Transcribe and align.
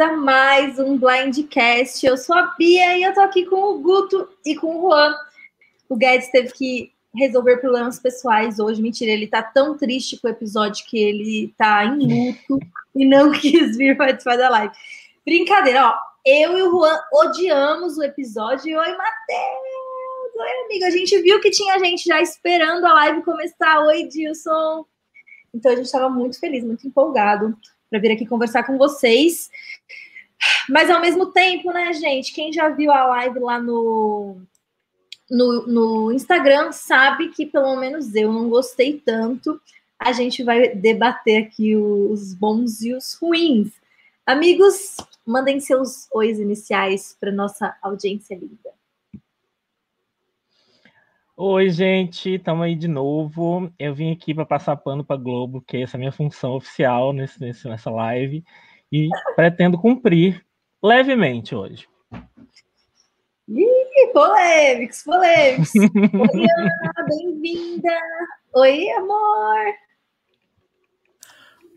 a 0.00 0.16
mais 0.16 0.78
um 0.78 0.96
Blindcast. 0.96 2.06
Eu 2.06 2.16
sou 2.16 2.34
a 2.34 2.54
Bia 2.58 2.96
e 2.96 3.02
eu 3.02 3.12
tô 3.12 3.20
aqui 3.20 3.44
com 3.44 3.56
o 3.56 3.78
Guto 3.80 4.30
e 4.46 4.56
com 4.56 4.78
o 4.78 4.80
Juan. 4.80 5.14
O 5.90 5.96
Guedes 5.96 6.30
teve 6.30 6.52
que 6.52 6.92
resolver 7.14 7.58
problemas 7.58 7.98
pessoais 7.98 8.58
hoje. 8.58 8.80
Mentira, 8.80 9.10
ele 9.10 9.26
tá 9.26 9.42
tão 9.42 9.76
triste 9.76 10.18
com 10.18 10.26
o 10.26 10.30
episódio 10.30 10.86
que 10.86 10.98
ele 10.98 11.54
tá 11.58 11.84
em 11.84 12.30
luto 12.48 12.66
e 12.94 13.04
não 13.04 13.30
quis 13.38 13.76
vir 13.76 13.94
participar 13.94 14.36
da 14.36 14.48
live. 14.48 14.74
Brincadeira, 15.24 15.88
ó. 15.88 15.94
Eu 16.24 16.56
e 16.56 16.62
o 16.62 16.70
Juan 16.70 16.98
odiamos 17.12 17.98
o 17.98 18.02
episódio. 18.02 18.78
Oi, 18.78 18.88
Matheus! 18.96 20.34
Oi, 20.34 20.64
amigo. 20.64 20.84
A 20.86 20.90
gente 20.90 21.20
viu 21.20 21.40
que 21.40 21.50
tinha 21.50 21.78
gente 21.78 22.04
já 22.04 22.22
esperando 22.22 22.86
a 22.86 22.94
live 22.94 23.22
começar. 23.22 23.80
Oi, 23.82 24.06
Dilson. 24.06 24.86
Então 25.52 25.72
a 25.72 25.76
gente 25.76 25.86
estava 25.86 26.08
muito 26.08 26.40
feliz, 26.40 26.64
muito 26.64 26.86
empolgado 26.86 27.54
para 27.90 27.98
vir 27.98 28.12
aqui 28.12 28.24
conversar 28.24 28.62
com 28.62 28.78
vocês. 28.78 29.50
Mas 30.68 30.88
ao 30.88 31.00
mesmo 31.00 31.26
tempo, 31.32 31.72
né, 31.72 31.92
gente? 31.92 32.32
Quem 32.32 32.52
já 32.52 32.68
viu 32.68 32.92
a 32.92 33.06
live 33.06 33.40
lá 33.40 33.60
no, 33.60 34.40
no, 35.28 35.66
no 35.66 36.12
Instagram 36.12 36.72
sabe 36.72 37.28
que 37.28 37.44
pelo 37.44 37.76
menos 37.76 38.14
eu 38.14 38.32
não 38.32 38.48
gostei 38.48 39.02
tanto. 39.04 39.60
A 39.98 40.12
gente 40.12 40.42
vai 40.42 40.74
debater 40.74 41.44
aqui 41.44 41.76
os 41.76 42.32
bons 42.32 42.80
e 42.80 42.94
os 42.94 43.14
ruins. 43.14 43.72
Amigos, 44.24 44.96
mandem 45.26 45.60
seus 45.60 46.08
ois 46.12 46.38
iniciais 46.38 47.16
para 47.20 47.30
nossa 47.30 47.76
audiência 47.82 48.34
linda. 48.34 48.79
Oi, 51.42 51.70
gente, 51.70 52.34
estamos 52.34 52.66
aí 52.66 52.74
de 52.74 52.86
novo. 52.86 53.72
Eu 53.78 53.94
vim 53.94 54.12
aqui 54.12 54.34
para 54.34 54.44
passar 54.44 54.76
pano 54.76 55.02
para 55.02 55.16
Globo, 55.16 55.64
que 55.66 55.78
essa 55.78 55.96
é 55.96 55.96
a 55.96 55.98
minha 55.98 56.12
função 56.12 56.52
oficial 56.52 57.14
nesse, 57.14 57.40
nesse, 57.40 57.66
nessa 57.66 57.90
live, 57.90 58.44
e 58.92 59.08
pretendo 59.34 59.78
cumprir 59.78 60.44
levemente 60.84 61.54
hoje. 61.54 61.88
Ih, 63.48 64.12
polêmicos, 64.12 65.02
polêmicos. 65.02 65.72
Oi, 65.80 66.46
Ana, 66.58 67.06
bem-vinda. 67.08 67.98
Oi, 68.56 68.90
amor. 68.90 69.74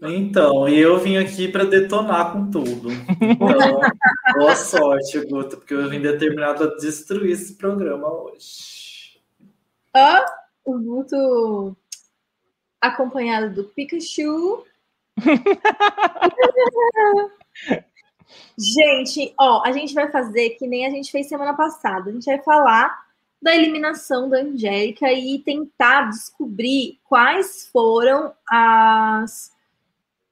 Então, 0.01 0.67
eu 0.67 0.99
vim 0.99 1.15
aqui 1.15 1.47
para 1.47 1.63
detonar 1.63 2.33
com 2.33 2.51
tudo. 2.51 2.89
Então, 2.91 3.79
boa 4.35 4.55
sorte, 4.57 5.25
Guto, 5.25 5.55
porque 5.55 5.73
eu 5.73 5.89
vim 5.89 6.01
determinado 6.01 6.65
a 6.65 6.75
destruir 6.75 7.31
esse 7.31 7.55
programa 7.55 8.09
hoje. 8.09 8.82
Ó, 9.95 10.25
o 10.65 10.79
Guto 10.79 11.77
acompanhado 12.81 13.53
do 13.53 13.65
Pikachu. 13.65 14.65
gente, 18.57 19.33
ó, 19.39 19.61
a 19.65 19.71
gente 19.71 19.93
vai 19.93 20.11
fazer 20.11 20.49
que 20.51 20.67
nem 20.67 20.85
a 20.85 20.89
gente 20.89 21.11
fez 21.11 21.29
semana 21.29 21.53
passada. 21.53 22.09
A 22.09 22.13
gente 22.13 22.25
vai 22.25 22.41
falar 22.41 23.03
da 23.41 23.55
eliminação 23.55 24.29
da 24.29 24.39
Angélica 24.39 25.11
e 25.11 25.39
tentar 25.39 26.09
descobrir 26.09 26.99
quais 27.03 27.67
foram 27.71 28.33
as 28.49 29.51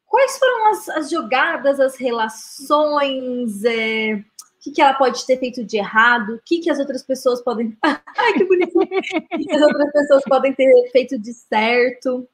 quais 0.06 0.38
foram 0.38 0.72
as, 0.72 0.90
as 0.90 1.10
jogadas, 1.10 1.80
as 1.80 1.96
relações, 1.96 3.64
é, 3.64 4.22
que, 4.62 4.72
que 4.72 4.82
ela 4.82 4.94
pode 4.94 5.26
ter 5.26 5.38
feito 5.38 5.64
de 5.64 5.78
errado, 5.78 6.36
o 6.36 6.42
que, 6.46 6.60
que 6.60 6.70
as 6.70 6.80
outras 6.80 7.02
pessoas 7.02 7.42
podem. 7.42 7.76
Ai, 7.82 8.34
que 8.34 8.46
bonito! 8.46 8.78
o 8.78 8.86
que 8.86 9.52
as 9.52 9.62
outras 9.62 9.92
pessoas 9.92 10.24
podem 10.24 10.54
ter 10.54 10.72
feito 10.92 11.18
de 11.18 11.34
certo. 11.34 12.28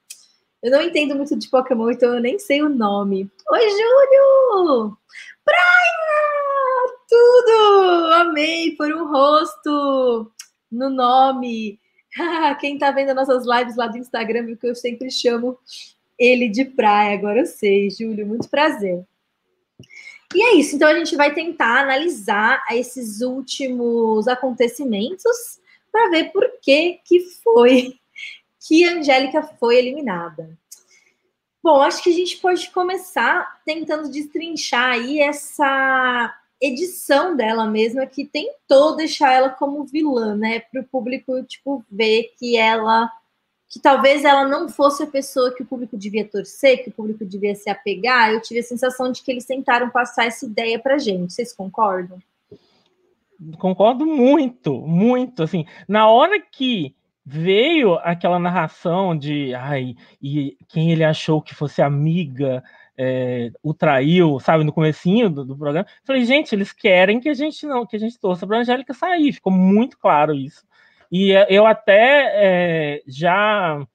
Eu 0.61 0.71
não 0.71 0.81
entendo 0.81 1.15
muito 1.15 1.37
de 1.37 1.49
Pokémon, 1.49 1.89
então 1.89 2.15
eu 2.15 2.21
nem 2.21 2.37
sei 2.37 2.61
o 2.61 2.69
nome. 2.69 3.31
Oi, 3.49 3.69
Júlio! 3.69 4.97
Praia! 5.45 6.97
Tudo! 7.07 8.13
Amei 8.13 8.75
por 8.75 8.91
um 8.91 9.09
rosto 9.09 10.29
no 10.69 10.89
nome. 10.89 11.79
Quem 12.59 12.77
tá 12.77 12.91
vendo 12.91 13.13
nossas 13.13 13.45
lives 13.45 13.77
lá 13.77 13.87
do 13.87 13.97
Instagram, 13.97 14.47
viu 14.47 14.57
que 14.57 14.67
eu 14.67 14.75
sempre 14.75 15.09
chamo 15.09 15.57
ele 16.19 16.49
de 16.49 16.65
praia. 16.65 17.17
Agora 17.17 17.39
eu 17.39 17.45
sei, 17.45 17.89
Júlio, 17.89 18.27
muito 18.27 18.49
prazer. 18.49 19.05
E 20.35 20.43
é 20.43 20.55
isso, 20.55 20.75
então 20.75 20.89
a 20.89 20.93
gente 20.93 21.15
vai 21.15 21.33
tentar 21.33 21.81
analisar 21.81 22.63
esses 22.71 23.21
últimos 23.21 24.27
acontecimentos 24.27 25.59
para 25.91 26.09
ver 26.09 26.31
por 26.31 26.45
que, 26.61 26.99
que 27.05 27.21
foi 27.43 27.97
que 28.59 28.83
Angélica 28.83 29.41
foi 29.41 29.77
eliminada. 29.77 30.57
Bom, 31.63 31.81
acho 31.81 32.03
que 32.03 32.09
a 32.09 32.13
gente 32.13 32.37
pode 32.37 32.69
começar 32.69 33.61
tentando 33.65 34.09
destrinchar 34.09 34.91
aí 34.91 35.19
essa 35.19 36.33
edição 36.61 37.35
dela 37.35 37.65
mesma 37.67 38.05
que 38.05 38.25
tentou 38.25 38.95
deixar 38.95 39.33
ela 39.33 39.49
como 39.49 39.85
vilã, 39.85 40.35
né, 40.35 40.59
para 40.59 40.81
o 40.81 40.87
público 40.87 41.43
tipo 41.43 41.83
ver 41.89 42.33
que 42.37 42.57
ela 42.57 43.11
que 43.69 43.79
talvez 43.79 44.23
ela 44.23 44.47
não 44.47 44.69
fosse 44.69 45.03
a 45.03 45.07
pessoa 45.07 45.53
que 45.53 45.61
o 45.61 45.65
público 45.65 45.97
devia 45.97 46.25
torcer, 46.25 46.83
que 46.83 46.89
o 46.89 46.93
público 46.93 47.25
devia 47.25 47.53
se 47.53 47.69
apegar, 47.69 48.31
eu 48.31 48.41
tive 48.41 48.61
a 48.61 48.63
sensação 48.63 49.11
de 49.11 49.21
que 49.21 49.31
eles 49.31 49.45
tentaram 49.45 49.89
passar 49.89 50.25
essa 50.25 50.45
ideia 50.45 50.79
para 50.79 50.97
gente. 50.97 51.33
Vocês 51.33 51.53
concordam? 51.53 52.17
Concordo 53.59 54.05
muito, 54.05 54.73
muito. 54.81 55.43
Assim, 55.43 55.65
na 55.87 56.09
hora 56.09 56.39
que 56.39 56.95
veio 57.25 57.95
aquela 57.95 58.39
narração 58.39 59.17
de 59.17 59.53
ai, 59.53 59.95
e 60.21 60.57
quem 60.69 60.91
ele 60.91 61.03
achou 61.03 61.41
que 61.41 61.53
fosse 61.53 61.81
amiga 61.81 62.63
é, 62.97 63.51
o 63.61 63.73
traiu, 63.73 64.39
sabe, 64.39 64.63
no 64.63 64.73
comecinho 64.73 65.29
do, 65.29 65.45
do, 65.45 65.57
programa. 65.57 65.85
Falei, 66.03 66.25
gente, 66.25 66.55
eles 66.55 66.71
querem 66.71 67.19
que 67.19 67.29
a 67.29 67.33
gente 67.33 67.65
não, 67.67 67.85
que 67.85 67.95
a 67.95 67.99
gente 67.99 68.17
torça 68.19 68.47
para 68.47 68.59
Angélica 68.59 68.93
sair. 68.93 69.31
Ficou 69.33 69.53
muito 69.53 69.99
claro 69.99 70.33
isso. 70.33 70.65
E 71.11 71.33
eh, 71.33 71.47
eu 71.49 71.65
até 71.65 72.97
é, 72.97 73.03
já 73.07 73.85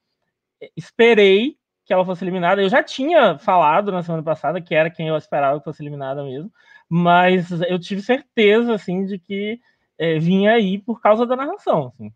esperei 0.76 1.56
que 1.84 1.92
ela 1.92 2.04
fosse 2.04 2.24
eliminada. 2.24 2.62
Eu 2.62 2.68
já 2.68 2.82
tinha 2.82 3.38
falado 3.38 3.92
na 3.92 4.02
semana 4.02 4.22
passada 4.22 4.60
que 4.60 4.74
era 4.74 4.90
quem 4.90 5.08
eu 5.08 5.16
esperava 5.16 5.58
que 5.58 5.64
fosse 5.64 5.82
eliminada 5.82 6.22
mesmo, 6.24 6.50
mas 6.88 7.50
eu 7.62 7.78
tive 7.78 8.02
certeza 8.02 8.74
assim 8.74 9.04
de 9.04 9.18
que 9.18 9.60
é, 9.98 10.18
vinha 10.18 10.52
aí 10.52 10.78
por 10.78 11.00
causa 11.00 11.26
da 11.26 11.36
narração. 11.36 11.88
Assim. 11.88 12.12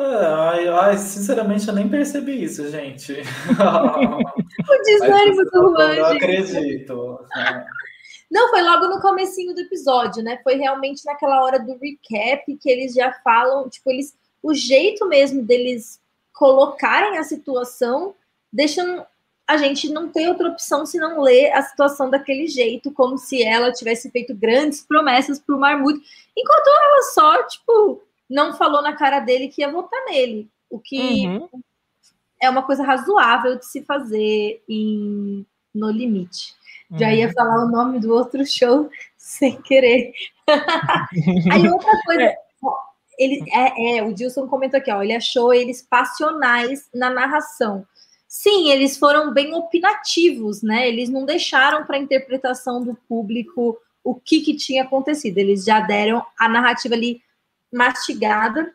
É, 0.00 0.26
ai, 0.26 0.68
ai, 0.68 0.96
sinceramente, 0.96 1.68
eu 1.68 1.74
nem 1.74 1.88
percebi 1.88 2.42
isso, 2.42 2.68
gente. 2.70 3.12
o 3.12 4.82
desânimo 4.82 5.44
do 5.44 5.76
Juan. 5.76 5.96
Não 5.96 6.06
acredito. 6.06 7.26
Não, 8.30 8.48
foi 8.48 8.62
logo 8.62 8.86
no 8.86 9.00
comecinho 9.00 9.54
do 9.54 9.60
episódio, 9.60 10.22
né? 10.22 10.40
Foi 10.42 10.54
realmente 10.54 11.04
naquela 11.04 11.44
hora 11.44 11.58
do 11.58 11.78
recap 11.78 12.56
que 12.56 12.70
eles 12.70 12.94
já 12.94 13.12
falam, 13.24 13.68
tipo, 13.68 13.90
eles. 13.90 14.16
O 14.42 14.54
jeito 14.54 15.06
mesmo 15.06 15.42
deles 15.42 16.00
colocarem 16.32 17.18
a 17.18 17.24
situação 17.24 18.14
deixam 18.50 19.06
a 19.46 19.58
gente 19.58 19.90
não 19.90 20.08
ter 20.08 20.28
outra 20.28 20.48
opção 20.48 20.86
se 20.86 20.96
não 20.96 21.20
ler 21.20 21.52
a 21.52 21.60
situação 21.60 22.08
daquele 22.08 22.46
jeito, 22.46 22.90
como 22.92 23.18
se 23.18 23.42
ela 23.42 23.72
tivesse 23.72 24.10
feito 24.10 24.34
grandes 24.34 24.80
promessas 24.80 25.38
para 25.38 25.56
o 25.56 25.60
Marmute, 25.60 26.00
enquanto 26.36 26.68
ela 26.68 27.02
só, 27.12 27.42
tipo, 27.42 28.00
não 28.30 28.54
falou 28.54 28.80
na 28.80 28.94
cara 28.94 29.18
dele 29.18 29.48
que 29.48 29.60
ia 29.60 29.70
votar 29.70 30.00
nele, 30.06 30.48
o 30.70 30.78
que 30.78 31.26
uhum. 31.26 31.48
é 32.40 32.48
uma 32.48 32.62
coisa 32.62 32.84
razoável 32.84 33.58
de 33.58 33.66
se 33.66 33.82
fazer 33.82 34.62
em 34.68 35.44
No 35.74 35.90
Limite. 35.90 36.54
Uhum. 36.88 36.98
Já 36.98 37.12
ia 37.12 37.32
falar 37.32 37.64
o 37.64 37.68
nome 37.68 37.98
do 37.98 38.14
outro 38.14 38.46
show 38.46 38.88
sem 39.18 39.60
querer. 39.60 40.12
Aí 41.52 41.68
outra 41.68 41.90
coisa, 42.04 42.22
é. 42.22 42.36
ele 43.18 43.44
é, 43.52 43.98
é, 43.98 44.02
o 44.04 44.14
Dilson 44.14 44.46
comentou 44.46 44.78
aqui, 44.78 44.92
ó, 44.92 45.02
ele 45.02 45.14
achou 45.14 45.52
eles 45.52 45.82
passionais 45.82 46.88
na 46.94 47.10
narração. 47.10 47.84
Sim, 48.28 48.70
eles 48.70 48.96
foram 48.96 49.34
bem 49.34 49.52
opinativos, 49.54 50.62
né? 50.62 50.88
Eles 50.88 51.08
não 51.08 51.26
deixaram 51.26 51.84
para 51.84 51.96
a 51.96 52.00
interpretação 52.00 52.80
do 52.80 52.94
público 53.08 53.76
o 54.04 54.14
que, 54.14 54.40
que 54.40 54.54
tinha 54.54 54.84
acontecido. 54.84 55.38
Eles 55.38 55.64
já 55.64 55.80
deram 55.80 56.24
a 56.38 56.48
narrativa 56.48 56.94
ali 56.94 57.20
mastigada. 57.72 58.72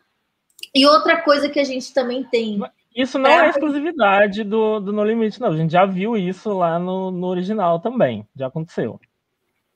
E 0.73 0.85
outra 0.85 1.21
coisa 1.21 1.49
que 1.49 1.59
a 1.59 1.63
gente 1.63 1.93
também 1.93 2.23
tem. 2.23 2.59
Isso 2.95 3.19
não 3.19 3.29
é, 3.29 3.47
é 3.47 3.49
exclusividade 3.49 4.43
do, 4.43 4.79
do 4.79 4.93
No 4.93 5.03
Limite, 5.03 5.39
não. 5.39 5.49
A 5.49 5.57
gente 5.57 5.71
já 5.71 5.85
viu 5.85 6.15
isso 6.15 6.53
lá 6.53 6.79
no, 6.79 7.11
no 7.11 7.27
original 7.27 7.79
também. 7.79 8.25
Já 8.35 8.47
aconteceu. 8.47 8.99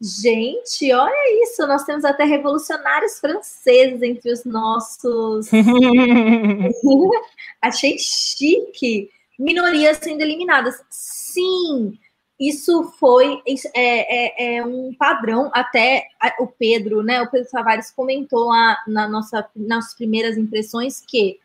Gente, 0.02 0.94
olha 0.94 1.44
isso. 1.44 1.68
Nós 1.68 1.84
temos 1.84 2.06
até 2.06 2.24
revolucionários 2.24 3.20
franceses 3.20 4.02
entre 4.02 4.32
os 4.32 4.46
nossos. 4.46 5.50
Achei 7.62 7.98
chique. 7.98 9.10
Minorias 9.38 10.00
sendo 10.02 10.22
eliminadas. 10.22 10.82
Sim, 10.90 11.98
isso 12.40 12.84
foi 12.98 13.42
é, 13.76 13.76
é, 13.76 14.56
é, 14.56 14.66
um 14.66 14.94
padrão, 14.94 15.52
até 15.54 16.08
o 16.40 16.48
Pedro, 16.48 17.04
né? 17.04 17.22
O 17.22 17.30
Pedro 17.30 17.50
Tavares 17.50 17.92
comentou 17.92 18.48
lá 18.48 18.78
na 18.88 19.10
nossa, 19.10 19.46
nas 19.54 19.94
primeiras 19.94 20.38
impressões 20.38 21.02
que 21.02 21.38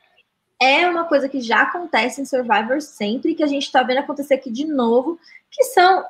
é 0.60 0.88
uma 0.88 1.04
coisa 1.04 1.28
que 1.28 1.40
já 1.40 1.62
acontece 1.62 2.20
em 2.20 2.24
Survivor 2.24 2.80
sempre, 2.80 3.34
que 3.34 3.42
a 3.42 3.46
gente 3.46 3.64
está 3.64 3.82
vendo 3.82 3.98
acontecer 3.98 4.34
aqui 4.34 4.50
de 4.50 4.64
novo, 4.64 5.18
que 5.50 5.64
são 5.64 6.04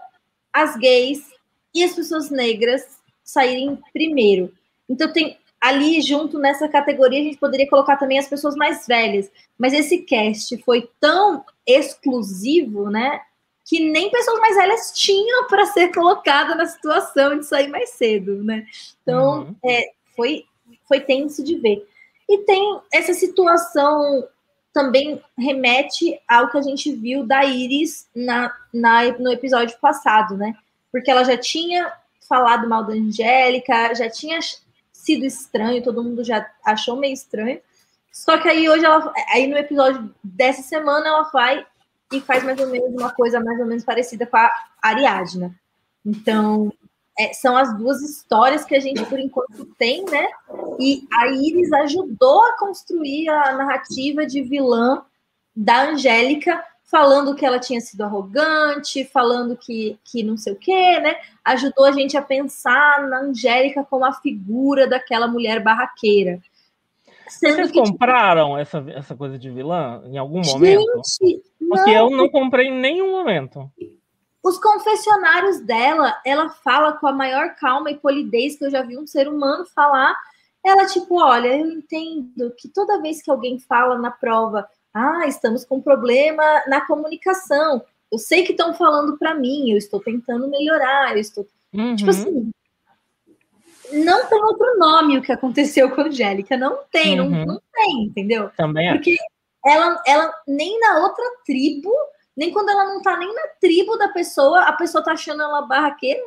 as 0.52 0.76
gays 0.76 1.30
e 1.75 1.82
as 1.82 1.94
pessoas 1.94 2.30
negras 2.30 3.00
saírem 3.25 3.78
primeiro. 3.92 4.52
Então 4.88 5.10
tem 5.10 5.38
ali 5.58 6.02
junto 6.02 6.38
nessa 6.38 6.69
categoria 6.69 7.20
a 7.20 7.25
gente 7.25 7.38
poderia 7.38 7.69
colocar 7.69 7.96
também 7.96 8.19
as 8.19 8.28
pessoas 8.28 8.54
mais 8.54 8.87
velhas, 8.87 9.30
mas 9.56 9.72
esse 9.72 10.02
cast 10.02 10.56
foi 10.58 10.90
tão 11.00 11.42
exclusivo, 11.66 12.90
né, 12.90 13.22
que 13.64 13.81
nem 13.81 14.11
pessoas 14.11 14.38
mais 14.40 14.56
velhas 14.56 14.93
tinham 14.93 15.46
para 15.46 15.66
ser 15.66 15.93
colocada 15.93 16.55
na 16.55 16.66
situação 16.66 17.38
de 17.38 17.46
sair 17.46 17.69
mais 17.69 17.90
cedo, 17.90 18.43
né? 18.44 18.66
Então, 19.02 19.40
uhum. 19.40 19.56
é, 19.64 19.93
foi 20.14 20.44
foi 20.87 21.00
tenso 21.00 21.43
de 21.43 21.56
ver. 21.56 21.87
E 22.28 22.38
tem 22.38 22.81
essa 22.93 23.12
situação 23.14 24.26
também 24.72 25.22
remete 25.38 26.20
ao 26.26 26.50
que 26.50 26.58
a 26.58 26.62
gente 26.62 26.93
viu 26.93 27.25
da 27.25 27.44
Iris 27.44 28.08
na, 28.14 28.52
na, 28.72 29.05
no 29.19 29.31
episódio 29.31 29.78
passado, 29.78 30.37
né? 30.37 30.55
Porque 30.90 31.11
ela 31.11 31.25
já 31.25 31.37
tinha 31.37 31.93
falado 32.28 32.69
mal 32.69 32.84
da 32.84 32.93
Angélica, 32.93 33.94
já 33.94 34.11
tinha 34.11 34.38
sido 34.93 35.25
estranho, 35.25 35.82
todo 35.82 36.02
mundo 36.02 36.25
já 36.25 36.50
achou 36.64 36.96
meio 36.96 37.14
estranho. 37.14 37.61
Só 38.12 38.38
que 38.38 38.49
aí 38.49 38.69
hoje 38.69 38.84
ela, 38.84 39.12
aí 39.28 39.46
no 39.46 39.56
episódio 39.56 40.12
dessa 40.22 40.62
semana 40.62 41.06
ela 41.08 41.22
vai 41.25 41.64
e 42.12 42.20
faz 42.20 42.44
mais 42.44 42.58
ou 42.60 42.68
menos 42.68 42.92
uma 42.92 43.12
coisa 43.12 43.40
mais 43.40 43.58
ou 43.58 43.66
menos 43.66 43.84
parecida 43.84 44.26
com 44.26 44.36
a 44.36 44.50
Ariadna. 44.82 45.54
Então, 46.04 46.72
é, 47.18 47.32
são 47.32 47.56
as 47.56 47.76
duas 47.76 48.02
histórias 48.02 48.64
que 48.64 48.74
a 48.74 48.80
gente, 48.80 49.04
por 49.06 49.18
enquanto, 49.18 49.64
tem, 49.78 50.04
né? 50.04 50.28
E 50.78 51.06
a 51.12 51.28
Iris 51.28 51.72
ajudou 51.72 52.44
a 52.44 52.58
construir 52.58 53.28
a 53.28 53.52
narrativa 53.52 54.26
de 54.26 54.42
vilã 54.42 55.02
da 55.54 55.90
Angélica, 55.90 56.62
falando 56.82 57.34
que 57.34 57.46
ela 57.46 57.58
tinha 57.58 57.80
sido 57.80 58.02
arrogante, 58.02 59.04
falando 59.04 59.56
que, 59.56 59.98
que 60.04 60.22
não 60.22 60.36
sei 60.36 60.52
o 60.52 60.56
quê, 60.56 61.00
né? 61.00 61.16
Ajudou 61.44 61.84
a 61.84 61.92
gente 61.92 62.16
a 62.16 62.22
pensar 62.22 63.06
na 63.08 63.20
Angélica 63.20 63.84
como 63.88 64.04
a 64.04 64.12
figura 64.12 64.86
daquela 64.86 65.28
mulher 65.28 65.62
barraqueira. 65.62 66.40
Sendo 67.29 67.56
Vocês 67.56 67.71
que, 67.71 67.81
tipo, 67.81 67.91
compraram 67.93 68.49
tipo... 68.49 68.59
essa, 68.59 68.85
essa 68.91 69.17
coisa 69.17 69.38
de 69.38 69.50
vilã 69.50 70.03
em 70.06 70.19
algum 70.19 70.43
gente, 70.43 70.55
momento? 70.55 70.85
Porque 71.59 71.94
não. 71.94 72.11
eu 72.11 72.11
não 72.11 72.29
comprei 72.29 72.69
em 72.69 72.79
nenhum 72.79 73.11
momento. 73.11 73.71
Os 74.43 74.59
confessionários 74.59 75.61
dela, 75.61 76.15
ela 76.25 76.50
fala 76.50 76.93
com 76.93 77.06
a 77.06 77.12
maior 77.12 77.55
calma 77.56 77.91
e 77.91 77.97
polidez 77.97 78.59
que 78.59 78.67
eu 78.67 78.71
já 78.71 78.82
vi 78.82 78.99
um 78.99 79.06
ser 79.06 79.26
humano 79.26 79.65
falar. 79.75 80.15
Ela, 80.65 80.87
tipo, 80.87 81.23
olha, 81.23 81.49
eu 81.49 81.67
entendo 81.71 82.53
que 82.59 82.69
toda 82.69 83.00
vez 83.00 83.23
que 83.23 83.31
alguém 83.31 83.59
fala 83.59 83.99
na 83.99 84.11
prova, 84.11 84.69
ah, 84.93 85.26
estamos 85.26 85.65
com 85.65 85.81
problema 85.81 86.43
na 86.67 86.82
comunicação. 86.87 87.82
Eu 88.12 88.19
sei 88.19 88.44
que 88.44 88.53
estão 88.53 88.75
falando 88.75 89.19
para 89.19 89.35
mim, 89.35 89.71
eu 89.71 89.79
estou 89.79 89.99
tentando 89.99 90.49
melhorar, 90.49 91.12
eu 91.12 91.21
estou. 91.21 91.47
Uhum. 91.73 91.97
Tipo 91.97 92.11
assim, 92.11 92.50
não 93.92 94.26
tem 94.28 94.42
outro 94.42 94.78
nome 94.78 95.19
o 95.19 95.22
que 95.22 95.32
aconteceu 95.32 95.90
com 95.90 96.00
a 96.00 96.04
Angélica. 96.04 96.56
Não 96.56 96.78
tem, 96.90 97.20
uhum. 97.20 97.31
não, 97.31 97.44
não 97.46 97.62
tem, 97.72 98.04
entendeu? 98.04 98.50
Também 98.56 98.92
Porque 98.92 99.16
ela, 99.64 100.02
ela 100.06 100.32
nem 100.46 100.78
na 100.81 100.98
outra 100.98 101.25
tribo 101.44 101.90
nem 102.36 102.52
quando 102.52 102.70
ela 102.70 102.84
não 102.86 103.00
tá 103.00 103.16
nem 103.16 103.32
na 103.32 103.42
tribo 103.60 103.96
da 103.96 104.08
pessoa, 104.08 104.62
a 104.62 104.72
pessoa 104.72 105.04
tá 105.04 105.12
achando 105.12 105.42
ela 105.42 105.62
barraqueira. 105.62 106.20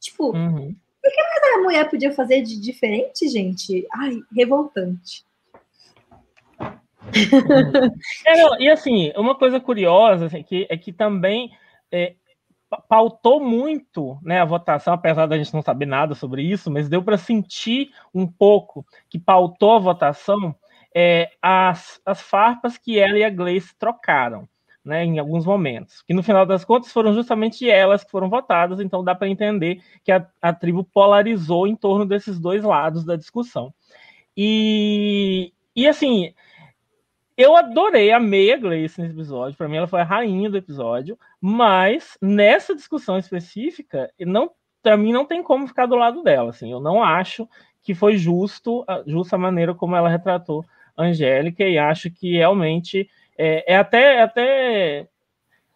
Tipo, 0.00 0.34
uhum. 0.34 0.74
o 1.04 1.10
que 1.10 1.22
mais 1.22 1.58
a 1.58 1.62
mulher 1.62 1.90
podia 1.90 2.12
fazer 2.12 2.42
de 2.42 2.58
diferente, 2.58 3.28
gente? 3.28 3.86
Ai, 3.94 4.18
revoltante. 4.34 5.24
É, 8.24 8.36
não, 8.36 8.60
e 8.60 8.70
assim, 8.70 9.12
uma 9.16 9.34
coisa 9.34 9.58
curiosa 9.58 10.26
assim, 10.26 10.42
que, 10.44 10.66
é 10.70 10.76
que 10.76 10.92
também 10.92 11.50
é, 11.90 12.14
pautou 12.88 13.40
muito 13.40 14.18
né, 14.22 14.40
a 14.40 14.44
votação, 14.44 14.94
apesar 14.94 15.26
da 15.26 15.36
gente 15.36 15.52
não 15.54 15.62
saber 15.62 15.86
nada 15.86 16.14
sobre 16.14 16.42
isso, 16.42 16.70
mas 16.70 16.88
deu 16.88 17.02
para 17.02 17.16
sentir 17.16 17.90
um 18.14 18.26
pouco 18.26 18.84
que 19.08 19.18
pautou 19.18 19.72
a 19.72 19.78
votação 19.78 20.54
é, 20.94 21.30
as, 21.40 22.00
as 22.04 22.20
farpas 22.20 22.76
que 22.76 22.98
ela 22.98 23.18
e 23.18 23.24
a 23.24 23.30
Gleice 23.30 23.74
trocaram 23.78 24.48
né, 24.84 25.04
em 25.04 25.18
alguns 25.18 25.44
momentos. 25.44 26.02
Que 26.02 26.14
no 26.14 26.22
final 26.22 26.44
das 26.44 26.64
contas 26.64 26.92
foram 26.92 27.14
justamente 27.14 27.68
elas 27.68 28.04
que 28.04 28.10
foram 28.10 28.28
votadas, 28.28 28.80
então 28.80 29.04
dá 29.04 29.14
para 29.14 29.28
entender 29.28 29.80
que 30.04 30.12
a, 30.12 30.26
a, 30.40 30.52
tribo 30.52 30.84
polarizou 30.84 31.66
em 31.66 31.76
torno 31.76 32.04
desses 32.04 32.38
dois 32.38 32.62
lados 32.62 33.04
da 33.04 33.16
discussão. 33.16 33.72
E, 34.36 35.52
e 35.74 35.86
assim, 35.86 36.34
eu 37.42 37.56
adorei, 37.56 38.12
amei 38.12 38.52
a 38.52 38.56
Grace 38.56 39.00
nesse 39.00 39.14
episódio, 39.14 39.56
para 39.56 39.68
mim 39.68 39.76
ela 39.76 39.86
foi 39.86 40.00
a 40.00 40.04
rainha 40.04 40.48
do 40.48 40.56
episódio, 40.56 41.18
mas 41.40 42.16
nessa 42.20 42.74
discussão 42.74 43.18
específica, 43.18 44.10
não 44.20 44.50
para 44.82 44.96
mim 44.96 45.12
não 45.12 45.24
tem 45.24 45.42
como 45.42 45.66
ficar 45.66 45.86
do 45.86 45.94
lado 45.94 46.22
dela, 46.22 46.50
assim, 46.50 46.72
eu 46.72 46.80
não 46.80 47.02
acho 47.02 47.48
que 47.82 47.94
foi 47.94 48.16
justo, 48.16 48.84
justa 49.06 49.36
a 49.36 49.38
maneira 49.38 49.74
como 49.74 49.94
ela 49.94 50.08
retratou 50.08 50.64
a 50.96 51.04
Angélica 51.04 51.64
e 51.64 51.78
acho 51.78 52.10
que 52.10 52.32
realmente 52.32 53.08
é, 53.36 53.74
é 53.74 53.76
até, 53.76 54.16
é 54.16 54.22
até 54.22 55.08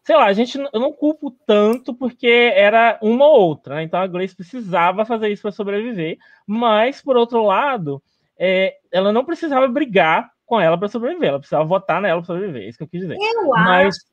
sei 0.03 0.17
lá, 0.17 0.27
a 0.27 0.33
gente 0.33 0.57
eu 0.57 0.81
não 0.81 0.93
culpo 0.93 1.31
tanto 1.47 1.95
porque 1.95 2.53
era 2.55 2.99
uma 3.03 3.27
ou 3.27 3.41
outra, 3.41 3.77
né? 3.77 3.83
então 3.83 4.01
a 4.01 4.07
Grace 4.07 4.37
precisava 4.37 5.05
fazer 5.05 5.29
isso 5.29 5.43
para 5.43 5.53
sobreviver, 5.53 6.19
mas 6.47 7.03
por 7.03 7.17
outro 7.17 7.45
lado, 7.45 8.03
é, 8.39 8.77
ela 8.93 9.13
não 9.13 9.25
precisava 9.25 9.67
brigar 9.67 10.31
com 10.47 10.61
ela 10.61 10.79
para 10.79 10.89
sobreviver, 10.89 11.29
ela 11.29 11.39
precisava 11.39 11.65
votar 11.65 12.01
nela 12.01 12.21
para 12.21 12.27
sobreviver, 12.27 12.63
é 12.63 12.69
isso 12.69 12.79
que 12.79 12.85
eu 12.85 12.89
quis 12.89 13.01
dizer. 13.03 13.17
Eu 13.21 13.49
mas... 13.49 13.97
acho 13.97 14.07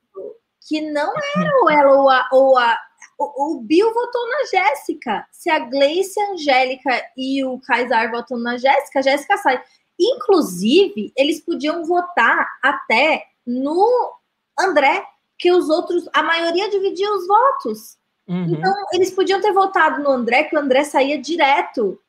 que 0.67 0.81
não 0.81 1.13
era 1.35 1.57
ou 1.61 1.69
ela 1.69 1.91
ou 1.91 2.09
a, 2.09 2.29
ou 2.31 2.57
a 2.57 2.77
o, 3.17 3.57
o 3.57 3.61
Bill 3.61 3.93
votou 3.93 4.29
na 4.29 4.45
Jéssica. 4.45 5.25
Se 5.31 5.49
a 5.49 5.59
Gleice, 5.59 6.19
a 6.19 6.31
Angélica 6.31 6.89
e 7.15 7.43
o 7.45 7.59
Kaysar 7.59 8.11
votam 8.11 8.37
na 8.37 8.57
Jéssica, 8.57 8.99
a 8.99 9.01
Jéssica 9.01 9.37
sai. 9.37 9.61
Inclusive, 9.99 11.13
eles 11.15 11.41
podiam 11.45 11.85
votar 11.85 12.47
até 12.61 13.25
no 13.45 14.13
André, 14.59 15.05
que 15.37 15.51
os 15.51 15.69
outros, 15.69 16.09
a 16.13 16.23
maioria 16.23 16.69
dividia 16.69 17.13
os 17.13 17.27
votos. 17.27 17.97
Uhum. 18.27 18.45
Então, 18.45 18.73
eles 18.93 19.11
podiam 19.11 19.39
ter 19.39 19.51
votado 19.51 20.01
no 20.01 20.09
André, 20.09 20.45
que 20.45 20.55
o 20.55 20.59
André 20.59 20.83
saía 20.83 21.21
direto. 21.21 21.99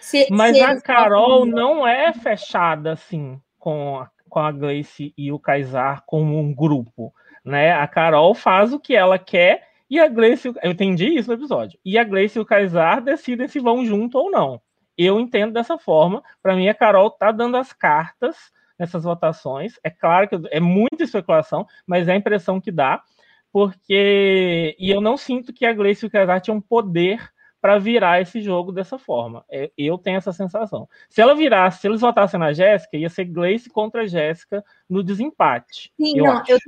Se, 0.00 0.26
Mas 0.30 0.56
se 0.56 0.62
a 0.62 0.80
Carol 0.80 1.46
não 1.46 1.86
é 1.86 2.12
fechada 2.12 2.92
assim 2.92 3.40
com 3.58 3.98
a, 3.98 4.10
com 4.28 4.38
a 4.40 4.52
Gleice 4.52 5.12
e 5.16 5.32
o 5.32 5.38
Kaysar 5.38 6.04
como 6.06 6.38
um 6.38 6.54
grupo, 6.54 7.12
né? 7.44 7.72
A 7.72 7.86
Carol 7.86 8.34
faz 8.34 8.72
o 8.72 8.80
que 8.80 8.94
ela 8.94 9.18
quer 9.18 9.68
e 9.90 9.98
a 9.98 10.06
Gleice, 10.06 10.48
eu 10.62 10.70
entendi 10.70 11.06
isso 11.06 11.28
no 11.28 11.34
episódio. 11.34 11.78
E 11.84 11.98
a 11.98 12.04
Gleice 12.04 12.38
e 12.38 12.42
o 12.42 12.44
Kaysar 12.44 13.00
decidem 13.00 13.48
se 13.48 13.58
vão 13.58 13.84
junto 13.86 14.18
ou 14.18 14.30
não. 14.30 14.60
Eu 14.96 15.18
entendo 15.18 15.52
dessa 15.52 15.78
forma. 15.78 16.22
Para 16.42 16.54
mim, 16.54 16.68
a 16.68 16.74
Carol 16.74 17.10
tá 17.10 17.32
dando 17.32 17.56
as 17.56 17.72
cartas 17.72 18.36
nessas 18.78 19.04
votações. 19.04 19.78
É 19.82 19.88
claro 19.88 20.28
que 20.28 20.36
é 20.50 20.60
muita 20.60 21.04
especulação, 21.04 21.66
mas 21.86 22.06
é 22.06 22.12
a 22.12 22.16
impressão 22.16 22.60
que 22.60 22.70
dá, 22.70 23.02
porque. 23.50 24.76
E 24.78 24.90
eu 24.90 25.00
não 25.00 25.16
sinto 25.16 25.52
que 25.52 25.64
a 25.64 25.72
Gleice 25.72 26.04
e 26.04 26.08
o 26.08 26.10
Casar 26.10 26.40
tinham 26.40 26.60
poder 26.60 27.30
para 27.60 27.78
virar 27.78 28.20
esse 28.20 28.40
jogo 28.40 28.70
dessa 28.70 28.98
forma. 28.98 29.44
É, 29.50 29.70
eu 29.76 29.98
tenho 29.98 30.16
essa 30.16 30.32
sensação. 30.32 30.88
Se 31.08 31.20
ela 31.20 31.34
virasse, 31.34 31.80
se 31.80 31.88
eles 31.88 32.00
votassem 32.00 32.38
na 32.38 32.52
Jéssica, 32.52 32.96
ia 32.96 33.08
ser 33.08 33.24
Gleice 33.24 33.68
contra 33.68 34.06
Jéssica 34.06 34.64
no 34.88 35.02
desempate. 35.02 35.92
Sim, 36.00 36.18
eu 36.18 36.24
não, 36.24 36.42
eu, 36.46 36.58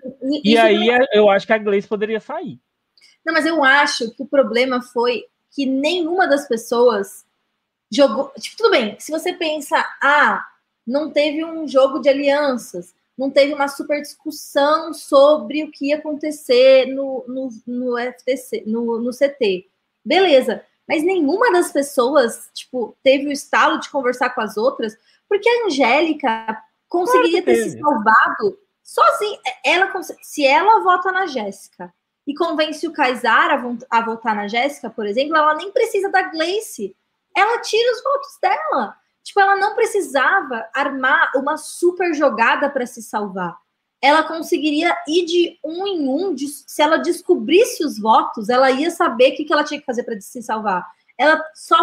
e 0.45 0.59
aí 0.59 0.87
não... 0.87 0.95
É, 0.95 0.99
eu 1.13 1.31
acho 1.31 1.47
que 1.47 1.53
a 1.53 1.59
Gleice 1.59 1.89
poderia 1.89 2.21
sair. 2.21 2.59
Não, 3.25 3.35
mas 3.35 3.47
eu 3.47 3.63
acho 3.63 4.11
que 4.15 4.23
o 4.23 4.27
problema 4.27 4.83
foi 4.83 5.25
que 5.51 5.67
nenhuma 5.67 6.27
das 6.27 6.49
pessoas 6.49 7.25
jogou. 7.91 8.33
Tipo, 8.39 8.57
tudo 8.57 8.71
bem, 8.71 8.97
se 8.99 9.13
você 9.13 9.33
pensa, 9.33 9.77
ah, 10.03 10.45
não 10.87 11.11
teve 11.11 11.45
um 11.45 11.69
jogo 11.69 12.01
de 12.01 12.09
alianças, 12.09 12.95
não 13.17 13.31
teve 13.31 13.53
uma 13.53 13.69
super 13.69 14.01
discussão 14.01 14.95
sobre 14.95 15.63
o 15.63 15.71
que 15.71 15.89
ia 15.89 15.99
acontecer 15.99 16.87
no, 16.87 17.25
no, 17.29 17.49
no 17.67 17.99
FTC, 17.99 18.65
no, 18.67 18.99
no 18.99 19.11
CT. 19.11 19.69
Beleza, 20.05 20.65
mas 20.91 21.05
nenhuma 21.05 21.53
das 21.53 21.71
pessoas, 21.71 22.51
tipo, 22.53 22.97
teve 23.01 23.29
o 23.29 23.33
estalo 23.33 23.79
de 23.79 23.89
conversar 23.89 24.31
com 24.31 24.41
as 24.41 24.57
outras, 24.57 24.99
porque 25.29 25.49
a 25.49 25.67
Angélica 25.67 26.61
conseguiria 26.89 27.45
ter 27.45 27.55
se 27.63 27.79
salvado 27.79 28.59
sozinha. 28.83 29.39
Ela, 29.65 29.89
se 30.21 30.45
ela 30.45 30.83
vota 30.83 31.13
na 31.13 31.29
Jéssica 31.29 31.95
e 32.27 32.35
convence 32.35 32.85
o 32.89 32.93
Kaysar 32.93 33.53
a, 33.53 33.99
a 33.99 34.05
votar 34.05 34.35
na 34.35 34.49
Jéssica, 34.49 34.91
por 34.91 35.07
exemplo, 35.07 35.37
ela 35.37 35.55
nem 35.55 35.71
precisa 35.71 36.11
da 36.11 36.23
Gleice. 36.23 36.97
Ela 37.37 37.61
tira 37.61 37.93
os 37.93 38.03
votos 38.03 38.39
dela. 38.43 38.97
Tipo, 39.23 39.39
ela 39.39 39.55
não 39.55 39.77
precisava 39.77 40.69
armar 40.75 41.31
uma 41.37 41.57
super 41.57 42.13
jogada 42.15 42.69
para 42.69 42.85
se 42.85 43.01
salvar. 43.01 43.57
Ela 44.03 44.23
conseguiria 44.23 44.97
ir 45.07 45.27
de 45.27 45.59
um 45.65 45.87
em 45.87 46.09
um, 46.09 46.35
de, 46.35 46.47
se 46.49 46.81
ela 46.81 46.97
descobrisse 46.97 47.85
os 47.85 47.99
votos, 47.99 48.49
ela 48.49 48.71
ia 48.71 48.91
saber 48.91 49.33
o 49.33 49.37
que, 49.37 49.45
que 49.45 49.53
ela 49.53 49.65
tinha 49.65 49.79
que 49.79 49.87
fazer 49.87 50.05
para 50.05 50.19
se 50.21 50.43
salvar. 50.43 50.87
Ela 51.19 51.43
só. 51.55 51.77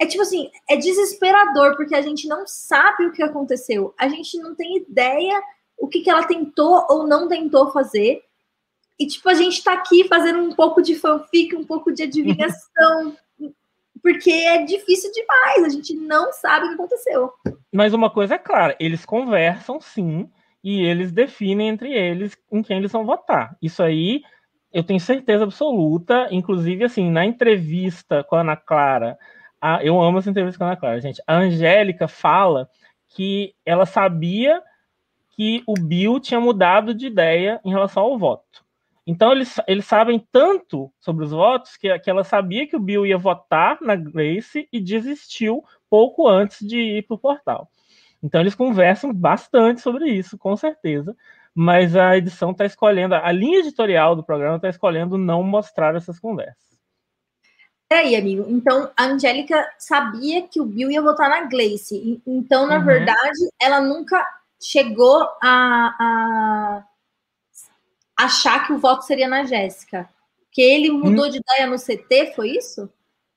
É 0.00 0.06
tipo 0.06 0.22
assim, 0.22 0.50
é 0.68 0.76
desesperador, 0.76 1.76
porque 1.76 1.94
a 1.94 2.02
gente 2.02 2.28
não 2.28 2.46
sabe 2.46 3.06
o 3.06 3.12
que 3.12 3.22
aconteceu. 3.22 3.94
A 3.98 4.08
gente 4.08 4.38
não 4.38 4.54
tem 4.54 4.76
ideia 4.76 5.42
o 5.78 5.88
que, 5.88 6.00
que 6.00 6.10
ela 6.10 6.26
tentou 6.26 6.86
ou 6.88 7.06
não 7.06 7.28
tentou 7.28 7.70
fazer. 7.70 8.22
E, 8.98 9.06
tipo, 9.06 9.28
a 9.28 9.34
gente 9.34 9.62
tá 9.62 9.74
aqui 9.74 10.08
fazendo 10.08 10.38
um 10.38 10.52
pouco 10.52 10.80
de 10.80 10.94
fanfic, 10.94 11.54
um 11.54 11.64
pouco 11.64 11.92
de 11.92 12.02
adivinhação, 12.02 13.16
porque 14.02 14.30
é 14.30 14.64
difícil 14.64 15.12
demais, 15.12 15.64
a 15.64 15.68
gente 15.68 15.94
não 15.94 16.32
sabe 16.32 16.66
o 16.66 16.68
que 16.70 16.74
aconteceu. 16.74 17.32
Mas 17.72 17.92
uma 17.92 18.08
coisa 18.08 18.36
é 18.36 18.38
clara, 18.38 18.74
eles 18.80 19.04
conversam 19.04 19.80
sim, 19.80 20.30
e 20.62 20.82
eles 20.82 21.12
definem 21.12 21.68
entre 21.68 21.92
eles 21.92 22.36
em 22.50 22.62
quem 22.62 22.78
eles 22.78 22.92
vão 22.92 23.04
votar. 23.04 23.56
Isso 23.62 23.82
aí 23.82 24.22
eu 24.72 24.84
tenho 24.84 25.00
certeza 25.00 25.44
absoluta, 25.44 26.28
inclusive 26.30 26.84
assim, 26.84 27.10
na 27.10 27.24
entrevista 27.24 28.22
com 28.24 28.36
a 28.36 28.40
Ana 28.40 28.56
Clara, 28.56 29.18
a, 29.60 29.82
eu 29.82 30.00
amo 30.00 30.18
essa 30.18 30.28
entrevista 30.28 30.58
com 30.58 30.64
a 30.64 30.68
Ana 30.68 30.76
Clara, 30.76 31.00
gente. 31.00 31.22
A 31.26 31.36
Angélica 31.36 32.06
fala 32.06 32.68
que 33.08 33.54
ela 33.64 33.86
sabia 33.86 34.62
que 35.30 35.62
o 35.66 35.74
Bill 35.74 36.20
tinha 36.20 36.40
mudado 36.40 36.94
de 36.94 37.06
ideia 37.06 37.60
em 37.64 37.70
relação 37.70 38.02
ao 38.02 38.18
voto. 38.18 38.64
Então, 39.06 39.30
eles, 39.30 39.60
eles 39.68 39.84
sabem 39.84 40.18
tanto 40.32 40.92
sobre 40.98 41.24
os 41.24 41.30
votos 41.30 41.76
que, 41.76 41.96
que 42.00 42.10
ela 42.10 42.24
sabia 42.24 42.66
que 42.66 42.74
o 42.74 42.80
Bill 42.80 43.06
ia 43.06 43.16
votar 43.16 43.78
na 43.80 43.94
Grace 43.94 44.68
e 44.72 44.80
desistiu 44.80 45.62
pouco 45.88 46.26
antes 46.26 46.66
de 46.66 46.76
ir 46.76 47.02
para 47.06 47.14
o 47.14 47.18
portal. 47.18 47.70
Então, 48.26 48.40
eles 48.40 48.56
conversam 48.56 49.14
bastante 49.14 49.80
sobre 49.80 50.10
isso, 50.10 50.36
com 50.36 50.56
certeza. 50.56 51.16
Mas 51.54 51.94
a 51.94 52.16
edição 52.16 52.50
está 52.50 52.66
escolhendo, 52.66 53.14
a 53.14 53.30
linha 53.30 53.60
editorial 53.60 54.16
do 54.16 54.24
programa 54.24 54.56
está 54.56 54.68
escolhendo 54.68 55.16
não 55.16 55.44
mostrar 55.44 55.94
essas 55.94 56.18
conversas. 56.18 56.66
Peraí, 57.88 58.16
amigo. 58.16 58.44
Então, 58.48 58.90
a 58.96 59.04
Angélica 59.04 59.64
sabia 59.78 60.42
que 60.42 60.60
o 60.60 60.66
Bill 60.66 60.90
ia 60.90 61.00
votar 61.00 61.30
na 61.30 61.42
Glace. 61.42 62.20
Então, 62.26 62.66
na 62.66 62.78
uhum. 62.78 62.84
verdade, 62.84 63.48
ela 63.62 63.80
nunca 63.80 64.26
chegou 64.60 65.22
a, 65.40 65.94
a, 66.00 66.84
achar 68.16 68.66
que 68.66 68.72
o 68.72 68.78
voto 68.78 69.02
seria 69.04 69.28
na 69.28 69.44
Jéssica. 69.44 70.08
Que 70.50 70.60
ele 70.60 70.90
mudou 70.90 71.26
hum. 71.26 71.30
de 71.30 71.38
ideia 71.38 71.68
no 71.68 71.76
CT, 71.76 72.34
foi 72.34 72.50
isso? 72.50 72.90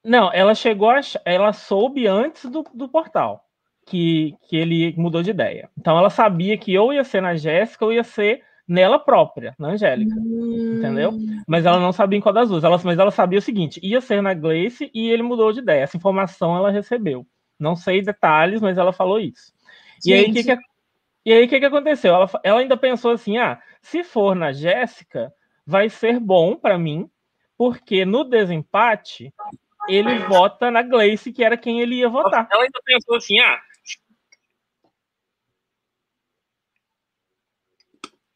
Não, 0.03 0.34
ela 0.34 0.55
chegou 0.55 0.89
a, 0.89 1.00
ela 1.24 1.53
soube 1.53 2.08
antes 2.08 2.46
do, 2.46 2.65
do 2.74 2.89
portal 2.89 3.48
que, 3.89 4.36
que 4.48 4.55
ele 4.55 4.93
mudou 4.96 5.24
de 5.24 5.31
ideia. 5.31 5.69
Então 5.77 5.98
ela 5.98 6.12
sabia 6.12 6.55
que 6.58 6.77
ou 6.77 6.93
ia 6.93 7.03
ser 7.03 7.22
na 7.22 7.36
Jéssica 7.36 7.84
ou 7.84 7.91
ia 7.91 8.03
ser 8.03 8.43
nela 8.67 9.00
própria, 9.00 9.55
na 9.58 9.69
Angélica. 9.69 10.15
Hum. 10.15 10.75
Entendeu? 10.77 11.12
Mas 11.48 11.65
ela 11.65 11.79
não 11.79 11.91
sabia 11.91 12.19
em 12.19 12.22
qual 12.22 12.34
das 12.34 12.50
duas. 12.50 12.63
Ela, 12.63 12.79
mas 12.84 13.00
ela 13.00 13.10
sabia 13.10 13.39
o 13.39 13.41
seguinte: 13.41 13.79
ia 13.81 14.00
ser 14.00 14.22
na 14.22 14.36
Glace 14.36 14.91
e 14.93 15.10
ele 15.10 15.24
mudou 15.24 15.51
de 15.51 15.60
ideia. 15.60 15.81
Essa 15.81 15.98
informação 15.98 16.55
ela 16.55 16.69
recebeu. 16.69 17.25
Não 17.60 17.75
sei 17.75 18.01
detalhes, 18.01 18.62
mas 18.62 18.77
ela 18.77 18.93
falou 18.93 19.19
isso. 19.19 19.51
Gente. 20.05 20.08
E 20.08 20.13
aí, 20.13 20.29
o 20.29 20.34
que, 20.34 20.43
que, 20.43 20.58
e 21.25 21.34
aí, 21.34 21.48
que, 21.48 21.60
que 21.60 21.65
aconteceu? 21.65 22.13
Ela, 22.13 22.29
ela 22.43 22.60
ainda 22.60 22.77
pensou 22.77 23.12
assim: 23.12 23.38
ah, 23.39 23.60
se 23.81 24.03
for 24.03 24.36
na 24.36 24.51
Jéssica, 24.51 25.34
vai 25.65 25.89
ser 25.89 26.19
bom 26.19 26.55
para 26.55 26.77
mim, 26.77 27.10
porque 27.58 28.05
no 28.05 28.24
desempate 28.24 29.34
ele 29.88 30.19
vota 30.19 30.69
na 30.69 30.84
Gleice, 30.84 31.34
que 31.34 31.43
era 31.43 31.58
quem 31.58 31.81
ele 31.81 31.96
ia 31.96 32.10
votar. 32.10 32.48
Ela 32.51 32.63
ainda 32.63 32.79
pensou 32.86 33.15
assim: 33.15 33.39
ah, 33.39 33.60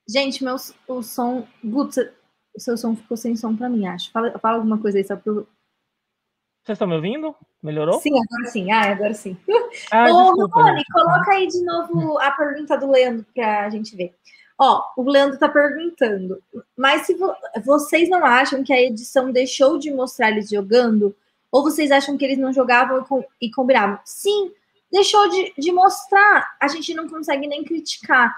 Gente, 0.08 0.44
meu, 0.44 0.56
o 0.88 1.02
som. 1.02 1.48
Putz, 1.62 1.98
o 2.56 2.60
seu 2.60 2.78
som 2.78 2.96
ficou 2.96 3.18
sem 3.18 3.36
som 3.36 3.56
para 3.56 3.70
mim, 3.70 3.88
acho. 3.88 4.12
Fala, 4.12 4.38
fala 4.40 4.58
alguma 4.58 4.78
coisa 4.78 4.98
aí 4.98 5.04
só 5.04 5.16
pro. 5.16 5.48
Vocês 6.64 6.76
estão 6.76 6.88
me 6.88 6.96
ouvindo? 6.96 7.36
Melhorou? 7.62 8.00
Sim, 8.00 8.12
agora 8.12 8.52
sim. 8.52 8.72
Ah, 8.72 8.92
agora 8.92 9.14
sim. 9.14 9.38
Ah, 9.92 10.06
Ô, 10.06 10.24
desculpa, 10.24 10.62
Rony, 10.62 10.84
coloca 10.92 11.32
aí 11.32 11.48
de 11.48 11.62
novo 11.64 12.20
a 12.20 12.32
pergunta 12.32 12.78
do 12.78 12.90
Leandro 12.90 13.26
para 13.34 13.66
a 13.66 13.70
gente 13.70 13.96
ver. 13.96 14.16
Ó, 14.58 14.82
o 14.96 15.04
Leandro 15.04 15.34
está 15.34 15.50
perguntando, 15.50 16.42
mas 16.78 17.02
se 17.02 17.16
vo 17.16 17.34
vocês 17.66 18.08
não 18.08 18.24
acham 18.24 18.64
que 18.64 18.72
a 18.72 18.82
edição 18.82 19.32
deixou 19.32 19.78
de 19.78 19.92
mostrar 19.92 20.32
eles 20.32 20.50
jogando? 20.50 21.16
Ou 21.52 21.64
vocês 21.64 21.92
acham 21.92 22.18
que 22.18 22.24
eles 22.24 22.38
não 22.38 22.54
jogavam 22.54 23.02
e, 23.02 23.06
com 23.06 23.24
e 23.42 23.52
combinavam? 23.52 24.00
Sim, 24.06 24.52
deixou 24.92 25.28
de, 25.30 25.54
de 25.58 25.72
mostrar. 25.72 26.56
A 26.62 26.68
gente 26.68 26.94
não 26.94 27.10
consegue 27.10 27.48
nem 27.48 27.64
criticar. 27.64 28.34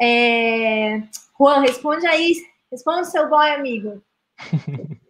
É... 0.00 1.02
Juan, 1.38 1.60
responde 1.60 2.06
aí. 2.06 2.34
Responde 2.70 3.10
seu 3.10 3.28
boy, 3.28 3.50
amigo. 3.50 4.02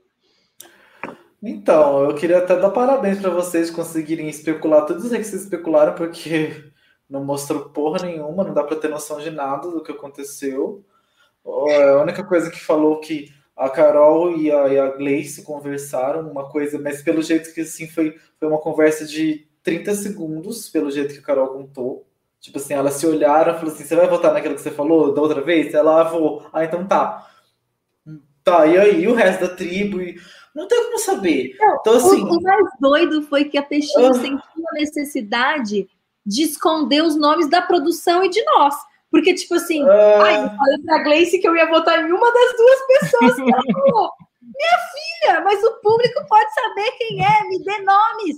Então, 1.44 2.04
eu 2.04 2.14
queria 2.14 2.38
até 2.38 2.54
dar 2.54 2.70
parabéns 2.70 3.18
para 3.20 3.30
vocês 3.30 3.68
conseguirem 3.68 4.28
especular 4.28 4.86
tudo 4.86 5.00
isso 5.00 5.08
que 5.08 5.24
vocês 5.24 5.42
especularam, 5.42 5.92
porque 5.92 6.70
não 7.10 7.24
mostrou 7.24 7.68
porra 7.70 8.06
nenhuma, 8.06 8.44
não 8.44 8.54
dá 8.54 8.62
para 8.62 8.76
ter 8.76 8.86
noção 8.86 9.18
de 9.18 9.28
nada 9.28 9.68
do 9.68 9.82
que 9.82 9.90
aconteceu. 9.90 10.84
A 11.44 12.00
única 12.00 12.22
coisa 12.22 12.48
que 12.48 12.60
falou 12.60 13.00
que 13.00 13.34
a 13.56 13.68
Carol 13.68 14.36
e 14.36 14.52
a, 14.52 14.68
e 14.68 14.78
a 14.78 14.90
Gleice 14.92 15.42
conversaram 15.42 16.30
uma 16.30 16.48
coisa, 16.48 16.78
mas 16.78 17.02
pelo 17.02 17.20
jeito 17.20 17.52
que 17.52 17.62
assim 17.62 17.88
foi, 17.88 18.16
foi 18.38 18.48
uma 18.48 18.58
conversa 18.58 19.04
de 19.04 19.46
30 19.64 19.96
segundos, 19.96 20.68
pelo 20.68 20.92
jeito 20.92 21.12
que 21.12 21.20
a 21.20 21.24
Carol 21.24 21.48
contou. 21.48 22.06
Tipo 22.42 22.58
assim, 22.58 22.74
elas 22.74 22.94
se 22.94 23.06
olharam 23.06 23.52
e 23.52 23.54
falaram 23.54 23.68
assim: 23.68 23.84
você 23.84 23.94
vai 23.94 24.08
votar 24.08 24.32
naquilo 24.32 24.56
que 24.56 24.60
você 24.60 24.72
falou 24.72 25.14
da 25.14 25.22
outra 25.22 25.40
vez? 25.40 25.72
Ela, 25.72 26.00
ah, 26.00 26.04
vou. 26.04 26.44
Ah, 26.52 26.64
então 26.64 26.84
tá. 26.84 27.28
Tá, 28.42 28.66
e 28.66 28.76
aí 28.76 29.06
o 29.06 29.14
resto 29.14 29.46
da 29.46 29.54
tribo? 29.54 30.02
E... 30.02 30.20
Não 30.52 30.66
tem 30.66 30.82
como 30.82 30.98
saber. 30.98 31.54
Não, 31.56 31.76
então, 31.76 31.94
assim... 31.94 32.20
o, 32.20 32.26
o, 32.26 32.42
mais 32.42 32.66
doido 32.80 33.22
foi 33.22 33.44
que 33.44 33.56
a 33.56 33.62
Peixinho 33.62 34.10
uh... 34.10 34.14
sentiu 34.14 34.64
a 34.70 34.74
necessidade 34.74 35.88
de 36.26 36.42
esconder 36.42 37.04
os 37.04 37.14
nomes 37.14 37.48
da 37.48 37.62
produção 37.62 38.24
e 38.24 38.28
de 38.28 38.44
nós. 38.44 38.74
Porque, 39.08 39.34
tipo 39.34 39.54
assim, 39.54 39.84
uh... 39.84 40.22
ai, 40.22 40.44
eu 40.44 40.50
falei 40.50 40.78
pra 40.84 41.02
Gleice 41.04 41.38
que 41.38 41.46
eu 41.46 41.54
ia 41.54 41.68
votar 41.68 42.00
em 42.00 42.10
uma 42.10 42.32
das 42.32 42.56
duas 42.56 42.86
pessoas 42.88 43.34
que 43.36 43.42
ela 43.42 43.62
falou. 43.72 44.10
Minha 44.42 44.78
filha, 44.90 45.40
mas 45.42 45.62
o 45.62 45.80
público 45.80 46.26
pode 46.28 46.52
saber 46.52 46.90
quem 46.98 47.24
é, 47.24 47.48
me 47.48 47.62
dê 47.62 47.78
nomes. 47.78 48.36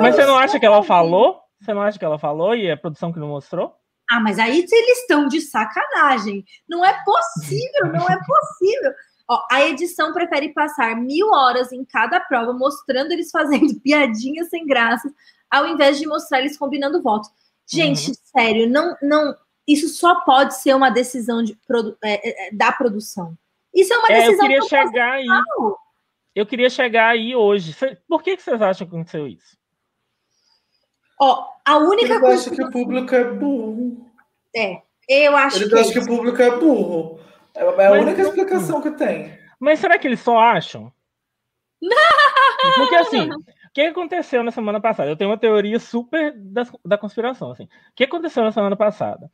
mas 0.00 0.16
você 0.16 0.26
não 0.26 0.36
acha 0.36 0.58
que 0.58 0.66
ela 0.66 0.82
falou? 0.82 1.47
Você 1.60 1.74
não 1.74 1.82
acha 1.82 1.98
que 1.98 2.04
ela 2.04 2.18
falou 2.18 2.54
e 2.54 2.70
a 2.70 2.76
produção 2.76 3.12
que 3.12 3.18
não 3.18 3.28
mostrou? 3.28 3.74
Ah, 4.10 4.20
mas 4.20 4.38
aí 4.38 4.58
eles 4.70 4.98
estão 5.00 5.28
de 5.28 5.40
sacanagem. 5.40 6.44
Não 6.68 6.84
é 6.84 6.92
possível, 7.04 7.92
não 7.92 8.08
é 8.08 8.18
possível. 8.24 8.92
Ó, 9.28 9.46
a 9.50 9.62
edição 9.64 10.14
prefere 10.14 10.54
passar 10.54 10.96
mil 10.96 11.28
horas 11.28 11.70
em 11.70 11.84
cada 11.84 12.18
prova, 12.18 12.52
mostrando 12.54 13.12
eles 13.12 13.30
fazendo 13.30 13.78
piadinhas 13.82 14.48
sem 14.48 14.66
graça, 14.66 15.12
ao 15.50 15.66
invés 15.66 15.98
de 15.98 16.06
mostrar 16.06 16.40
eles 16.40 16.56
combinando 16.56 17.02
votos. 17.02 17.28
Gente, 17.66 18.08
uhum. 18.08 18.14
sério, 18.24 18.68
não, 18.70 18.96
não. 19.02 19.36
Isso 19.66 19.88
só 19.88 20.22
pode 20.22 20.54
ser 20.56 20.74
uma 20.74 20.88
decisão 20.88 21.42
de, 21.42 21.58
é, 22.02 22.46
é, 22.48 22.52
da 22.52 22.72
produção. 22.72 23.36
Isso 23.74 23.92
é 23.92 23.98
uma 23.98 24.08
decisão. 24.08 24.32
É, 24.32 24.34
eu 24.34 24.38
queria 24.38 24.62
chegar 24.62 25.12
aí. 25.12 25.26
Eu 26.34 26.46
queria 26.46 26.70
chegar 26.70 27.08
aí 27.08 27.36
hoje. 27.36 27.76
Por 28.08 28.22
que, 28.22 28.36
que 28.36 28.42
vocês 28.42 28.62
acham 28.62 28.86
que 28.86 28.94
aconteceu 28.94 29.26
isso? 29.26 29.58
Ó, 31.20 31.48
a 31.64 31.78
única 31.78 32.14
eu 32.14 32.20
coisa. 32.20 32.34
acho 32.34 32.50
que 32.50 32.62
o 32.62 32.70
público 32.70 33.14
é 33.14 33.24
burro. 33.24 34.06
É, 34.54 34.82
eu 35.08 35.36
acho 35.36 35.58
Ele 35.58 35.70
que. 35.70 35.78
acha 35.78 35.92
que 35.92 35.98
o 35.98 36.06
público 36.06 36.40
é 36.40 36.50
burro. 36.58 37.20
É, 37.54 37.64
é 37.64 37.86
a 37.86 37.90
Mas... 37.90 38.02
única 38.02 38.22
explicação 38.22 38.80
que 38.80 38.90
tem. 38.92 39.36
Mas 39.58 39.80
será 39.80 39.98
que 39.98 40.06
eles 40.06 40.20
só 40.20 40.38
acham? 40.38 40.92
Não! 41.82 41.96
Porque 42.76 42.94
assim, 42.94 43.30
o 43.30 43.42
que 43.72 43.82
aconteceu 43.82 44.42
na 44.42 44.50
semana 44.50 44.80
passada? 44.80 45.10
Eu 45.10 45.16
tenho 45.16 45.30
uma 45.30 45.38
teoria 45.38 45.78
super 45.78 46.32
da, 46.36 46.66
da 46.84 46.98
conspiração. 46.98 47.50
Assim. 47.50 47.64
O 47.64 47.68
que 47.94 48.04
aconteceu 48.04 48.44
na 48.44 48.52
semana 48.52 48.76
passada? 48.76 49.30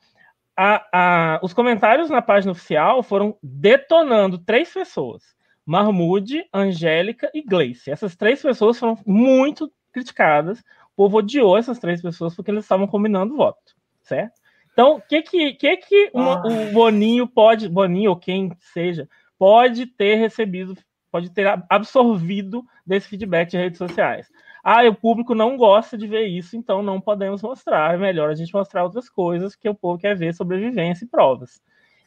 A, 0.56 0.86
a, 0.92 1.40
os 1.42 1.52
comentários 1.52 2.08
na 2.08 2.22
página 2.22 2.52
oficial 2.52 3.02
foram 3.02 3.36
detonando 3.42 4.38
três 4.38 4.72
pessoas: 4.72 5.22
Marmude, 5.66 6.46
Angélica 6.52 7.30
e 7.34 7.42
Gleice. 7.42 7.90
Essas 7.90 8.16
três 8.16 8.40
pessoas 8.40 8.78
foram 8.78 8.98
muito 9.06 9.70
criticadas 9.92 10.62
povo 10.96 11.18
odiou 11.18 11.56
essas 11.56 11.78
três 11.78 12.00
pessoas 12.00 12.34
porque 12.34 12.50
eles 12.50 12.64
estavam 12.64 12.86
combinando 12.86 13.36
voto, 13.36 13.74
certo? 14.02 14.40
Então, 14.72 14.96
o 14.96 15.00
que 15.00 15.22
que, 15.22 15.54
que, 15.54 15.76
que 15.76 16.10
uma, 16.12 16.36
ah. 16.36 16.46
o 16.46 16.72
Boninho 16.72 17.28
pode, 17.28 17.68
Boninho 17.68 18.10
ou 18.10 18.16
quem 18.16 18.50
seja, 18.58 19.08
pode 19.38 19.86
ter 19.86 20.16
recebido, 20.16 20.76
pode 21.10 21.30
ter 21.30 21.46
absorvido 21.70 22.64
desse 22.84 23.08
feedback 23.08 23.50
de 23.50 23.56
redes 23.56 23.78
sociais? 23.78 24.28
Ah, 24.64 24.82
o 24.88 24.94
público 24.94 25.34
não 25.34 25.56
gosta 25.56 25.96
de 25.96 26.06
ver 26.06 26.26
isso, 26.26 26.56
então 26.56 26.82
não 26.82 27.00
podemos 27.00 27.42
mostrar. 27.42 27.94
É 27.94 27.98
melhor 27.98 28.30
a 28.30 28.34
gente 28.34 28.52
mostrar 28.52 28.82
outras 28.82 29.10
coisas 29.10 29.54
que 29.54 29.68
o 29.68 29.74
povo 29.74 29.98
quer 29.98 30.16
ver 30.16 30.34
sobrevivência 30.34 31.04
e 31.04 31.08
provas. 31.08 31.62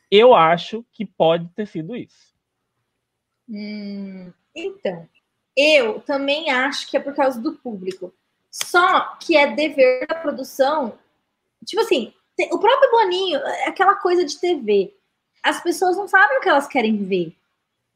Eu 0.10 0.34
acho 0.34 0.84
que 0.92 1.06
pode 1.06 1.48
ter 1.50 1.68
sido 1.68 1.96
isso. 1.96 2.36
Hum, 3.48 4.34
então, 4.56 5.08
eu 5.56 6.02
também 6.02 6.50
acho 6.50 6.90
que 6.90 6.98
é 6.98 7.00
por 7.00 7.14
causa 7.14 7.40
do 7.40 7.54
público. 7.54 8.14
Só 8.52 9.18
que 9.20 9.36
é 9.36 9.48
dever 9.54 10.08
da 10.08 10.16
produção. 10.16 10.98
Tipo 11.66 11.82
assim, 11.82 12.14
o 12.52 12.60
próprio 12.60 12.92
Boninho, 12.92 13.40
é 13.40 13.68
aquela 13.68 13.96
coisa 13.96 14.24
de 14.26 14.40
TV. 14.40 14.94
As 15.44 15.62
pessoas 15.62 15.98
não 15.98 16.08
sabem 16.08 16.38
o 16.38 16.42
que 16.42 16.50
elas 16.50 16.68
querem 16.68 17.04
ver. 17.06 17.36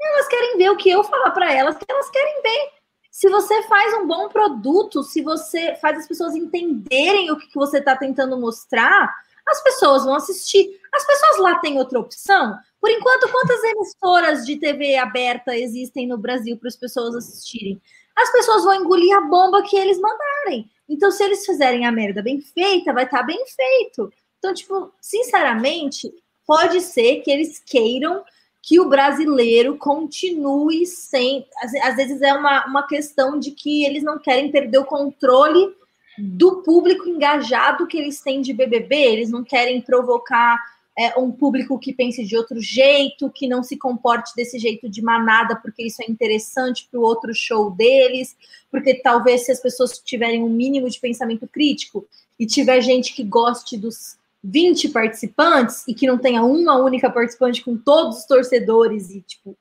Elas 0.02 0.28
querem 0.28 0.58
ver 0.58 0.70
o 0.70 0.78
que 0.78 0.90
eu 0.90 1.04
falar 1.04 1.32
para 1.32 1.54
elas 1.54 1.78
que 1.78 1.86
elas 1.88 2.10
querem 2.10 2.42
ver. 2.42 2.72
Se 3.12 3.30
você 3.30 3.62
faz 3.64 3.94
um 3.96 4.08
bom 4.08 4.30
produto, 4.30 5.04
se 5.04 5.22
você 5.22 5.76
faz 5.76 6.00
as 6.00 6.08
pessoas 6.08 6.34
entenderem 6.34 7.30
o 7.30 7.38
que 7.38 7.54
você 7.54 7.78
está 7.78 7.96
tentando 7.96 8.40
mostrar, 8.40 9.14
as 9.48 9.62
pessoas 9.62 10.06
vão 10.06 10.16
assistir. 10.16 10.80
As 10.94 11.06
pessoas 11.06 11.38
lá 11.40 11.60
têm 11.60 11.78
outra 11.78 12.00
opção? 12.00 12.58
Por 12.80 12.90
enquanto, 12.90 13.30
quantas 13.30 13.64
emissoras 13.64 14.46
de 14.46 14.58
TV 14.58 14.96
aberta 14.96 15.56
existem 15.56 16.08
no 16.08 16.18
Brasil 16.18 16.58
para 16.58 16.70
as 16.70 16.76
pessoas 16.76 17.16
assistirem? 17.16 17.82
As 18.22 18.32
pessoas 18.32 18.64
vão 18.64 18.76
engolir 18.76 19.16
a 19.16 19.22
bomba 19.22 19.64
que 19.64 19.76
eles 19.76 20.00
mandarem. 20.00 20.70
Então, 20.88 21.10
se 21.10 21.24
eles 21.24 21.46
fizerem 21.46 21.86
a 21.86 21.92
merda 21.92 22.22
bem 22.22 22.40
feita, 22.42 22.94
vai 22.94 23.06
estar 23.06 23.20
tá 23.20 23.24
bem 23.24 23.44
feito. 23.46 24.12
Então, 24.38 24.54
tipo, 24.54 24.92
sinceramente, 25.02 26.14
pode 26.46 26.82
ser 26.82 27.22
que 27.22 27.32
eles 27.32 27.60
queiram 27.60 28.24
que 28.62 28.80
o 28.80 28.88
brasileiro 28.88 29.78
continue 29.78 30.86
sem. 30.86 31.48
Às, 31.64 31.74
às 31.76 31.96
vezes 31.96 32.22
é 32.22 32.34
uma, 32.34 32.66
uma 32.66 32.88
questão 32.88 33.40
de 33.40 33.52
que 33.52 33.84
eles 33.86 34.04
não 34.04 34.20
querem 34.20 34.52
perder 34.52 34.78
o 34.78 34.86
controle 34.86 35.74
do 36.18 36.62
público 36.62 37.08
engajado 37.08 37.88
que 37.88 37.98
eles 37.98 38.22
têm 38.22 38.42
de 38.42 38.54
BBB, 38.54 38.96
eles 38.96 39.32
não 39.32 39.44
querem 39.44 39.82
provocar 39.82 40.60
é, 40.98 41.18
um 41.18 41.32
público 41.32 41.80
que 41.80 41.94
pense 41.94 42.24
de 42.24 42.36
outro 42.36 42.60
jeito, 42.60 43.30
que 43.30 43.48
não 43.48 43.64
se 43.64 43.78
comporte 43.78 44.36
desse 44.36 44.60
jeito 44.60 44.90
de 44.90 45.02
manada, 45.02 45.56
porque 45.56 45.84
isso 45.84 46.02
é 46.02 46.12
interessante 46.12 46.88
para 46.90 47.00
o 47.00 47.04
outro 47.04 47.34
show 47.34 47.72
deles, 47.72 48.36
porque 48.70 48.96
talvez 48.96 49.46
se 49.46 49.52
as 49.52 49.62
pessoas 49.62 50.00
tiverem 50.00 50.44
um 50.44 50.50
mínimo 50.50 50.90
de 50.90 51.00
pensamento 51.00 51.48
crítico 51.48 52.06
e 52.40 52.46
tiver 52.46 52.82
gente 52.82 53.14
que 53.14 53.24
goste 53.24 53.78
dos 53.78 54.18
20 54.44 54.90
participantes 54.90 55.88
e 55.88 55.94
que 55.94 56.08
não 56.08 56.18
tenha 56.18 56.44
uma 56.44 56.78
única 56.78 57.10
participante 57.10 57.64
com 57.64 57.78
todos 57.78 58.20
os 58.20 58.26
torcedores 58.26 59.12
e 59.12 59.22
tipo, 59.22 59.56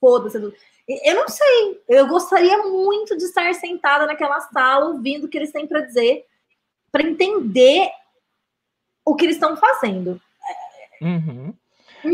foda-se. 0.00 0.36
Eu 0.38 1.14
não 1.16 1.28
sei. 1.28 1.82
Eu 1.88 2.06
gostaria 2.06 2.58
muito 2.58 3.16
de 3.16 3.24
estar 3.24 3.52
sentada 3.54 4.06
naquela 4.06 4.40
sala 4.40 4.86
ouvindo 4.86 5.24
o 5.24 5.28
que 5.28 5.36
eles 5.36 5.50
têm 5.50 5.66
para 5.66 5.80
dizer, 5.80 6.24
para 6.92 7.02
entender 7.02 7.90
o 9.04 9.16
que 9.16 9.24
eles 9.24 9.36
estão 9.36 9.56
fazendo. 9.56 10.20
Uhum. 11.00 11.54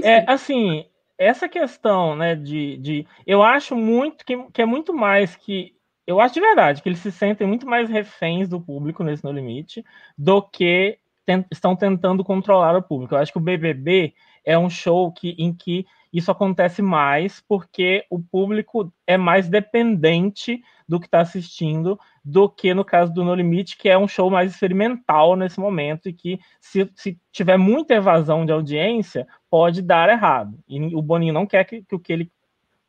É, 0.03 0.25
assim, 0.31 0.87
essa 1.19 1.49
questão, 1.49 2.17
né, 2.17 2.35
de, 2.35 2.77
de 2.79 3.07
eu 3.27 3.43
acho 3.43 3.77
muito 3.77 4.25
que, 4.25 4.37
que 4.53 4.63
é 4.63 4.67
muito 4.67 4.93
mais 4.93 5.37
que 5.37 5.75
eu 6.07 6.21
acho 6.21 6.35
de 6.35 6.41
verdade 6.41 6.83
que 6.83 6.89
eles 6.89 6.99
se 6.99 7.13
sentem 7.13 7.47
muito 7.47 7.67
mais 7.67 7.89
reféns 7.89 8.49
do 8.49 8.61
público 8.61 9.05
nesse 9.05 9.23
No 9.23 9.31
Limite 9.31 9.85
do 10.19 10.43
que 10.43 10.99
tent, 11.25 11.47
estão 11.53 11.77
tentando 11.77 12.25
controlar 12.25 12.77
o 12.77 12.83
público. 12.83 13.15
Eu 13.15 13.19
acho 13.19 13.33
que 13.33 13.39
o 13.39 13.43
BBB 13.43 14.13
é 14.45 14.59
um 14.59 14.69
show 14.69 15.13
que, 15.13 15.37
em 15.39 15.55
que 15.55 15.87
isso 16.13 16.31
acontece 16.31 16.83
mais 16.83 17.43
porque 17.49 18.05
o 18.11 18.21
público 18.21 18.93
é 19.07 19.17
mais 19.17 19.49
dependente 19.49 20.63
do 20.87 21.01
que 21.01 21.07
está 21.07 21.21
assistindo 21.21 21.99
do 22.23 22.49
que 22.49 22.75
no 22.75 22.85
caso 22.85 23.13
do 23.13 23.25
No 23.25 23.35
Limite, 23.35 23.79
que 23.79 23.89
é 23.89 23.97
um 23.97 24.07
show 24.07 24.31
mais 24.31 24.53
experimental 24.53 25.35
nesse 25.37 25.59
momento 25.59 26.09
e 26.09 26.13
que, 26.13 26.39
se, 26.61 26.91
se 26.95 27.19
tiver 27.33 27.57
muita 27.57 27.95
evasão 27.95 28.45
de 28.45 28.53
audiência, 28.53 29.27
pode 29.49 29.81
dar 29.81 30.11
errado. 30.11 30.59
E 30.69 30.95
o 30.95 31.01
Boninho 31.01 31.33
não 31.33 31.47
quer 31.47 31.65
que, 31.65 31.83
que 31.83 31.95
o 31.95 31.99
que 31.99 32.13
ele 32.13 32.31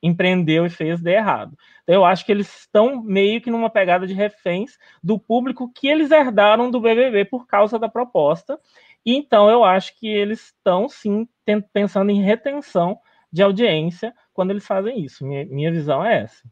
empreendeu 0.02 0.66
e 0.66 0.70
fez 0.70 1.02
dê 1.02 1.14
errado. 1.14 1.58
Então, 1.84 1.96
eu 1.96 2.04
acho 2.04 2.26
que 2.26 2.32
eles 2.32 2.54
estão 2.60 3.02
meio 3.02 3.40
que 3.40 3.50
numa 3.50 3.70
pegada 3.70 4.06
de 4.06 4.14
reféns 4.14 4.78
do 5.02 5.18
público 5.18 5.72
que 5.74 5.88
eles 5.88 6.12
herdaram 6.12 6.70
do 6.70 6.82
BBB 6.82 7.24
por 7.26 7.48
causa 7.48 7.80
da 7.80 7.88
proposta. 7.88 8.60
E 9.06 9.16
então 9.16 9.50
eu 9.50 9.64
acho 9.64 9.98
que 9.98 10.08
eles 10.08 10.48
estão 10.48 10.90
sim 10.90 11.28
pensando 11.72 12.12
em 12.12 12.22
retenção 12.22 13.00
de 13.34 13.42
audiência 13.42 14.14
quando 14.32 14.52
eles 14.52 14.66
fazem 14.66 15.04
isso. 15.04 15.26
Minha, 15.26 15.44
minha 15.48 15.72
visão 15.72 16.06
é 16.06 16.22
essa. 16.22 16.44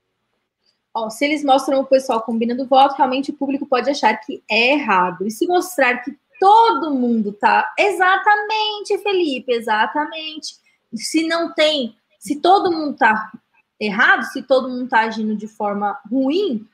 Se 1.11 1.23
eles 1.23 1.43
mostram 1.43 1.79
o 1.79 1.85
pessoal 1.85 2.21
combinando 2.23 2.67
voto, 2.67 2.95
realmente 2.95 3.29
o 3.29 3.35
público 3.35 3.67
pode 3.67 3.89
achar 3.89 4.17
que 4.17 4.43
é 4.49 4.73
errado. 4.73 5.25
E 5.25 5.31
se 5.31 5.47
mostrar 5.47 5.99
que 5.99 6.11
todo 6.39 6.93
mundo 6.93 7.31
tá 7.31 7.71
exatamente, 7.77 8.97
Felipe, 8.97 9.53
exatamente. 9.53 10.55
Se 10.95 11.25
não 11.27 11.53
tem, 11.53 11.95
se 12.19 12.41
todo 12.41 12.71
mundo 12.71 12.97
tá 12.97 13.31
errado, 13.79 14.23
se 14.23 14.41
todo 14.41 14.67
mundo 14.67 14.89
tá 14.89 15.01
agindo 15.01 15.35
de 15.35 15.47
forma 15.47 15.97
ruim, 16.09 16.67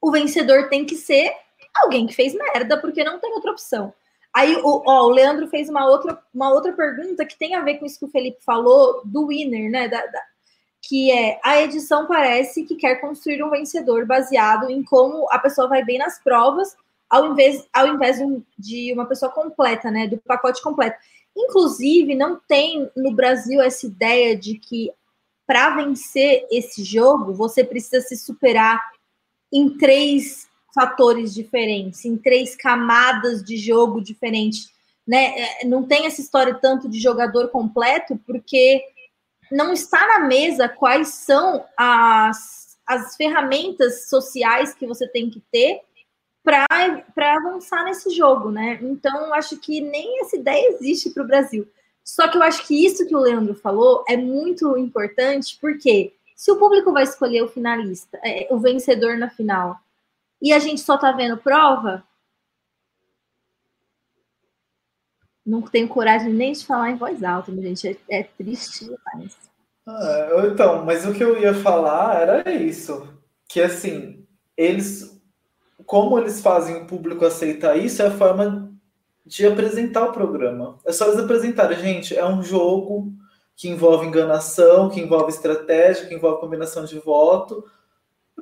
o 0.00 0.12
vencedor 0.12 0.68
tem 0.68 0.84
que 0.84 0.94
ser 0.94 1.32
alguém 1.74 2.06
que 2.06 2.14
fez 2.14 2.34
merda, 2.34 2.78
porque 2.78 3.02
não 3.02 3.18
tem 3.18 3.32
outra 3.32 3.50
opção. 3.50 3.92
Aí 4.34 4.56
o, 4.56 4.82
ó, 4.84 5.06
o 5.06 5.10
Leandro 5.10 5.46
fez 5.46 5.68
uma 5.68 5.86
outra, 5.86 6.20
uma 6.34 6.50
outra 6.50 6.72
pergunta 6.72 7.24
que 7.24 7.38
tem 7.38 7.54
a 7.54 7.62
ver 7.62 7.78
com 7.78 7.86
isso 7.86 8.00
que 8.00 8.04
o 8.04 8.10
Felipe 8.10 8.42
falou 8.44 9.00
do 9.04 9.28
winner, 9.28 9.70
né? 9.70 9.88
Da, 9.88 10.04
da, 10.06 10.20
que 10.82 11.12
é 11.12 11.38
a 11.42 11.62
edição 11.62 12.06
parece 12.06 12.64
que 12.64 12.74
quer 12.74 12.96
construir 12.96 13.42
um 13.44 13.50
vencedor 13.50 14.04
baseado 14.04 14.68
em 14.68 14.82
como 14.82 15.26
a 15.30 15.38
pessoa 15.38 15.68
vai 15.68 15.84
bem 15.84 15.98
nas 15.98 16.18
provas, 16.18 16.76
ao 17.08 17.30
invés, 17.30 17.64
ao 17.72 17.86
invés 17.86 18.18
de 18.58 18.92
uma 18.92 19.06
pessoa 19.06 19.30
completa, 19.30 19.88
né? 19.88 20.08
Do 20.08 20.18
pacote 20.18 20.60
completo. 20.60 20.98
Inclusive, 21.36 22.16
não 22.16 22.40
tem 22.48 22.90
no 22.96 23.12
Brasil 23.12 23.60
essa 23.60 23.86
ideia 23.86 24.36
de 24.36 24.58
que 24.58 24.90
para 25.46 25.76
vencer 25.76 26.44
esse 26.50 26.82
jogo 26.82 27.32
você 27.32 27.62
precisa 27.62 28.00
se 28.00 28.16
superar 28.16 28.82
em 29.52 29.76
três 29.78 30.48
fatores 30.74 31.32
diferentes, 31.32 32.04
em 32.04 32.16
três 32.16 32.56
camadas 32.56 33.42
de 33.42 33.56
jogo 33.56 34.02
diferentes. 34.02 34.72
Né? 35.06 35.34
É, 35.36 35.64
não 35.66 35.84
tem 35.84 36.06
essa 36.06 36.20
história 36.20 36.54
tanto 36.54 36.88
de 36.88 36.98
jogador 36.98 37.48
completo, 37.48 38.18
porque 38.26 38.82
não 39.50 39.72
está 39.72 40.06
na 40.06 40.26
mesa 40.26 40.68
quais 40.68 41.08
são 41.08 41.64
as, 41.76 42.76
as 42.86 43.14
ferramentas 43.14 44.08
sociais 44.08 44.74
que 44.74 44.86
você 44.86 45.06
tem 45.06 45.30
que 45.30 45.40
ter 45.52 45.80
para 46.42 46.66
avançar 47.36 47.84
nesse 47.84 48.10
jogo, 48.10 48.50
né? 48.50 48.78
Então, 48.82 49.32
acho 49.32 49.56
que 49.58 49.80
nem 49.80 50.20
essa 50.20 50.36
ideia 50.36 50.68
existe 50.72 51.08
para 51.10 51.22
o 51.22 51.26
Brasil. 51.26 51.66
Só 52.04 52.28
que 52.28 52.36
eu 52.36 52.42
acho 52.42 52.66
que 52.66 52.84
isso 52.84 53.06
que 53.06 53.16
o 53.16 53.20
Leandro 53.20 53.54
falou 53.54 54.04
é 54.06 54.16
muito 54.16 54.76
importante, 54.76 55.56
porque 55.58 56.12
se 56.36 56.50
o 56.50 56.56
público 56.56 56.92
vai 56.92 57.04
escolher 57.04 57.42
o 57.42 57.48
finalista, 57.48 58.20
é, 58.22 58.46
o 58.50 58.58
vencedor 58.58 59.16
na 59.16 59.30
final, 59.30 59.78
e 60.40 60.52
a 60.52 60.58
gente 60.58 60.80
só 60.80 60.96
tá 60.96 61.12
vendo 61.12 61.36
prova, 61.36 62.04
não 65.44 65.60
tenho 65.60 65.88
coragem 65.88 66.32
nem 66.32 66.52
de 66.52 66.64
falar 66.64 66.90
em 66.90 66.96
voz 66.96 67.22
alta, 67.22 67.52
gente. 67.52 67.88
É, 68.08 68.20
é 68.20 68.22
triste 68.22 68.84
demais. 68.84 69.36
Ah, 69.86 70.46
então, 70.50 70.84
mas 70.84 71.06
o 71.06 71.12
que 71.12 71.22
eu 71.22 71.38
ia 71.38 71.52
falar 71.52 72.20
era 72.20 72.50
isso. 72.52 73.06
Que 73.48 73.60
assim, 73.60 74.26
eles. 74.56 75.12
Como 75.84 76.18
eles 76.18 76.40
fazem 76.40 76.76
o 76.76 76.86
público 76.86 77.26
aceitar 77.26 77.76
isso, 77.76 78.00
é 78.00 78.06
a 78.06 78.10
forma 78.10 78.72
de 79.26 79.46
apresentar 79.46 80.04
o 80.04 80.12
programa. 80.12 80.78
É 80.86 80.92
só 80.92 81.06
eles 81.06 81.18
apresentarem, 81.18 81.78
gente, 81.78 82.16
é 82.16 82.24
um 82.24 82.42
jogo 82.42 83.12
que 83.54 83.68
envolve 83.68 84.06
enganação, 84.06 84.88
que 84.88 85.00
envolve 85.00 85.30
estratégia, 85.30 86.06
que 86.06 86.14
envolve 86.14 86.40
combinação 86.40 86.84
de 86.84 86.98
voto. 86.98 87.64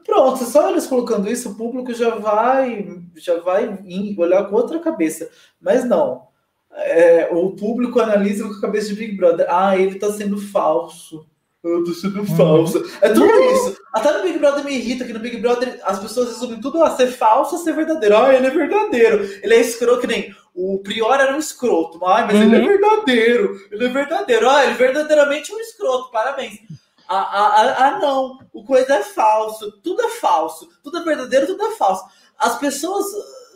Pronto, 0.05 0.45
só 0.45 0.71
eles 0.71 0.87
colocando 0.87 1.31
isso, 1.31 1.51
o 1.51 1.55
público 1.55 1.93
já 1.95 2.15
vai, 2.15 2.89
já 3.17 3.39
vai 3.41 3.79
olhar 4.17 4.45
com 4.45 4.57
outra 4.57 4.79
cabeça. 4.79 5.31
Mas 5.61 5.85
não. 5.85 6.29
É, 6.75 7.29
o 7.31 7.51
público 7.51 8.01
analisa 8.01 8.45
com 8.45 8.55
a 8.55 8.61
cabeça 8.61 8.89
de 8.89 8.95
Big 8.95 9.17
Brother. 9.17 9.47
Ah, 9.49 9.77
ele 9.77 9.99
tá 9.99 10.11
sendo 10.11 10.39
falso. 10.39 11.27
Eu 11.63 11.85
tô 11.85 11.93
sendo 11.93 12.21
uhum. 12.21 12.37
falso. 12.37 12.85
É 13.01 13.09
tudo 13.11 13.27
isso. 13.27 13.77
Até 13.93 14.13
no 14.13 14.25
Big 14.25 14.39
Brother 14.39 14.65
me 14.65 14.75
irrita 14.75 15.05
que 15.05 15.13
no 15.13 15.21
Big 15.21 15.37
Brother 15.37 15.79
as 15.85 16.01
pessoas 16.01 16.31
resumem 16.31 16.61
tudo 16.61 16.83
a 16.83 16.91
ser 16.91 17.07
falso 17.07 17.55
a 17.55 17.59
ser 17.59 17.73
verdadeiro. 17.75 18.17
Ah, 18.17 18.35
ele 18.35 18.47
é 18.47 18.51
verdadeiro. 18.51 19.23
Ele 19.43 19.55
é 19.55 19.61
escroto, 19.61 20.01
que 20.01 20.07
nem 20.09 20.35
o 20.55 20.81
Prior 20.81 21.21
era 21.21 21.35
um 21.35 21.39
escroto. 21.39 22.05
Ah, 22.05 22.27
mas 22.27 22.35
uhum. 22.35 22.43
ele 22.43 22.57
é 22.57 22.59
uhum. 22.59 22.67
verdadeiro. 22.67 23.61
Ele 23.71 23.85
é 23.85 23.89
verdadeiro. 23.89 24.49
Ah, 24.51 24.65
ele 24.65 24.73
é 24.73 24.77
verdadeiramente 24.77 25.55
um 25.55 25.61
escroto. 25.61 26.11
Parabéns. 26.11 26.59
Ah, 27.15 27.29
ah, 27.31 27.55
ah, 27.61 27.87
ah, 27.87 27.99
não, 27.99 28.39
o 28.55 28.65
coisa 28.65 28.95
é 28.95 29.03
falso, 29.03 29.71
tudo 29.83 30.01
é 30.01 30.09
falso, 30.09 30.67
tudo 30.83 30.97
é 30.97 31.05
verdadeiro, 31.05 31.47
tudo 31.47 31.63
é 31.63 31.73
falso. 31.73 32.07
As 32.39 32.59
pessoas 32.59 33.05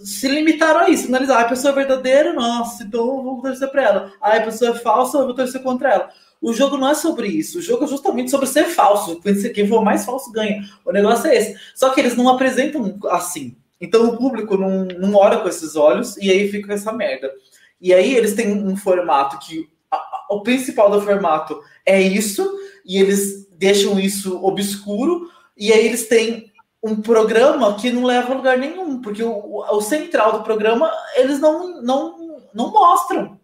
se 0.04 0.28
limitaram 0.28 0.80
a 0.80 0.90
isso, 0.90 1.08
analisar, 1.08 1.40
a 1.40 1.48
pessoa 1.48 1.72
é 1.72 1.74
verdadeira, 1.74 2.34
nossa, 2.34 2.82
então 2.82 3.00
eu 3.00 3.22
vou 3.22 3.40
torcer 3.40 3.70
para 3.70 3.82
ela. 3.82 4.12
Ah, 4.20 4.36
a 4.36 4.42
pessoa 4.42 4.72
é 4.72 4.74
falsa, 4.74 5.16
eu 5.16 5.24
vou 5.24 5.34
torcer 5.34 5.62
contra 5.62 5.90
ela. 5.90 6.10
O 6.38 6.52
jogo 6.52 6.76
não 6.76 6.90
é 6.90 6.94
sobre 6.94 7.28
isso, 7.28 7.58
o 7.58 7.62
jogo 7.62 7.84
é 7.84 7.88
justamente 7.88 8.30
sobre 8.30 8.46
ser 8.46 8.64
falso. 8.64 9.22
Quem 9.54 9.66
for 9.66 9.82
mais 9.82 10.04
falso 10.04 10.30
ganha. 10.30 10.62
O 10.84 10.92
negócio 10.92 11.26
é 11.26 11.36
esse. 11.36 11.58
Só 11.74 11.88
que 11.88 12.00
eles 12.00 12.14
não 12.14 12.28
apresentam 12.28 12.98
assim. 13.08 13.56
Então 13.80 14.04
o 14.04 14.18
público 14.18 14.58
não, 14.58 14.84
não 14.84 15.14
olha 15.14 15.38
com 15.38 15.48
esses 15.48 15.76
olhos 15.76 16.14
e 16.18 16.30
aí 16.30 16.50
fica 16.50 16.74
essa 16.74 16.92
merda. 16.92 17.32
E 17.80 17.94
aí 17.94 18.14
eles 18.14 18.34
têm 18.34 18.52
um 18.52 18.76
formato 18.76 19.38
que 19.38 19.66
a, 19.90 19.96
a, 19.96 20.26
o 20.32 20.42
principal 20.42 20.90
do 20.90 21.00
formato 21.00 21.58
é 21.86 22.00
isso, 22.02 22.46
e 22.84 22.98
eles 22.98 23.45
deixam 23.58 23.98
isso 23.98 24.44
obscuro, 24.44 25.30
e 25.56 25.72
aí 25.72 25.86
eles 25.86 26.08
têm 26.08 26.52
um 26.82 27.00
programa 27.00 27.74
que 27.74 27.90
não 27.90 28.04
leva 28.04 28.32
a 28.32 28.36
lugar 28.36 28.58
nenhum, 28.58 29.00
porque 29.00 29.22
o, 29.22 29.64
o 29.70 29.80
central 29.80 30.32
do 30.32 30.44
programa 30.44 30.90
eles 31.16 31.40
não, 31.40 31.82
não, 31.82 32.40
não 32.54 32.70
mostram. 32.70 33.40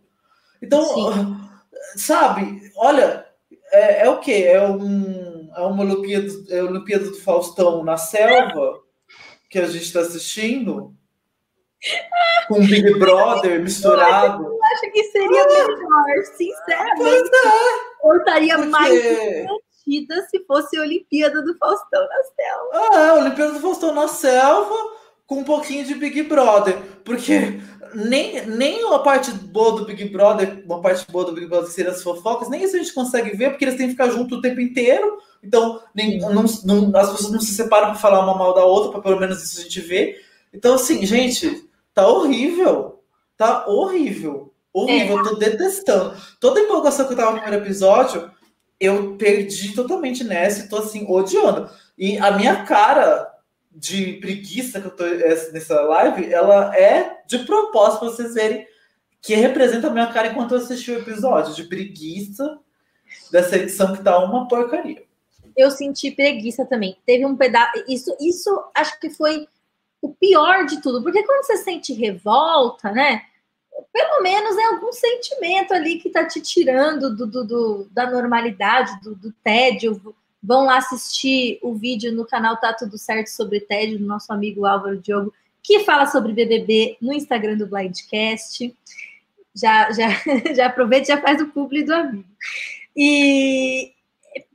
Então, 0.61 0.85
Sim. 0.85 1.37
sabe, 1.97 2.71
olha, 2.77 3.27
é, 3.73 4.05
é 4.05 4.11
o 4.11 4.21
que? 4.21 4.45
É, 4.45 4.63
um, 4.69 5.51
é 5.57 5.61
uma 5.61 5.83
Olimpíada, 5.83 6.29
é 6.51 6.63
Olimpíada 6.63 7.07
do 7.07 7.17
Faustão 7.17 7.83
na 7.83 7.97
selva 7.97 8.81
que 9.51 9.59
a 9.59 9.67
gente 9.67 9.85
está 9.85 10.01
assistindo? 10.01 10.95
Com 12.49 12.61
Big 12.61 12.99
Brother 12.99 13.61
misturado. 13.61 14.59
acho 14.73 14.93
que 14.93 15.05
seria 15.05 15.47
melhor, 15.47 16.25
sinceramente. 16.37 17.31
É. 17.35 18.09
Eu 18.09 18.17
estaria 18.19 18.55
Porque... 18.55 18.71
mais 18.71 18.93
divertida 19.87 20.27
se 20.29 20.45
fosse 20.45 20.77
a 20.77 20.83
Olimpíada 20.83 21.43
do 21.43 21.57
Faustão 21.59 22.03
na 22.03 22.23
selva. 22.25 22.95
Ah, 22.95 23.15
Olimpíada 23.15 23.53
do 23.53 23.61
Faustão 23.61 23.95
na 23.95 24.09
selva 24.09 24.75
com 25.27 25.37
um 25.37 25.45
pouquinho 25.45 25.85
de 25.85 25.95
Big 25.95 26.23
Brother. 26.25 26.77
Porque 27.05 27.61
nem, 27.95 28.47
nem 28.47 28.93
a 28.93 28.99
parte 28.99 29.31
boa 29.31 29.79
do 29.79 29.85
Big 29.85 30.05
Brother, 30.09 30.63
uma 30.65 30.81
parte 30.81 31.11
boa 31.11 31.25
do 31.25 31.33
Big 31.33 31.47
Brother 31.47 31.69
que 31.69 31.75
seria 31.75 31.91
as 31.91 32.03
fofocas, 32.03 32.49
nem 32.49 32.63
isso 32.63 32.77
a 32.77 32.79
gente 32.79 32.95
consegue 32.95 33.37
ver, 33.37 33.51
porque 33.51 33.65
eles 33.65 33.77
têm 33.77 33.87
que 33.87 33.93
ficar 33.93 34.11
junto 34.11 34.37
o 34.37 34.41
tempo 34.41 34.61
inteiro. 34.61 35.19
Então, 35.43 35.81
nem, 35.95 36.19
não, 36.19 36.45
não, 36.65 36.97
as 36.97 37.11
pessoas 37.11 37.33
não 37.33 37.41
se 37.41 37.55
separam 37.55 37.89
para 37.89 37.97
falar 37.97 38.21
uma 38.21 38.37
mal 38.37 38.55
da 38.55 38.65
outra, 38.65 38.93
para 38.93 39.01
pelo 39.01 39.21
menos 39.21 39.43
isso 39.43 39.61
a 39.61 39.63
gente 39.63 39.81
ver. 39.81 40.25
Então, 40.53 40.75
assim, 40.75 41.05
gente, 41.05 41.69
tá 41.93 42.07
horrível. 42.07 43.01
Tá 43.37 43.67
horrível. 43.67 44.53
Horrível, 44.73 45.19
é. 45.19 45.21
eu 45.21 45.25
tô 45.25 45.35
detestando. 45.37 46.17
Toda 46.41 46.61
empolgação 46.61 47.07
que 47.07 47.13
eu 47.13 47.17
tava 47.17 47.33
no 47.33 47.41
primeiro 47.41 47.65
episódio, 47.65 48.31
eu 48.83 49.17
perdi 49.17 49.75
totalmente 49.75 50.25
nessa 50.25 50.65
e 50.65 50.69
tô 50.69 50.79
assim, 50.79 51.07
odiando. 51.09 51.71
E 51.97 52.19
a 52.19 52.33
minha 52.33 52.65
cara 52.65 53.33
de 53.71 54.15
preguiça 54.15 54.81
que 54.81 54.87
eu 54.89 54.97
tô 54.97 55.05
nessa 55.53 55.81
live, 55.81 56.33
ela 56.33 56.77
é 56.77 57.23
de 57.27 57.39
propósito 57.41 58.01
para 58.01 58.09
vocês 58.09 58.35
verem 58.35 58.67
que 59.21 59.37
representa 59.37 59.87
a 59.87 59.91
minha 59.91 60.13
cara 60.13 60.29
enquanto 60.29 60.53
eu 60.53 60.59
assisti 60.59 60.91
o 60.91 60.99
episódio, 60.99 61.55
de 61.55 61.65
preguiça 61.65 62.59
dessa 63.31 63.57
edição 63.57 63.95
que 63.95 64.03
tá 64.03 64.19
uma 64.19 64.49
porcaria. 64.49 65.05
Eu 65.57 65.71
senti 65.71 66.11
preguiça 66.11 66.65
também. 66.67 66.97
Teve 67.07 67.25
um 67.25 67.37
pedaço. 67.37 67.85
Isso, 67.87 68.17
isso 68.21 68.51
acho 68.75 68.99
que 68.99 69.11
foi 69.11 69.47
o 70.01 70.13
pior 70.13 70.67
de 70.67 70.83
tudo, 70.83 71.03
porque 71.03 71.23
quando 71.23 71.45
você 71.45 71.59
sente 71.59 71.93
revolta, 71.93 72.91
né? 72.91 73.23
Pelo 73.93 74.23
menos 74.23 74.57
é 74.57 74.65
algum 74.65 74.93
sentimento 74.93 75.73
ali 75.75 75.99
que 75.99 76.11
tá 76.11 76.27
te 76.27 76.41
tirando 76.41 77.15
do, 77.15 77.27
do, 77.27 77.45
do 77.45 77.89
da 77.91 78.11
normalidade, 78.11 79.01
do, 79.03 79.15
do 79.15 79.33
tédio 79.45 80.15
Vão 80.43 80.65
lá 80.65 80.79
assistir 80.79 81.61
o 81.63 81.73
vídeo 81.75 82.11
no 82.13 82.27
canal 82.27 82.57
Tá 82.57 82.73
Tudo 82.73 82.99
Certo 82.99 83.29
sobre 83.29 83.61
TED, 83.61 83.97
do 83.97 84.05
nosso 84.05 84.33
amigo 84.33 84.67
Álvaro 84.67 84.99
Diogo, 84.99 85.33
que 85.63 85.85
fala 85.85 86.07
sobre 86.07 86.33
BBB 86.33 86.97
no 87.01 87.13
Instagram 87.13 87.57
do 87.57 87.69
Blindcast. 87.69 88.77
Já, 89.55 89.93
já, 89.93 90.09
já 90.53 90.67
aproveita 90.67 91.05
e 91.05 91.15
já 91.15 91.21
faz 91.21 91.41
o 91.41 91.47
publi 91.47 91.85
do 91.85 91.95
amigo. 91.95 92.29
E 92.97 93.93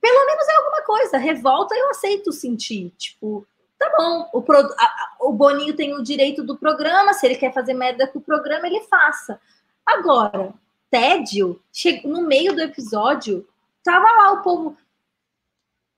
pelo 0.01 0.25
menos 0.25 0.47
é 0.49 0.55
alguma 0.57 0.81
coisa. 0.81 1.17
Revolta 1.17 1.73
eu 1.73 1.89
aceito 1.91 2.33
sentir. 2.33 2.91
Tipo, 2.97 3.47
tá 3.77 3.93
bom, 3.97 4.29
o, 4.33 4.41
pro, 4.41 4.57
a, 4.57 5.15
o 5.21 5.31
Boninho 5.33 5.75
tem 5.75 5.93
o 5.93 6.03
direito 6.03 6.43
do 6.43 6.57
programa, 6.57 7.13
se 7.13 7.25
ele 7.25 7.35
quer 7.35 7.53
fazer 7.53 7.73
merda 7.73 8.07
com 8.07 8.19
o 8.19 8.21
programa, 8.21 8.67
ele 8.67 8.81
faça. 8.81 9.39
Agora, 9.85 10.53
tédio, 10.89 11.61
no 12.03 12.21
meio 12.23 12.53
do 12.53 12.61
episódio, 12.61 13.47
tava 13.83 14.09
lá 14.11 14.31
o 14.33 14.41
povo 14.41 14.77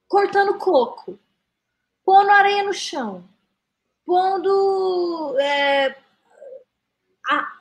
cortando 0.08 0.58
coco, 0.58 1.18
pondo 2.04 2.30
areia 2.32 2.64
no 2.64 2.74
chão, 2.74 3.24
pondo. 4.06 5.38
É, 5.40 5.96
a, 7.30 7.60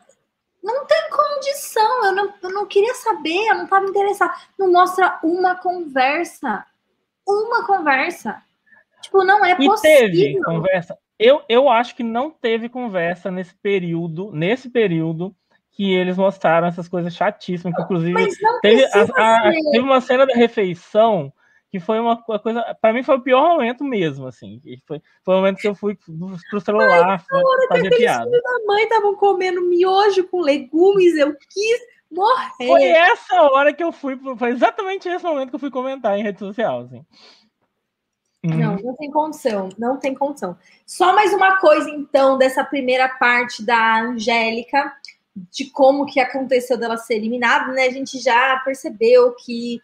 não 0.63 0.85
tem 0.87 1.11
condição, 1.11 2.05
eu 2.07 2.13
não, 2.13 2.35
eu 2.43 2.51
não 2.51 2.67
queria 2.67 2.95
saber, 2.95 3.49
eu 3.49 3.55
não 3.55 3.65
estava 3.65 3.87
interessada. 3.87 4.35
Não 4.59 4.73
mostra 4.73 5.19
uma 5.23 5.55
conversa. 5.55 6.67
Uma 7.27 7.67
conversa. 7.67 8.43
Tipo, 9.09 9.25
não 9.25 9.45
é 9.45 9.53
e 9.53 9.67
possível. 9.67 10.01
teve 10.01 10.41
conversa. 10.43 10.99
Eu, 11.19 11.43
eu 11.49 11.69
acho 11.69 11.97
que 11.97 12.03
não 12.03 12.31
teve 12.31 12.69
conversa 12.69 13.31
nesse 13.31 13.55
período, 13.57 14.31
nesse 14.33 14.69
período 14.69 15.35
que 15.73 15.95
eles 15.95 16.17
mostraram 16.17 16.67
essas 16.67 16.89
coisas 16.89 17.15
chatíssimas, 17.15 17.75
que 17.75 17.83
inclusive 17.83 18.29
teve, 18.61 18.85
a, 18.85 19.01
a, 19.01 19.53
teve 19.53 19.79
uma 19.79 20.01
cena 20.01 20.27
da 20.27 20.35
refeição 20.35 21.33
que 21.71 21.79
foi 21.79 21.99
uma 22.01 22.17
coisa, 22.23 22.77
para 22.81 22.93
mim 22.93 23.03
foi 23.03 23.17
o 23.17 23.21
pior 23.21 23.49
momento 23.49 23.85
mesmo, 23.85 24.27
assim. 24.27 24.61
Foi, 24.87 25.03
foi 25.23 25.35
o 25.35 25.37
momento 25.39 25.59
que 25.59 25.69
eu 25.69 25.75
fui 25.75 25.97
pro 26.51 26.61
celular 26.61 27.11
Ai, 27.11 27.19
fazer 27.69 27.91
piada. 27.97 28.31
da 28.31 28.65
mãe 28.67 28.85
estavam 28.85 29.15
comendo 29.17 29.63
miojo 29.69 30.27
com 30.29 30.41
legumes, 30.41 31.15
eu 31.17 31.35
quis 31.35 31.81
morrer. 32.11 32.67
Foi 32.67 32.83
essa 32.85 33.43
hora 33.43 33.73
que 33.73 33.85
eu 33.85 33.93
fui, 33.93 34.19
foi 34.39 34.51
exatamente 34.51 35.09
esse 35.09 35.25
momento 35.25 35.51
que 35.51 35.57
eu 35.57 35.61
fui 35.61 35.71
comentar 35.71 36.19
em 36.19 36.23
rede 36.23 36.39
social, 36.39 36.81
assim. 36.81 37.05
Não, 38.43 38.77
uhum. 38.77 38.83
não 38.83 38.97
tem 38.97 39.11
condição, 39.11 39.69
não 39.77 39.97
tem 39.97 40.15
condição. 40.15 40.57
Só 40.87 41.13
mais 41.13 41.33
uma 41.33 41.59
coisa, 41.59 41.91
então, 41.91 42.39
dessa 42.39 42.65
primeira 42.65 43.09
parte 43.09 43.65
da 43.65 44.01
Angélica, 44.01 44.93
de 45.51 45.71
como 45.71 46.07
que 46.07 46.21
aconteceu 46.21 46.77
dela 46.79 46.97
ser 46.97 47.15
eliminada, 47.15 47.73
né? 47.73 47.87
A 47.87 47.91
gente 47.91 48.19
já 48.19 48.57
percebeu 48.65 49.35
que 49.35 49.81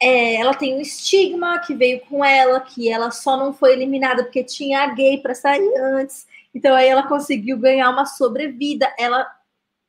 é, 0.00 0.36
ela 0.36 0.54
tem 0.54 0.76
um 0.76 0.80
estigma 0.80 1.58
que 1.60 1.74
veio 1.74 2.00
com 2.00 2.24
ela, 2.24 2.60
que 2.60 2.88
ela 2.88 3.10
só 3.10 3.36
não 3.36 3.52
foi 3.52 3.72
eliminada 3.72 4.24
porque 4.24 4.42
tinha 4.42 4.82
a 4.82 4.86
gay 4.94 5.18
para 5.18 5.34
sair 5.34 5.76
antes. 5.76 6.26
Então 6.54 6.74
aí 6.74 6.88
ela 6.88 7.06
conseguiu 7.06 7.58
ganhar 7.58 7.90
uma 7.90 8.06
sobrevida. 8.06 8.92
Ela 8.98 9.26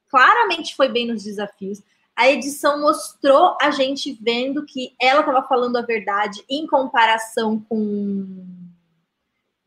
claramente 0.10 0.76
foi 0.76 0.90
bem 0.90 1.08
nos 1.08 1.24
desafios. 1.24 1.82
A 2.16 2.30
edição 2.30 2.82
mostrou 2.82 3.58
a 3.62 3.72
gente 3.72 4.18
vendo 4.22 4.66
que 4.66 4.94
ela 5.00 5.22
estava 5.22 5.42
falando 5.44 5.78
a 5.78 5.82
verdade 5.82 6.44
em 6.50 6.68
comparação 6.68 7.60
com 7.68 8.46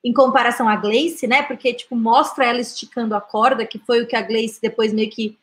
em 0.04 0.12
comparação 0.12 0.68
à 0.68 0.76
Gleice, 0.76 1.26
né? 1.26 1.42
Porque 1.42 1.72
tipo 1.72 1.96
mostra 1.96 2.44
ela 2.44 2.60
esticando 2.60 3.14
a 3.14 3.20
corda, 3.20 3.64
que 3.66 3.78
foi 3.78 4.02
o 4.02 4.06
que 4.06 4.14
a 4.14 4.20
Gleice 4.20 4.60
depois 4.60 4.92
meio 4.92 5.10
que 5.10 5.38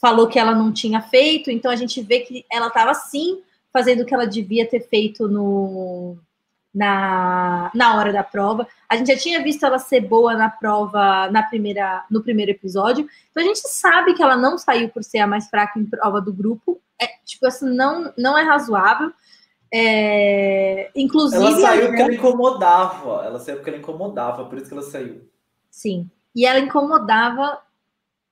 falou 0.00 0.28
que 0.28 0.38
ela 0.38 0.54
não 0.54 0.72
tinha 0.72 1.00
feito. 1.02 1.50
Então 1.50 1.70
a 1.70 1.76
gente 1.76 2.00
vê 2.00 2.20
que 2.20 2.44
ela 2.50 2.68
estava 2.68 2.94
sim 2.94 3.42
fazendo 3.72 4.02
o 4.02 4.06
que 4.06 4.14
ela 4.14 4.26
devia 4.26 4.68
ter 4.68 4.88
feito 4.88 5.26
no, 5.26 6.16
na, 6.74 7.70
na 7.74 7.96
hora 7.96 8.12
da 8.12 8.24
prova. 8.24 8.66
A 8.88 8.96
gente 8.96 9.06
já 9.12 9.16
tinha 9.16 9.42
visto 9.42 9.64
ela 9.64 9.78
ser 9.78 10.00
boa 10.00 10.34
na 10.34 10.50
prova 10.50 11.30
na 11.30 11.42
primeira, 11.42 12.04
no 12.10 12.22
primeiro 12.22 12.50
episódio. 12.50 13.08
Então 13.30 13.42
a 13.42 13.46
gente 13.46 13.60
sabe 13.60 14.14
que 14.14 14.22
ela 14.22 14.36
não 14.36 14.58
saiu 14.58 14.88
por 14.88 15.04
ser 15.04 15.18
a 15.18 15.26
mais 15.26 15.48
fraca 15.48 15.78
em 15.78 15.86
prova 15.86 16.20
do 16.20 16.32
grupo. 16.32 16.80
É, 17.00 17.06
tipo 17.24 17.46
assim, 17.46 17.72
não, 17.74 18.12
não 18.18 18.36
é 18.36 18.42
razoável. 18.42 19.12
É, 19.72 20.90
inclusive. 20.94 21.44
Ela 21.44 21.60
saiu 21.60 21.86
porque 21.88 22.02
ela 22.02 22.14
incomodava. 22.14 23.24
Ela 23.24 23.38
saiu 23.38 23.56
porque 23.56 23.70
ela 23.70 23.78
incomodava, 23.78 24.44
por 24.46 24.58
isso 24.58 24.66
que 24.66 24.74
ela 24.74 24.82
saiu. 24.82 25.28
Sim. 25.70 26.10
E 26.34 26.44
ela 26.44 26.58
incomodava 26.58 27.60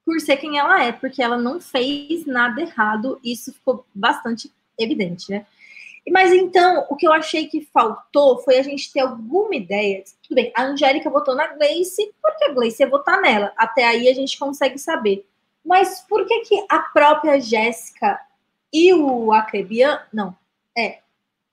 por 0.04 0.20
ser 0.20 0.36
quem 0.36 0.58
ela 0.58 0.82
é, 0.82 0.90
porque 0.90 1.22
ela 1.22 1.38
não 1.38 1.60
fez 1.60 2.26
nada 2.26 2.60
errado. 2.60 3.20
Isso 3.22 3.52
ficou 3.52 3.86
bastante 3.94 4.52
evidente, 4.78 5.30
né? 5.30 5.46
Mas 6.10 6.32
então, 6.32 6.86
o 6.90 6.96
que 6.96 7.06
eu 7.06 7.12
achei 7.12 7.46
que 7.46 7.68
faltou 7.72 8.38
foi 8.42 8.58
a 8.58 8.62
gente 8.62 8.92
ter 8.92 9.00
alguma 9.00 9.54
ideia. 9.54 10.02
Tudo 10.22 10.34
bem, 10.34 10.52
a 10.56 10.64
Angélica 10.64 11.08
votou 11.08 11.34
na 11.34 11.46
Gleice, 11.48 12.12
porque 12.20 12.44
a 12.44 12.52
Gleice 12.52 12.82
ia 12.82 12.90
votar 12.90 13.20
nela. 13.20 13.52
Até 13.56 13.84
aí 13.84 14.08
a 14.08 14.14
gente 14.14 14.38
consegue 14.38 14.78
saber. 14.78 15.26
Mas 15.64 16.00
por 16.08 16.26
que, 16.26 16.40
que 16.40 16.66
a 16.68 16.80
própria 16.80 17.40
Jéssica 17.40 18.18
e 18.72 18.94
o 18.94 19.32
Acrebian. 19.32 20.00
Não, 20.12 20.34
é. 20.76 21.00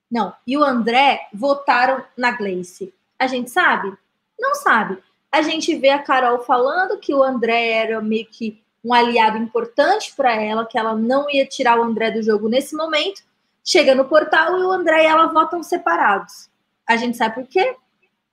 Não, 0.09 0.33
e 0.47 0.57
o 0.57 0.63
André 0.63 1.27
votaram 1.33 2.03
na 2.17 2.31
Gleice? 2.31 2.93
A 3.17 3.27
gente 3.27 3.51
sabe? 3.51 3.93
Não 4.39 4.55
sabe. 4.55 4.97
A 5.31 5.41
gente 5.41 5.75
vê 5.75 5.89
a 5.89 6.01
Carol 6.01 6.39
falando 6.39 6.97
que 6.97 7.13
o 7.13 7.21
André 7.21 7.71
era 7.71 8.01
meio 8.01 8.25
que 8.25 8.63
um 8.83 8.93
aliado 8.93 9.37
importante 9.37 10.13
para 10.15 10.33
ela, 10.33 10.65
que 10.65 10.77
ela 10.77 10.95
não 10.95 11.29
ia 11.29 11.45
tirar 11.45 11.77
o 11.77 11.83
André 11.83 12.11
do 12.11 12.23
jogo 12.23 12.47
nesse 12.47 12.75
momento. 12.75 13.21
Chega 13.63 13.93
no 13.93 14.05
portal 14.05 14.57
e 14.57 14.63
o 14.63 14.71
André 14.71 15.03
e 15.03 15.07
ela 15.07 15.27
votam 15.27 15.61
separados. 15.61 16.49
A 16.87 16.95
gente 16.95 17.17
sabe 17.17 17.35
por 17.35 17.47
quê? 17.47 17.75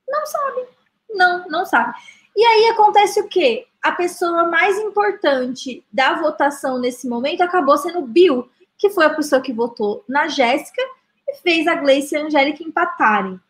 Não 0.08 0.26
sabe. 0.26 0.66
Não, 1.10 1.48
não 1.48 1.66
sabe. 1.66 1.94
E 2.34 2.44
aí 2.44 2.68
acontece 2.68 3.20
o 3.20 3.28
quê? 3.28 3.66
A 3.82 3.92
pessoa 3.92 4.44
mais 4.44 4.78
importante 4.78 5.84
da 5.92 6.14
votação 6.14 6.78
nesse 6.78 7.08
momento 7.08 7.40
acabou 7.42 7.78
sendo 7.78 8.00
o 8.00 8.06
Bill, 8.06 8.48
que 8.76 8.90
foi 8.90 9.06
a 9.06 9.14
pessoa 9.14 9.40
que 9.40 9.52
votou 9.52 10.04
na 10.08 10.28
Jéssica 10.28 10.82
e 11.28 11.34
fez 11.36 11.66
a 11.66 11.74
Gleice 11.74 12.14
e 12.14 12.18
a 12.18 12.24
Angélica 12.24 12.62
empatarem. 12.62 13.40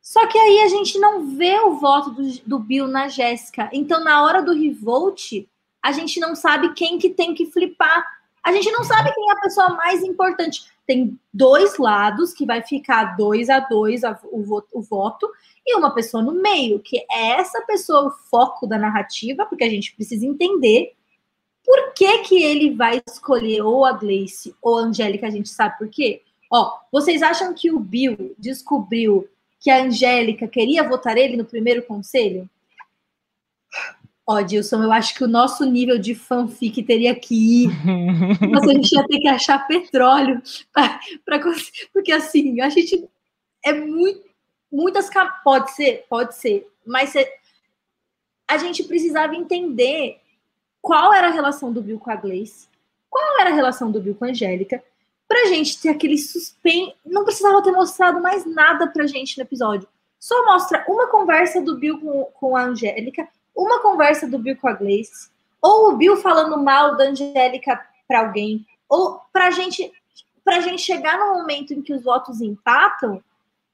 Só 0.00 0.26
que 0.26 0.36
aí 0.36 0.62
a 0.62 0.68
gente 0.68 0.98
não 0.98 1.36
vê 1.36 1.60
o 1.60 1.74
voto 1.74 2.10
do, 2.10 2.22
do 2.44 2.58
Bill 2.58 2.88
na 2.88 3.06
Jéssica. 3.06 3.70
Então, 3.72 4.02
na 4.02 4.24
hora 4.24 4.42
do 4.42 4.52
revolt, 4.52 5.48
a 5.80 5.92
gente 5.92 6.18
não 6.18 6.34
sabe 6.34 6.74
quem 6.74 6.98
que 6.98 7.10
tem 7.10 7.34
que 7.34 7.46
flipar. 7.46 8.04
A 8.42 8.52
gente 8.52 8.70
não 8.72 8.82
sabe 8.82 9.12
quem 9.14 9.30
é 9.30 9.32
a 9.32 9.40
pessoa 9.40 9.68
mais 9.70 10.02
importante. 10.02 10.64
Tem 10.86 11.18
dois 11.32 11.78
lados 11.78 12.32
que 12.32 12.44
vai 12.44 12.62
ficar 12.62 13.16
dois 13.16 13.48
a 13.48 13.60
dois 13.60 14.02
a, 14.02 14.18
o, 14.24 14.42
voto, 14.42 14.68
o 14.72 14.82
voto 14.82 15.30
e 15.64 15.76
uma 15.76 15.94
pessoa 15.94 16.22
no 16.22 16.32
meio, 16.32 16.80
que 16.80 16.98
é 17.10 17.38
essa 17.38 17.62
pessoa 17.62 18.08
o 18.08 18.10
foco 18.10 18.66
da 18.66 18.76
narrativa, 18.76 19.46
porque 19.46 19.62
a 19.62 19.70
gente 19.70 19.94
precisa 19.94 20.26
entender 20.26 20.92
por 21.64 21.92
que, 21.94 22.18
que 22.18 22.42
ele 22.42 22.74
vai 22.74 23.00
escolher 23.08 23.62
ou 23.62 23.84
a 23.84 23.92
Gleice 23.92 24.54
ou 24.60 24.78
a 24.78 24.82
Angélica, 24.82 25.28
a 25.28 25.30
gente 25.30 25.48
sabe 25.48 25.78
por 25.78 25.88
quê? 25.88 26.22
Ó, 26.50 26.78
vocês 26.90 27.22
acham 27.22 27.54
que 27.54 27.70
o 27.70 27.78
Bill 27.78 28.34
descobriu 28.36 29.28
que 29.60 29.70
a 29.70 29.84
Angélica 29.84 30.48
queria 30.48 30.86
votar 30.86 31.16
ele 31.16 31.36
no 31.36 31.44
primeiro 31.44 31.82
conselho? 31.84 32.50
Ó, 34.32 34.36
oh, 34.36 34.42
Dilson, 34.42 34.82
eu 34.82 34.90
acho 34.90 35.14
que 35.14 35.24
o 35.24 35.28
nosso 35.28 35.64
nível 35.66 35.98
de 35.98 36.14
fanfic 36.14 36.82
teria 36.84 37.14
que 37.14 37.64
ir. 37.64 37.70
Mas 38.50 38.62
a 38.62 38.72
gente 38.72 38.94
ia 38.94 39.06
ter 39.06 39.18
que 39.18 39.28
achar 39.28 39.66
petróleo 39.66 40.40
para 40.72 40.98
porque 41.92 42.12
assim, 42.12 42.60
a 42.60 42.70
gente 42.70 43.06
é 43.62 43.72
muito 43.72 44.32
muitas 44.72 45.10
pode 45.44 45.70
ser, 45.72 46.06
pode 46.08 46.34
ser, 46.34 46.66
mas 46.86 47.12
a 48.48 48.56
gente 48.56 48.82
precisava 48.84 49.36
entender 49.36 50.18
qual 50.80 51.12
era 51.12 51.28
a 51.28 51.30
relação 51.30 51.70
do 51.70 51.82
Bill 51.82 51.98
com 51.98 52.10
a 52.10 52.16
Gleice, 52.16 52.68
qual 53.10 53.38
era 53.38 53.50
a 53.50 53.54
relação 53.54 53.92
do 53.92 54.00
Bill 54.00 54.14
com 54.14 54.24
a 54.24 54.28
Angélica, 54.28 54.82
pra 55.28 55.46
gente 55.46 55.80
ter 55.80 55.90
aquele 55.90 56.16
suspense. 56.16 56.94
Não 57.04 57.24
precisava 57.24 57.62
ter 57.62 57.70
mostrado 57.70 58.20
mais 58.22 58.46
nada 58.46 58.86
pra 58.86 59.06
gente 59.06 59.36
no 59.36 59.44
episódio. 59.44 59.86
Só 60.18 60.44
mostra 60.46 60.84
uma 60.88 61.08
conversa 61.08 61.60
do 61.60 61.76
Bill 61.76 62.00
com, 62.00 62.24
com 62.24 62.56
a 62.56 62.62
Angélica, 62.62 63.28
uma 63.54 63.80
conversa 63.80 64.28
do 64.28 64.38
Bill 64.38 64.56
com 64.56 64.68
a 64.68 64.72
Gleice, 64.72 65.30
ou 65.60 65.90
o 65.90 65.96
Bill 65.96 66.16
falando 66.16 66.62
mal 66.62 66.96
da 66.96 67.04
Angélica 67.04 67.80
para 68.08 68.20
alguém, 68.20 68.66
ou 68.88 69.20
pra 69.32 69.50
gente 69.50 69.92
pra 70.44 70.60
gente 70.60 70.82
chegar 70.82 71.18
no 71.18 71.38
momento 71.38 71.72
em 71.72 71.80
que 71.80 71.92
os 71.92 72.02
votos 72.02 72.40
empatam 72.40 73.22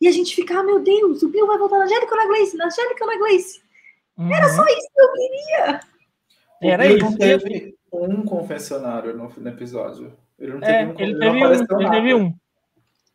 e 0.01 0.07
a 0.07 0.13
gente 0.13 0.35
ficar, 0.35 0.61
ah, 0.61 0.63
meu 0.63 0.81
Deus, 0.81 1.23
o 1.23 1.29
Bill 1.29 1.47
vai 1.47 1.59
votar 1.59 1.79
na 1.79 1.87
Angélica 1.87 2.15
ou 2.15 2.21
na 2.21 2.27
Gleice? 2.27 2.57
Na 2.57 2.67
Angélica 2.67 3.05
ou 3.05 3.11
na 3.11 3.19
Gleice? 3.19 3.63
Uhum. 4.17 4.35
Era 4.35 4.49
só 4.51 4.65
isso 4.65 4.89
que 4.95 5.01
eu 5.01 5.13
queria. 5.13 5.81
Era 6.63 6.87
isso. 6.87 7.05
Não 7.05 7.17
teve 7.17 7.77
um 7.93 8.23
confessionário 8.23 9.17
no, 9.17 9.29
no 9.29 9.49
episódio. 9.49 10.13
Ele 10.39 10.53
não 10.53 10.61
teve 10.61 10.73
é, 10.73 10.87
um. 10.87 10.95
Ele 10.99 11.19
teve 11.19 11.45
um. 11.45 11.81
Ele 11.81 11.91
teve 11.91 12.15
um. 12.15 12.35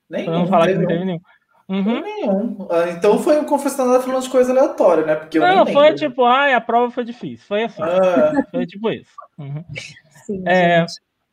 Nem 0.09 0.25
não 0.25 0.47
falar 0.47 0.67
que 0.67 0.75
não 0.75 0.87
teve 0.87 1.05
nenhum. 1.05 1.19
Uhum. 1.73 2.01
Nenhum. 2.01 2.67
Ah, 2.69 2.91
então 2.91 3.17
foi 3.17 3.39
um 3.39 3.45
confessionário 3.45 4.03
falando 4.03 4.21
de 4.21 4.29
coisa 4.29 4.51
aleatória, 4.51 5.05
né? 5.05 5.15
Porque 5.15 5.39
não, 5.39 5.65
foi 5.65 5.95
tipo, 5.95 6.23
ah, 6.23 6.55
a 6.55 6.61
prova 6.61 6.91
foi 6.91 7.03
difícil. 7.03 7.47
Foi 7.47 7.63
assim. 7.63 7.81
Ah. 7.81 8.45
Foi 8.51 8.65
tipo 8.67 8.91
isso. 8.91 9.11
Uhum. 9.39 9.63
Sim, 10.25 10.43
é, 10.47 10.85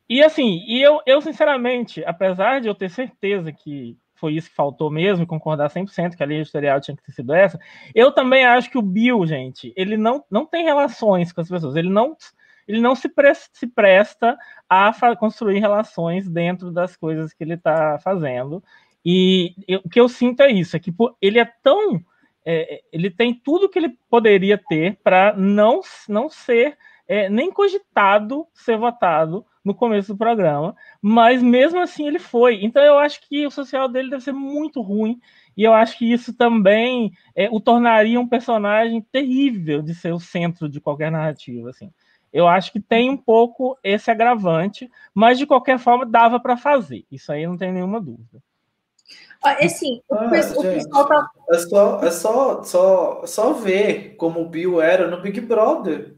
e 0.09 0.23
assim, 0.23 0.63
e 0.67 0.81
eu, 0.81 0.99
eu, 1.05 1.21
sinceramente, 1.21 2.03
apesar 2.05 2.59
de 2.59 2.67
eu 2.67 2.73
ter 2.73 2.89
certeza 2.89 3.51
que 3.51 3.95
foi 4.15 4.33
isso 4.33 4.49
que 4.49 4.55
faltou 4.55 4.89
mesmo, 4.91 5.25
concordar 5.25 5.69
100% 5.69 6.15
que 6.15 6.23
a 6.23 6.25
linha 6.25 6.41
editorial 6.41 6.81
tinha 6.81 6.95
que 6.95 7.03
ter 7.03 7.11
sido 7.11 7.33
essa, 7.33 7.59
eu 7.93 8.11
também 8.11 8.45
acho 8.45 8.69
que 8.69 8.77
o 8.77 8.81
Bill, 8.81 9.25
gente, 9.25 9.73
ele 9.75 9.95
não, 9.97 10.23
não 10.29 10.45
tem 10.45 10.63
relações 10.63 11.31
com 11.31 11.41
as 11.41 11.49
pessoas, 11.49 11.75
ele 11.75 11.89
não 11.89 12.15
ele 12.67 12.79
não 12.79 12.95
se, 12.95 13.09
pre 13.09 13.33
se 13.33 13.67
presta 13.67 14.37
a 14.69 14.93
construir 15.15 15.59
relações 15.59 16.29
dentro 16.29 16.71
das 16.71 16.95
coisas 16.95 17.33
que 17.33 17.43
ele 17.43 17.55
está 17.55 17.97
fazendo. 17.99 18.63
E 19.05 19.55
eu, 19.67 19.81
o 19.83 19.89
que 19.89 19.99
eu 19.99 20.07
sinto 20.07 20.41
é 20.41 20.51
isso, 20.51 20.75
é 20.75 20.79
que 20.79 20.91
pô, 20.91 21.15
ele 21.21 21.39
é 21.39 21.45
tão. 21.45 22.01
É, 22.45 22.81
ele 22.91 23.09
tem 23.09 23.33
tudo 23.33 23.69
que 23.69 23.77
ele 23.77 23.97
poderia 24.09 24.57
ter 24.57 24.97
para 25.03 25.35
não, 25.35 25.81
não 26.09 26.29
ser 26.29 26.77
é, 27.07 27.29
nem 27.29 27.51
cogitado 27.51 28.47
ser 28.53 28.77
votado 28.77 29.45
no 29.63 29.75
começo 29.75 30.13
do 30.13 30.17
programa, 30.17 30.75
mas 31.01 31.43
mesmo 31.43 31.79
assim 31.79 32.07
ele 32.07 32.19
foi. 32.19 32.63
Então 32.63 32.81
eu 32.83 32.97
acho 32.97 33.21
que 33.27 33.45
o 33.45 33.51
social 33.51 33.87
dele 33.87 34.09
deve 34.09 34.23
ser 34.23 34.31
muito 34.31 34.81
ruim, 34.81 35.19
e 35.55 35.63
eu 35.63 35.73
acho 35.73 35.97
que 35.97 36.11
isso 36.11 36.33
também 36.33 37.11
é, 37.35 37.49
o 37.51 37.59
tornaria 37.59 38.19
um 38.19 38.27
personagem 38.27 39.01
terrível 39.11 39.81
de 39.81 39.93
ser 39.93 40.13
o 40.13 40.19
centro 40.19 40.69
de 40.69 40.79
qualquer 40.79 41.11
narrativa. 41.11 41.69
Assim. 41.69 41.91
Eu 42.31 42.47
acho 42.47 42.71
que 42.71 42.79
tem 42.79 43.09
um 43.09 43.17
pouco 43.17 43.77
esse 43.83 44.09
agravante, 44.09 44.89
mas 45.13 45.37
de 45.37 45.45
qualquer 45.45 45.77
forma 45.77 46.05
dava 46.05 46.39
para 46.39 46.55
fazer. 46.55 47.05
Isso 47.11 47.31
aí 47.31 47.45
não 47.45 47.57
tem 47.57 47.71
nenhuma 47.73 47.99
dúvida. 47.99 48.41
Assim, 49.43 50.01
ah, 50.11 50.27
o, 50.27 50.29
pessoal 50.61 51.07
tá... 51.07 51.29
É 51.49 51.57
só, 51.57 51.99
é 52.03 52.11
só, 52.11 52.63
só, 52.63 53.23
só 53.25 53.53
ver 53.53 54.15
como 54.15 54.39
o 54.39 54.49
Bill 54.49 54.79
era 54.79 55.09
no 55.09 55.21
Big 55.21 55.41
Brother. 55.41 56.15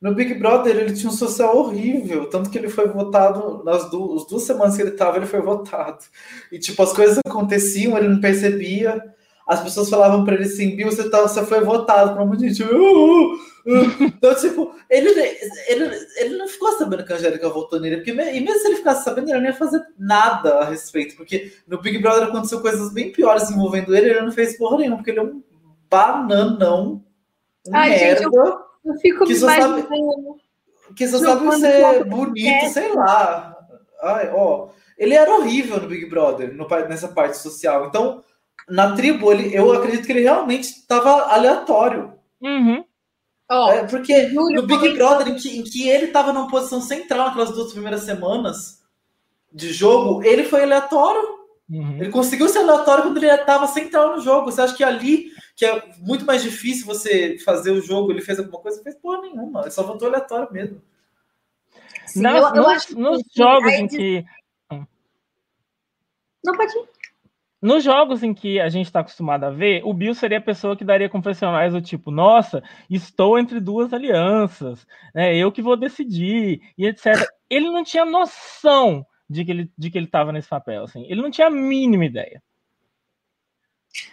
No 0.00 0.14
Big 0.14 0.34
Brother 0.34 0.76
ele 0.76 0.92
tinha 0.92 1.10
um 1.10 1.14
social 1.14 1.56
horrível, 1.56 2.28
tanto 2.28 2.50
que 2.50 2.58
ele 2.58 2.68
foi 2.68 2.86
votado 2.88 3.64
nas 3.64 3.90
duas, 3.90 4.26
duas 4.26 4.42
semanas 4.42 4.76
que 4.76 4.82
ele 4.82 4.90
estava, 4.90 5.16
ele 5.16 5.26
foi 5.26 5.40
votado. 5.40 6.04
E 6.52 6.58
tipo, 6.58 6.80
as 6.82 6.92
coisas 6.92 7.18
aconteciam, 7.26 7.96
ele 7.96 8.08
não 8.08 8.20
percebia. 8.20 9.02
As 9.46 9.60
pessoas 9.60 9.90
falavam 9.90 10.24
para 10.24 10.34
ele 10.34 10.44
assim, 10.44 10.74
Bill, 10.74 10.90
você, 10.90 11.08
tá, 11.10 11.20
você 11.20 11.44
foi 11.44 11.60
votado 11.60 12.14
para 12.14 12.24
muita 12.24 12.48
gente. 12.48 12.62
Uh, 12.62 12.66
uh, 12.66 13.34
uh. 13.34 13.38
Então, 14.00 14.34
tipo, 14.36 14.74
ele, 14.88 15.10
ele, 15.68 16.06
ele 16.16 16.36
não 16.38 16.48
ficou 16.48 16.72
sabendo 16.72 17.04
que 17.04 17.12
a 17.12 17.16
Angélica 17.16 17.50
votou 17.50 17.78
nele, 17.78 17.96
porque, 17.96 18.12
e 18.12 18.40
mesmo 18.40 18.58
se 18.58 18.66
ele 18.68 18.76
ficasse 18.76 19.04
sabendo, 19.04 19.28
ele 19.28 19.40
não 19.40 19.46
ia 19.46 19.52
fazer 19.52 19.82
nada 19.98 20.60
a 20.60 20.64
respeito, 20.64 21.14
porque 21.14 21.52
no 21.68 21.80
Big 21.80 21.98
Brother 21.98 22.28
aconteceu 22.28 22.60
coisas 22.60 22.90
bem 22.92 23.12
piores 23.12 23.50
envolvendo 23.50 23.94
ele, 23.94 24.10
ele 24.10 24.22
não 24.22 24.32
fez 24.32 24.56
porra 24.56 24.78
nenhuma, 24.78 24.96
porque 24.96 25.10
ele 25.10 25.20
é 25.20 25.24
um 25.24 25.42
bananão, 25.90 27.04
um 27.66 27.74
Ai, 27.76 27.90
merda. 27.90 28.22
Gente, 28.22 28.34
eu, 28.34 28.58
eu 28.84 28.94
fico 29.00 29.26
que 29.26 29.34
só 29.34 29.48
sabe, 29.48 29.86
que 30.96 31.06
só 31.06 31.18
sabe 31.18 31.56
ser 31.56 32.04
bonito, 32.04 32.68
sei 32.72 32.94
lá. 32.94 33.56
Ai, 34.02 34.30
ó, 34.34 34.68
ele 34.96 35.14
era 35.14 35.34
horrível 35.34 35.80
no 35.80 35.88
Big 35.88 36.06
Brother, 36.06 36.54
no, 36.54 36.66
nessa 36.88 37.08
parte 37.08 37.36
social. 37.36 37.86
Então, 37.86 38.22
na 38.68 38.94
tribo, 38.94 39.30
ele, 39.32 39.54
eu 39.54 39.72
acredito 39.72 40.06
que 40.06 40.12
ele 40.12 40.22
realmente 40.22 40.64
estava 40.64 41.32
aleatório. 41.32 42.14
Uhum. 42.40 42.84
Oh, 43.50 43.68
é, 43.68 43.86
porque 43.86 44.28
no 44.28 44.62
Big 44.62 44.94
Brother, 44.94 45.28
em 45.28 45.36
que, 45.36 45.58
em 45.58 45.62
que 45.62 45.88
ele 45.88 46.06
estava 46.06 46.32
numa 46.32 46.48
posição 46.48 46.80
central 46.80 47.26
naquelas 47.26 47.50
duas 47.50 47.72
primeiras 47.72 48.02
semanas 48.02 48.82
de 49.52 49.72
jogo, 49.72 50.22
ele 50.22 50.44
foi 50.44 50.62
aleatório. 50.62 51.22
Uhum. 51.68 51.98
Ele 51.98 52.10
conseguiu 52.10 52.48
ser 52.48 52.58
aleatório 52.58 53.04
quando 53.04 53.18
ele 53.18 53.26
estava 53.26 53.66
central 53.66 54.16
no 54.16 54.22
jogo. 54.22 54.50
Você 54.50 54.62
acha 54.62 54.74
que 54.74 54.82
ali, 54.82 55.30
que 55.54 55.64
é 55.64 55.82
muito 55.98 56.24
mais 56.24 56.42
difícil 56.42 56.86
você 56.86 57.38
fazer 57.38 57.70
o 57.70 57.82
jogo, 57.82 58.10
ele 58.10 58.22
fez 58.22 58.38
alguma 58.38 58.58
coisa? 58.58 58.78
Ele 58.78 58.84
fez 58.84 58.96
porra 58.96 59.20
nenhuma. 59.20 59.60
Ele 59.60 59.70
só 59.70 59.82
voltou 59.82 60.08
aleatório 60.08 60.50
mesmo. 60.50 60.80
Sim, 62.06 62.22
Não, 62.22 62.36
eu, 62.36 62.48
eu 62.48 62.62
nos, 62.62 62.66
acho 62.66 62.98
nos 62.98 63.22
jogos 63.34 63.72
em 63.72 63.86
que. 63.86 64.24
Não 66.44 66.56
pode 66.56 66.76
ir. 66.76 66.93
Nos 67.64 67.82
jogos 67.82 68.22
em 68.22 68.34
que 68.34 68.60
a 68.60 68.68
gente 68.68 68.84
está 68.84 69.00
acostumado 69.00 69.44
a 69.44 69.50
ver, 69.50 69.80
o 69.86 69.94
Bill 69.94 70.14
seria 70.14 70.36
a 70.36 70.42
pessoa 70.42 70.76
que 70.76 70.84
daria 70.84 71.08
confessionais 71.08 71.72
do 71.72 71.80
tipo, 71.80 72.10
nossa, 72.10 72.62
estou 72.90 73.38
entre 73.38 73.58
duas 73.58 73.90
alianças, 73.90 74.86
né, 75.14 75.34
eu 75.34 75.50
que 75.50 75.62
vou 75.62 75.74
decidir, 75.74 76.60
e 76.76 76.84
etc. 76.84 77.26
Ele 77.48 77.70
não 77.70 77.82
tinha 77.82 78.04
noção 78.04 79.06
de 79.30 79.46
que 79.46 79.50
ele 79.50 79.70
de 79.78 79.90
que 79.90 79.96
ele 79.96 80.04
estava 80.04 80.30
nesse 80.30 80.46
papel, 80.46 80.84
assim. 80.84 81.06
Ele 81.08 81.22
não 81.22 81.30
tinha 81.30 81.46
a 81.46 81.50
mínima 81.50 82.04
ideia. 82.04 82.42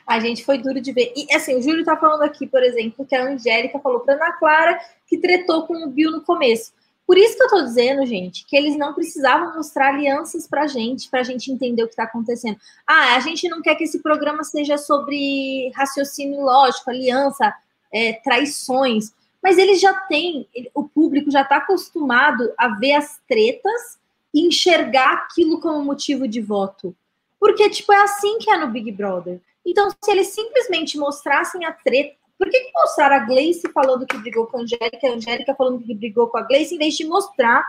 A 0.07 0.17
gente 0.21 0.45
foi 0.45 0.57
duro 0.57 0.79
de 0.79 0.93
ver. 0.93 1.11
E 1.13 1.35
assim, 1.35 1.53
o 1.53 1.61
Júlio 1.61 1.81
está 1.81 1.97
falando 1.97 2.21
aqui, 2.21 2.47
por 2.47 2.63
exemplo, 2.63 3.05
que 3.05 3.13
a 3.13 3.25
Angélica 3.25 3.79
falou 3.79 3.99
para 3.99 4.13
Ana 4.13 4.31
Clara 4.31 4.79
que 5.05 5.17
tretou 5.17 5.67
com 5.67 5.73
o 5.83 5.89
Bill 5.89 6.09
no 6.09 6.21
começo. 6.21 6.71
Por 7.11 7.17
isso 7.17 7.35
que 7.35 7.43
eu 7.43 7.49
tô 7.49 7.61
dizendo, 7.61 8.05
gente, 8.05 8.45
que 8.45 8.55
eles 8.55 8.77
não 8.77 8.93
precisavam 8.93 9.53
mostrar 9.53 9.89
alianças 9.89 10.47
pra 10.47 10.65
gente, 10.65 11.09
pra 11.09 11.23
gente 11.23 11.51
entender 11.51 11.83
o 11.83 11.89
que 11.89 11.95
tá 11.97 12.03
acontecendo. 12.03 12.57
Ah, 12.87 13.17
a 13.17 13.19
gente 13.19 13.49
não 13.49 13.61
quer 13.61 13.75
que 13.75 13.83
esse 13.83 13.99
programa 13.99 14.45
seja 14.45 14.77
sobre 14.77 15.69
raciocínio 15.75 16.39
lógico, 16.39 16.89
aliança, 16.89 17.53
é, 17.93 18.13
traições. 18.13 19.11
Mas 19.43 19.57
eles 19.57 19.81
já 19.81 19.93
têm, 19.93 20.47
o 20.73 20.85
público 20.85 21.29
já 21.29 21.41
está 21.41 21.57
acostumado 21.57 22.49
a 22.57 22.69
ver 22.79 22.93
as 22.93 23.19
tretas 23.27 23.99
e 24.33 24.47
enxergar 24.47 25.11
aquilo 25.11 25.59
como 25.59 25.83
motivo 25.83 26.29
de 26.29 26.39
voto. 26.39 26.95
Porque, 27.37 27.69
tipo, 27.71 27.91
é 27.91 28.03
assim 28.03 28.37
que 28.37 28.49
é 28.49 28.55
no 28.55 28.69
Big 28.69 28.89
Brother. 28.89 29.41
Então, 29.65 29.89
se 29.89 30.11
eles 30.11 30.27
simplesmente 30.27 30.97
mostrassem 30.97 31.65
a 31.65 31.73
treta, 31.73 32.15
por 32.41 32.49
que, 32.49 32.59
que 32.59 32.71
mostraram 32.73 33.17
a 33.17 33.19
Gleice 33.19 33.71
falando 33.71 34.07
que 34.07 34.17
brigou 34.17 34.47
com 34.47 34.57
a 34.57 34.61
Angélica, 34.61 35.07
a 35.07 35.11
Angélica 35.11 35.53
falando 35.53 35.83
que 35.83 35.93
brigou 35.93 36.27
com 36.27 36.39
a 36.39 36.41
Gleice, 36.41 36.73
em 36.73 36.79
vez 36.79 36.95
de 36.95 37.05
mostrar 37.05 37.63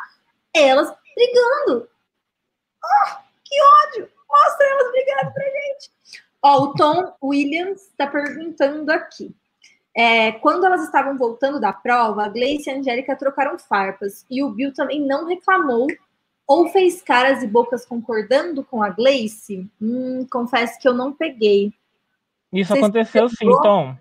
elas 0.54 0.90
brigando? 1.14 1.86
Oh, 2.82 3.16
que 3.44 3.54
ódio! 3.60 4.08
Mostra 4.26 4.66
elas 4.66 4.90
brigando 4.92 5.34
pra 5.34 5.44
gente. 5.44 5.90
Ó, 6.42 6.62
o 6.62 6.74
Tom 6.74 7.14
Williams 7.22 7.82
está 7.82 8.06
perguntando 8.06 8.90
aqui. 8.90 9.36
É, 9.94 10.32
quando 10.32 10.64
elas 10.64 10.84
estavam 10.84 11.18
voltando 11.18 11.60
da 11.60 11.70
prova, 11.70 12.24
a 12.24 12.28
Gleice 12.30 12.70
e 12.70 12.72
a 12.72 12.78
Angélica 12.78 13.14
trocaram 13.14 13.58
farpas 13.58 14.24
e 14.30 14.42
o 14.42 14.48
Bill 14.48 14.72
também 14.72 15.02
não 15.02 15.26
reclamou 15.26 15.86
ou 16.46 16.70
fez 16.70 17.02
caras 17.02 17.42
e 17.42 17.46
bocas 17.46 17.84
concordando 17.84 18.64
com 18.64 18.82
a 18.82 18.88
Gleice. 18.88 19.70
Hum, 19.78 20.26
confesso 20.30 20.80
que 20.80 20.88
eu 20.88 20.94
não 20.94 21.12
peguei. 21.12 21.74
Isso 22.50 22.68
Vocês 22.68 22.82
aconteceu 22.82 23.28
sim, 23.28 23.50
Tom. 23.62 23.96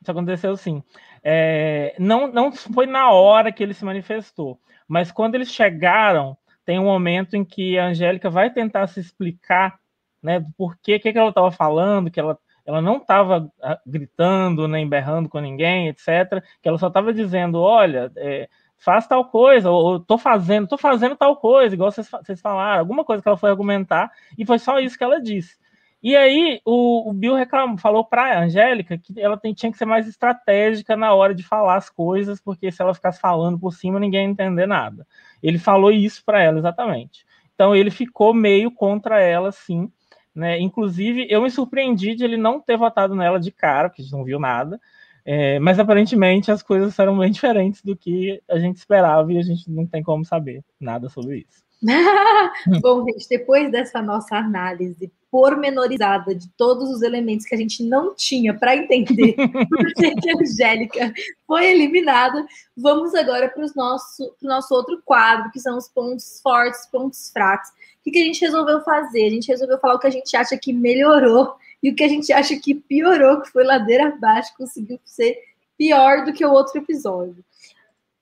Isso 0.00 0.10
aconteceu 0.10 0.56
sim. 0.56 0.82
É, 1.22 1.94
não, 1.98 2.26
não 2.32 2.50
foi 2.52 2.86
na 2.86 3.10
hora 3.10 3.52
que 3.52 3.62
ele 3.62 3.74
se 3.74 3.84
manifestou, 3.84 4.58
mas 4.88 5.12
quando 5.12 5.34
eles 5.34 5.52
chegaram, 5.52 6.36
tem 6.64 6.78
um 6.78 6.84
momento 6.84 7.36
em 7.36 7.44
que 7.44 7.78
a 7.78 7.86
Angélica 7.86 8.30
vai 8.30 8.50
tentar 8.50 8.86
se 8.86 9.00
explicar, 9.00 9.78
né, 10.22 10.40
do 10.40 10.50
porquê, 10.56 10.98
que, 10.98 11.12
que 11.12 11.18
ela 11.18 11.28
estava 11.28 11.50
falando, 11.50 12.10
que 12.10 12.18
ela, 12.18 12.38
ela 12.64 12.80
não 12.80 12.96
estava 12.96 13.50
ah, 13.62 13.78
gritando, 13.86 14.66
nem 14.66 14.88
berrando 14.88 15.28
com 15.28 15.38
ninguém, 15.40 15.88
etc. 15.88 16.42
Que 16.62 16.68
ela 16.68 16.78
só 16.78 16.88
estava 16.88 17.12
dizendo, 17.12 17.60
olha, 17.60 18.10
é, 18.16 18.48
faz 18.78 19.06
tal 19.06 19.26
coisa, 19.26 19.70
ou, 19.70 19.84
ou 19.84 20.00
tô 20.00 20.16
fazendo, 20.16 20.66
tô 20.66 20.78
fazendo 20.78 21.14
tal 21.16 21.36
coisa, 21.36 21.74
igual 21.74 21.90
vocês, 21.90 22.08
vocês 22.10 22.40
falaram, 22.40 22.80
alguma 22.80 23.04
coisa 23.04 23.22
que 23.22 23.28
ela 23.28 23.36
foi 23.36 23.50
argumentar, 23.50 24.10
e 24.38 24.46
foi 24.46 24.58
só 24.58 24.78
isso 24.78 24.96
que 24.96 25.04
ela 25.04 25.20
disse. 25.20 25.58
E 26.02 26.16
aí 26.16 26.60
o, 26.64 27.10
o 27.10 27.12
Bill 27.12 27.34
reclamou, 27.34 27.76
falou 27.76 28.04
para 28.04 28.38
a 28.38 28.44
Angélica 28.44 28.96
que 28.96 29.20
ela 29.20 29.36
tem, 29.36 29.52
tinha 29.52 29.70
que 29.70 29.76
ser 29.76 29.84
mais 29.84 30.08
estratégica 30.08 30.96
na 30.96 31.12
hora 31.12 31.34
de 31.34 31.42
falar 31.42 31.76
as 31.76 31.90
coisas, 31.90 32.40
porque 32.40 32.72
se 32.72 32.80
ela 32.80 32.94
ficasse 32.94 33.20
falando 33.20 33.58
por 33.58 33.72
cima, 33.72 34.00
ninguém 34.00 34.24
ia 34.24 34.30
entender 34.30 34.66
nada. 34.66 35.06
Ele 35.42 35.58
falou 35.58 35.90
isso 35.90 36.24
para 36.24 36.42
ela 36.42 36.58
exatamente. 36.58 37.26
Então 37.54 37.76
ele 37.76 37.90
ficou 37.90 38.32
meio 38.32 38.70
contra 38.70 39.20
ela, 39.20 39.52
sim. 39.52 39.92
Né? 40.34 40.58
Inclusive, 40.58 41.26
eu 41.28 41.42
me 41.42 41.50
surpreendi 41.50 42.14
de 42.14 42.24
ele 42.24 42.38
não 42.38 42.60
ter 42.60 42.78
votado 42.78 43.14
nela 43.14 43.38
de 43.38 43.50
cara, 43.50 43.90
porque 43.90 44.00
a 44.00 44.04
gente 44.04 44.14
não 44.14 44.24
viu 44.24 44.40
nada. 44.40 44.80
É, 45.22 45.58
mas 45.58 45.78
aparentemente 45.78 46.50
as 46.50 46.62
coisas 46.62 46.98
eram 46.98 47.18
bem 47.18 47.30
diferentes 47.30 47.82
do 47.82 47.94
que 47.94 48.42
a 48.48 48.58
gente 48.58 48.78
esperava 48.78 49.30
e 49.30 49.38
a 49.38 49.42
gente 49.42 49.70
não 49.70 49.86
tem 49.86 50.02
como 50.02 50.24
saber 50.24 50.64
nada 50.80 51.10
sobre 51.10 51.46
isso. 51.48 51.62
Bom, 52.80 53.04
gente, 53.04 53.28
depois 53.28 53.70
dessa 53.70 54.00
nossa 54.00 54.36
análise 54.36 55.12
pormenorizada 55.30 56.34
de 56.34 56.48
todos 56.56 56.90
os 56.90 57.02
elementos 57.02 57.46
que 57.46 57.54
a 57.54 57.58
gente 57.58 57.84
não 57.84 58.14
tinha 58.14 58.52
para 58.52 58.76
entender 58.76 59.34
por 59.68 59.94
que 59.94 60.30
a 60.30 60.40
Angélica 60.40 61.12
foi 61.46 61.66
eliminada, 61.66 62.44
vamos 62.76 63.14
agora 63.14 63.48
para 63.48 63.64
o 63.64 63.70
nosso, 63.76 64.34
nosso 64.42 64.74
outro 64.74 65.00
quadro, 65.04 65.50
que 65.50 65.60
são 65.60 65.78
os 65.78 65.88
pontos 65.88 66.40
fortes, 66.42 66.86
pontos 66.86 67.30
fracos. 67.30 67.68
O 67.68 68.04
que, 68.04 68.10
que 68.10 68.22
a 68.22 68.24
gente 68.24 68.40
resolveu 68.40 68.80
fazer? 68.82 69.26
A 69.26 69.30
gente 69.30 69.48
resolveu 69.48 69.78
falar 69.78 69.94
o 69.94 69.98
que 69.98 70.06
a 70.06 70.10
gente 70.10 70.36
acha 70.36 70.56
que 70.56 70.72
melhorou 70.72 71.54
e 71.82 71.90
o 71.90 71.94
que 71.94 72.02
a 72.04 72.08
gente 72.08 72.32
acha 72.32 72.56
que 72.56 72.74
piorou, 72.74 73.40
que 73.40 73.50
foi 73.50 73.62
ladeira 73.64 74.08
abaixo, 74.08 74.54
conseguiu 74.56 74.98
ser 75.04 75.38
pior 75.78 76.24
do 76.24 76.32
que 76.32 76.44
o 76.44 76.50
outro 76.50 76.78
episódio. 76.78 77.44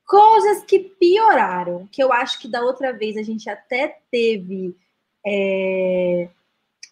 Coisas 0.07 0.62
que 0.64 0.79
pioraram, 0.79 1.88
que 1.90 2.03
eu 2.03 2.12
acho 2.12 2.38
que 2.38 2.49
da 2.49 2.62
outra 2.62 2.92
vez 2.92 3.16
a 3.16 3.23
gente 3.23 3.49
até 3.49 3.99
teve 4.11 4.75
é, 5.27 6.29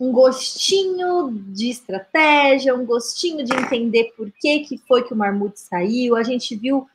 um 0.00 0.12
gostinho 0.12 1.30
de 1.30 1.70
estratégia, 1.70 2.74
um 2.74 2.84
gostinho 2.84 3.44
de 3.44 3.54
entender 3.54 4.12
por 4.16 4.30
que, 4.32 4.60
que 4.60 4.78
foi 4.78 5.02
que 5.02 5.14
o 5.14 5.16
Marmute 5.16 5.60
saiu. 5.60 6.16
A 6.16 6.22
gente 6.22 6.54
viu 6.54 6.86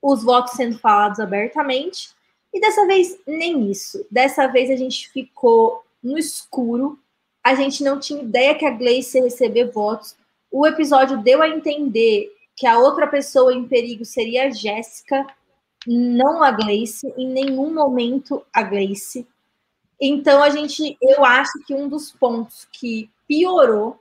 os 0.00 0.22
votos 0.22 0.52
sendo 0.52 0.78
falados 0.78 1.18
abertamente. 1.20 2.10
E 2.52 2.60
dessa 2.60 2.86
vez, 2.86 3.18
nem 3.26 3.70
isso. 3.70 4.06
Dessa 4.10 4.46
vez 4.46 4.70
a 4.70 4.76
gente 4.76 5.10
ficou 5.10 5.84
no 6.02 6.16
escuro. 6.16 6.98
A 7.42 7.54
gente 7.54 7.82
não 7.82 7.98
tinha 7.98 8.22
ideia 8.22 8.54
que 8.54 8.64
a 8.64 8.70
Gleice 8.70 9.18
ia 9.18 9.24
receber 9.24 9.70
votos. 9.70 10.16
O 10.50 10.66
episódio 10.66 11.18
deu 11.18 11.42
a 11.42 11.48
entender 11.48 12.32
que 12.56 12.66
a 12.66 12.78
outra 12.78 13.06
pessoa 13.06 13.52
em 13.52 13.66
perigo 13.66 14.04
seria 14.04 14.46
a 14.46 14.50
Jéssica 14.50 15.26
não 15.86 16.42
a 16.42 16.50
Gleice, 16.50 17.12
em 17.16 17.28
nenhum 17.28 17.72
momento 17.72 18.44
a 18.52 18.62
Gleice. 18.62 19.26
Então 20.00 20.42
a 20.42 20.50
gente, 20.50 20.96
eu 21.02 21.24
acho 21.24 21.52
que 21.66 21.74
um 21.74 21.88
dos 21.88 22.12
pontos 22.12 22.68
que 22.72 23.10
piorou 23.26 23.98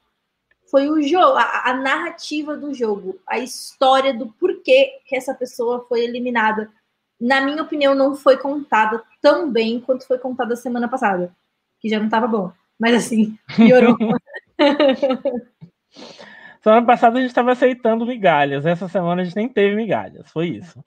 foi 0.69 0.89
o 0.89 1.01
jogo, 1.01 1.37
a, 1.37 1.69
a, 1.69 1.73
narrativa 1.73 2.55
do 2.55 2.73
jogo, 2.73 3.19
a 3.25 3.39
história 3.39 4.13
do 4.13 4.27
porquê 4.33 4.99
que 5.05 5.15
essa 5.15 5.33
pessoa 5.33 5.85
foi 5.87 6.01
eliminada. 6.01 6.69
Na 7.19 7.41
minha 7.41 7.63
opinião, 7.63 7.95
não 7.95 8.15
foi 8.15 8.37
contada 8.37 9.01
tão 9.21 9.51
bem 9.51 9.79
quanto 9.79 10.05
foi 10.05 10.19
contada 10.19 10.55
semana 10.55 10.87
passada, 10.87 11.35
que 11.79 11.89
já 11.89 11.97
não 11.97 12.05
estava 12.05 12.27
bom. 12.27 12.51
Mas 12.77 12.93
assim, 12.93 13.37
piorou. 13.55 13.97
semana 16.61 16.85
passada 16.85 17.17
a 17.17 17.21
gente 17.21 17.29
estava 17.29 17.53
aceitando 17.53 18.05
migalhas, 18.05 18.65
essa 18.65 18.87
semana 18.87 19.21
a 19.21 19.25
gente 19.25 19.35
nem 19.35 19.49
teve 19.49 19.75
migalhas, 19.75 20.29
foi 20.29 20.49
isso. 20.49 20.83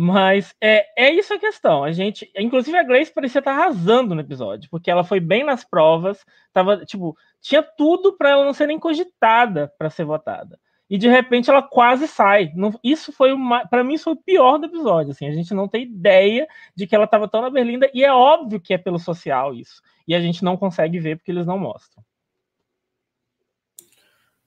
Mas 0.00 0.54
é, 0.60 0.86
é 0.96 1.12
isso 1.12 1.34
a 1.34 1.40
questão. 1.40 1.82
A 1.82 1.90
gente, 1.90 2.30
inclusive 2.36 2.78
a 2.78 2.84
Grace 2.84 3.12
parecia 3.12 3.40
estar 3.40 3.50
arrasando 3.50 4.14
no 4.14 4.20
episódio, 4.20 4.70
porque 4.70 4.88
ela 4.88 5.02
foi 5.02 5.18
bem 5.18 5.42
nas 5.42 5.64
provas, 5.64 6.24
tava, 6.52 6.86
tipo, 6.86 7.18
tinha 7.40 7.64
tudo 7.64 8.16
para 8.16 8.30
ela 8.30 8.44
não 8.44 8.52
ser 8.52 8.68
nem 8.68 8.78
cogitada 8.78 9.66
para 9.76 9.90
ser 9.90 10.04
votada. 10.04 10.56
E 10.88 10.96
de 10.96 11.08
repente 11.08 11.50
ela 11.50 11.62
quase 11.62 12.06
sai. 12.06 12.52
Não, 12.54 12.78
isso 12.80 13.10
foi 13.10 13.32
para 13.68 13.82
mim 13.82 13.98
foi 13.98 14.12
o 14.12 14.22
pior 14.22 14.56
do 14.58 14.66
episódio, 14.66 15.10
assim. 15.10 15.26
A 15.26 15.32
gente 15.32 15.52
não 15.52 15.66
tem 15.66 15.82
ideia 15.82 16.46
de 16.76 16.86
que 16.86 16.94
ela 16.94 17.06
estava 17.06 17.26
tão 17.26 17.42
na 17.42 17.50
berlinda 17.50 17.90
e 17.92 18.04
é 18.04 18.12
óbvio 18.12 18.60
que 18.60 18.72
é 18.72 18.78
pelo 18.78 19.00
social 19.00 19.52
isso. 19.52 19.82
E 20.06 20.14
a 20.14 20.20
gente 20.20 20.44
não 20.44 20.56
consegue 20.56 21.00
ver 21.00 21.16
porque 21.16 21.32
eles 21.32 21.44
não 21.44 21.58
mostram. 21.58 22.04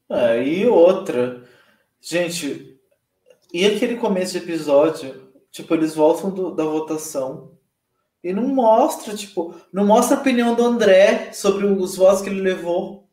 É, 0.09 0.41
e 0.41 0.65
outra, 0.65 1.43
gente, 1.99 2.79
e 3.53 3.65
aquele 3.65 3.97
começo 3.97 4.31
de 4.31 4.45
episódio 4.45 5.29
Tipo, 5.51 5.73
eles 5.73 5.93
voltam 5.93 6.29
do, 6.29 6.55
da 6.55 6.63
votação 6.63 7.51
e 8.23 8.31
não 8.31 8.43
mostra, 8.43 9.15
tipo, 9.15 9.55
não 9.73 9.85
mostra 9.85 10.15
a 10.15 10.19
opinião 10.19 10.53
do 10.53 10.63
André 10.63 11.31
sobre 11.33 11.65
os 11.65 11.95
votos 11.95 12.21
que 12.21 12.29
ele 12.29 12.41
levou. 12.41 13.07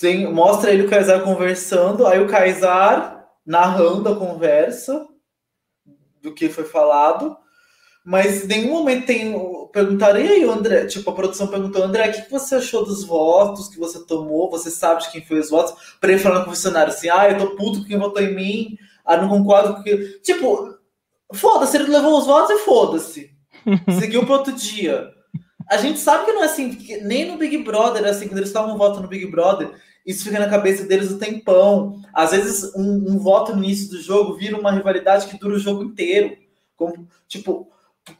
Tem, 0.00 0.32
mostra 0.32 0.72
ele 0.72 0.84
e 0.84 0.86
o 0.86 0.88
Kaysar 0.88 1.22
conversando, 1.22 2.06
aí 2.06 2.20
o 2.20 2.28
Kaysar 2.28 3.28
narrando 3.44 4.08
a 4.08 4.16
conversa 4.16 5.06
do 6.20 6.32
que 6.32 6.48
foi 6.48 6.64
falado, 6.64 7.36
mas 8.04 8.44
em 8.44 8.48
nenhum 8.48 8.72
momento 8.72 9.06
tem. 9.06 9.34
Perguntaram, 9.72 10.20
e 10.20 10.28
aí, 10.28 10.42
André? 10.44 10.86
Tipo, 10.86 11.10
a 11.10 11.14
produção 11.14 11.46
perguntou, 11.46 11.82
André, 11.82 12.08
o 12.08 12.12
que 12.12 12.30
você 12.30 12.56
achou 12.56 12.84
dos 12.84 13.04
votos 13.04 13.68
que 13.68 13.78
você 13.78 14.04
tomou? 14.04 14.50
Você 14.50 14.70
sabe 14.70 15.02
de 15.02 15.10
quem 15.10 15.24
foi 15.24 15.38
os 15.38 15.50
votos? 15.50 15.96
Pra 15.98 16.12
ele 16.12 16.20
falar 16.20 16.40
no 16.40 16.44
confessionário 16.44 16.92
assim, 16.92 17.08
ah, 17.08 17.30
eu 17.30 17.38
tô 17.38 17.56
puto 17.56 17.80
com 17.80 17.86
quem 17.86 17.98
votou 17.98 18.22
em 18.22 18.34
mim, 18.34 18.78
ah, 19.04 19.16
não 19.16 19.28
concordo 19.28 19.74
com 19.74 19.82
que. 19.82 20.20
Tipo, 20.20 20.71
Foda-se, 21.32 21.76
ele 21.76 21.90
levou 21.90 22.18
os 22.18 22.26
votos 22.26 22.50
e 22.50 22.58
foda-se. 22.60 23.30
Seguiu 23.98 24.24
para 24.24 24.36
outro 24.36 24.52
dia. 24.52 25.10
A 25.68 25.76
gente 25.76 25.98
sabe 25.98 26.24
que 26.24 26.32
não 26.32 26.42
é 26.42 26.46
assim, 26.46 26.76
nem 27.02 27.30
no 27.30 27.38
Big 27.38 27.56
Brother, 27.58 28.04
assim, 28.04 28.28
quando 28.28 28.38
eles 28.38 28.52
tomam 28.52 28.74
um 28.74 28.78
voto 28.78 29.00
no 29.00 29.08
Big 29.08 29.26
Brother, 29.26 29.70
isso 30.04 30.24
fica 30.24 30.38
na 30.38 30.48
cabeça 30.48 30.84
deles 30.84 31.10
o 31.10 31.18
tempão. 31.18 32.02
Às 32.12 32.32
vezes, 32.32 32.74
um, 32.74 33.12
um, 33.12 33.18
voto 33.18 33.54
no 33.54 33.62
início 33.62 33.90
do 33.90 34.02
jogo 34.02 34.34
vira 34.34 34.58
uma 34.58 34.72
rivalidade 34.72 35.26
que 35.26 35.38
dura 35.38 35.54
o 35.54 35.60
jogo 35.60 35.84
inteiro. 35.84 36.36
Como, 36.76 37.08
tipo, 37.28 37.70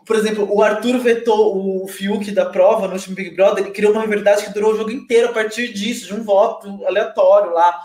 por 0.06 0.16
exemplo, 0.16 0.48
o 0.50 0.62
Arthur 0.62 0.98
vetou 0.98 1.82
o 1.82 1.88
Fiuk 1.88 2.30
da 2.30 2.46
prova 2.46 2.86
no 2.86 2.94
último 2.94 3.16
Big 3.16 3.34
Brother, 3.34 3.64
ele 3.64 3.74
criou 3.74 3.92
uma 3.92 4.02
rivalidade 4.02 4.44
que 4.44 4.54
durou 4.54 4.72
o 4.72 4.76
jogo 4.76 4.90
inteiro 4.90 5.28
a 5.28 5.32
partir 5.32 5.72
disso, 5.72 6.06
de 6.06 6.14
um 6.14 6.22
voto 6.22 6.84
aleatório 6.86 7.52
lá. 7.52 7.80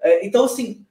É, 0.00 0.26
então, 0.26 0.44
assim, 0.44 0.84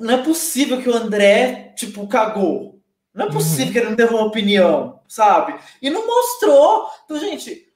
não 0.00 0.14
é 0.14 0.22
possível 0.22 0.80
que 0.80 0.88
o 0.88 0.96
André, 0.96 1.74
tipo, 1.76 2.06
cagou. 2.08 2.75
Não 3.16 3.26
é 3.26 3.32
possível 3.32 3.66
uhum. 3.66 3.72
que 3.72 3.78
ele 3.78 3.88
não 3.88 3.96
teve 3.96 4.14
uma 4.14 4.26
opinião, 4.26 5.00
sabe? 5.08 5.58
E 5.80 5.88
não 5.88 6.06
mostrou. 6.06 6.86
Então, 7.06 7.18
gente, 7.18 7.66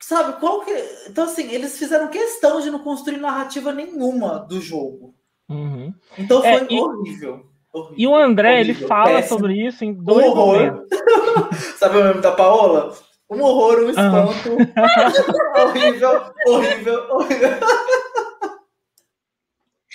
sabe, 0.00 0.40
qual 0.40 0.62
que. 0.62 0.72
Então, 1.06 1.24
assim, 1.24 1.52
eles 1.52 1.78
fizeram 1.78 2.08
questão 2.08 2.62
de 2.62 2.70
não 2.70 2.78
construir 2.78 3.18
narrativa 3.18 3.72
nenhuma 3.72 4.38
do 4.38 4.58
jogo. 4.58 5.14
Uhum. 5.50 5.92
Então 6.16 6.40
foi 6.40 6.50
é, 6.50 6.66
e, 6.70 6.80
horrível, 6.80 7.44
horrível, 7.72 7.94
E 7.98 8.06
o 8.06 8.16
André, 8.16 8.54
horrível, 8.54 8.74
ele 8.74 8.86
fala 8.86 9.10
péssimo. 9.16 9.28
sobre 9.28 9.66
isso 9.66 9.84
em 9.84 9.92
dois 9.92 10.26
um 10.26 10.30
horror. 10.30 10.86
sabe 11.76 11.98
o 11.98 12.04
meme 12.04 12.20
da 12.22 12.32
Paola? 12.32 12.96
Um 13.28 13.42
horror, 13.42 13.84
um 13.84 13.90
espanto. 13.90 14.48
Uhum. 14.48 14.56
horrível, 15.68 16.22
horrível, 16.46 17.06
horrível. 17.10 17.50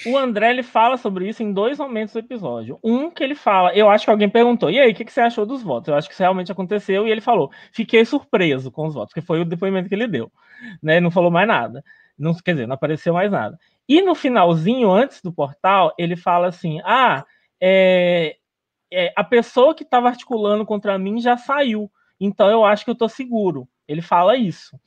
O 0.05 0.17
André 0.17 0.51
ele 0.51 0.63
fala 0.63 0.97
sobre 0.97 1.27
isso 1.27 1.41
em 1.41 1.51
dois 1.51 1.79
momentos 1.79 2.13
do 2.13 2.19
episódio. 2.19 2.79
Um 2.83 3.09
que 3.09 3.23
ele 3.23 3.35
fala, 3.35 3.73
eu 3.75 3.89
acho 3.89 4.05
que 4.05 4.11
alguém 4.11 4.29
perguntou, 4.29 4.69
e 4.69 4.79
aí, 4.79 4.91
o 4.91 4.95
que, 4.95 5.05
que 5.05 5.11
você 5.11 5.21
achou 5.21 5.45
dos 5.45 5.63
votos? 5.63 5.87
Eu 5.87 5.95
acho 5.95 6.07
que 6.07 6.13
isso 6.13 6.21
realmente 6.21 6.51
aconteceu, 6.51 7.07
e 7.07 7.11
ele 7.11 7.21
falou, 7.21 7.51
fiquei 7.71 8.05
surpreso 8.05 8.71
com 8.71 8.85
os 8.85 8.93
votos, 8.93 9.13
que 9.13 9.21
foi 9.21 9.41
o 9.41 9.45
depoimento 9.45 9.89
que 9.89 9.95
ele 9.95 10.07
deu. 10.07 10.31
Né? 10.81 10.99
Não 10.99 11.09
falou 11.09 11.31
mais 11.31 11.47
nada. 11.47 11.83
Não, 12.17 12.33
quer 12.33 12.51
dizer, 12.53 12.67
não 12.67 12.75
apareceu 12.75 13.13
mais 13.13 13.31
nada. 13.31 13.59
E 13.87 14.01
no 14.01 14.15
finalzinho, 14.15 14.91
antes 14.91 15.21
do 15.21 15.33
portal, 15.33 15.93
ele 15.97 16.15
fala 16.15 16.47
assim: 16.47 16.79
ah, 16.83 17.25
é, 17.61 18.37
é, 18.91 19.13
a 19.15 19.23
pessoa 19.23 19.75
que 19.75 19.83
estava 19.83 20.07
articulando 20.07 20.65
contra 20.65 20.97
mim 20.97 21.19
já 21.19 21.37
saiu, 21.37 21.91
então 22.19 22.49
eu 22.49 22.63
acho 22.63 22.83
que 22.83 22.89
eu 22.89 22.93
estou 22.93 23.09
seguro. 23.09 23.67
Ele 23.87 24.01
fala 24.01 24.35
isso. 24.35 24.79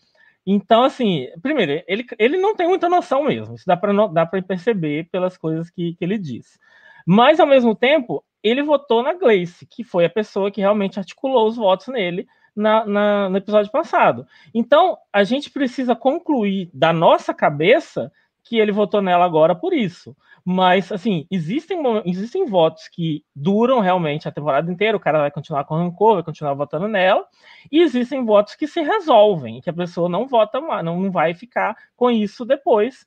Então, 0.51 0.83
assim, 0.83 1.29
primeiro, 1.43 1.85
ele, 1.87 2.07
ele 2.19 2.39
não 2.39 2.57
tem 2.57 2.67
muita 2.67 2.89
noção 2.89 3.25
mesmo. 3.25 3.55
Isso 3.55 3.67
dá 3.67 3.77
para 3.77 4.43
perceber 4.43 5.07
pelas 5.13 5.37
coisas 5.37 5.69
que, 5.69 5.95
que 5.95 6.03
ele 6.03 6.17
diz. 6.17 6.59
Mas, 7.07 7.39
ao 7.39 7.47
mesmo 7.47 7.75
tempo, 7.75 8.25
ele 8.43 8.63
votou 8.63 9.03
na 9.03 9.13
Gleice, 9.13 9.67
que 9.67 9.85
foi 9.85 10.07
a 10.07 10.11
pessoa 10.11 10.51
que 10.51 10.63
realmente 10.63 10.99
articulou 10.99 11.47
os 11.47 11.57
votos 11.57 11.89
nele 11.89 12.27
na, 12.57 12.87
na, 12.87 13.29
no 13.29 13.37
episódio 13.37 13.71
passado. 13.71 14.27
Então, 14.55 14.97
a 15.13 15.23
gente 15.23 15.51
precisa 15.51 15.95
concluir 15.95 16.71
da 16.73 16.95
nossa 16.95 17.35
cabeça 17.35 18.11
que 18.49 18.57
ele 18.57 18.73
votou 18.73 19.03
nela 19.03 19.25
agora 19.25 19.55
por 19.55 19.75
isso. 19.75 20.17
Mas, 20.45 20.91
assim, 20.91 21.27
existem, 21.31 21.79
existem 22.07 22.47
votos 22.47 22.89
que 22.89 23.23
duram 23.37 23.81
realmente 23.81 24.27
a 24.27 24.33
temporada 24.33 24.73
inteira, 24.73 24.97
o 24.97 25.01
cara 25.01 25.19
vai 25.19 25.31
continuar 25.31 25.65
com 25.65 25.77
rancor, 25.77 26.15
vai 26.15 26.23
continuar 26.23 26.55
votando 26.55 26.89
nela, 26.89 27.27
e 27.71 27.83
existem 27.83 28.25
votos 28.25 28.55
que 28.55 28.67
se 28.67 28.81
resolvem, 28.81 29.61
que 29.61 29.69
a 29.69 29.75
pessoa 29.75 30.09
não 30.09 30.27
vota 30.27 30.61
mais, 30.61 30.83
não 30.83 31.11
vai 31.11 31.35
ficar 31.35 31.77
com 31.95 32.11
isso 32.11 32.47
depois, 32.47 33.07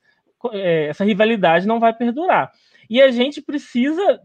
é, 0.51 0.87
essa 0.89 1.03
rivalidade 1.03 1.65
não 1.65 1.79
vai 1.79 1.93
perdurar. 1.93 2.51
E 2.87 3.01
a 3.01 3.09
gente 3.09 3.41
precisa 3.41 4.21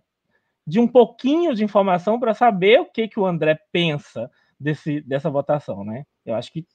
de 0.66 0.78
um 0.78 0.86
pouquinho 0.86 1.54
de 1.54 1.64
informação 1.64 2.20
para 2.20 2.34
saber 2.34 2.80
o 2.80 2.86
que, 2.86 3.08
que 3.08 3.20
o 3.20 3.24
André 3.24 3.58
pensa 3.72 4.30
desse, 4.60 5.00
dessa 5.00 5.30
votação, 5.30 5.84
né? 5.84 6.04
Eu 6.24 6.34
acho 6.34 6.52
que 6.52 6.66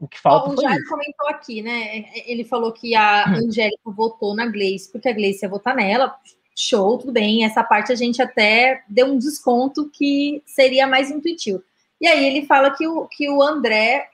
O 0.00 0.08
que 0.08 0.18
falta 0.18 0.48
o 0.50 0.60
Jair 0.62 0.88
comentou 0.88 1.28
aqui, 1.28 1.60
né? 1.60 2.06
Ele 2.26 2.42
falou 2.42 2.72
que 2.72 2.94
a 2.94 3.28
Angélica 3.28 3.90
votou 3.90 4.34
na 4.34 4.46
Gleice, 4.46 4.90
porque 4.90 5.08
a 5.08 5.12
Gleice 5.12 5.44
ia 5.44 5.48
votar 5.50 5.76
nela. 5.76 6.16
Show, 6.56 6.98
tudo 6.98 7.12
bem. 7.12 7.44
Essa 7.44 7.62
parte 7.62 7.92
a 7.92 7.94
gente 7.94 8.20
até 8.22 8.82
deu 8.88 9.06
um 9.06 9.18
desconto 9.18 9.90
que 9.90 10.42
seria 10.46 10.86
mais 10.86 11.10
intuitivo. 11.10 11.62
E 12.00 12.06
aí 12.06 12.24
ele 12.24 12.46
fala 12.46 12.70
que 12.70 12.88
o, 12.88 13.06
que 13.08 13.28
o 13.28 13.42
André, 13.42 14.08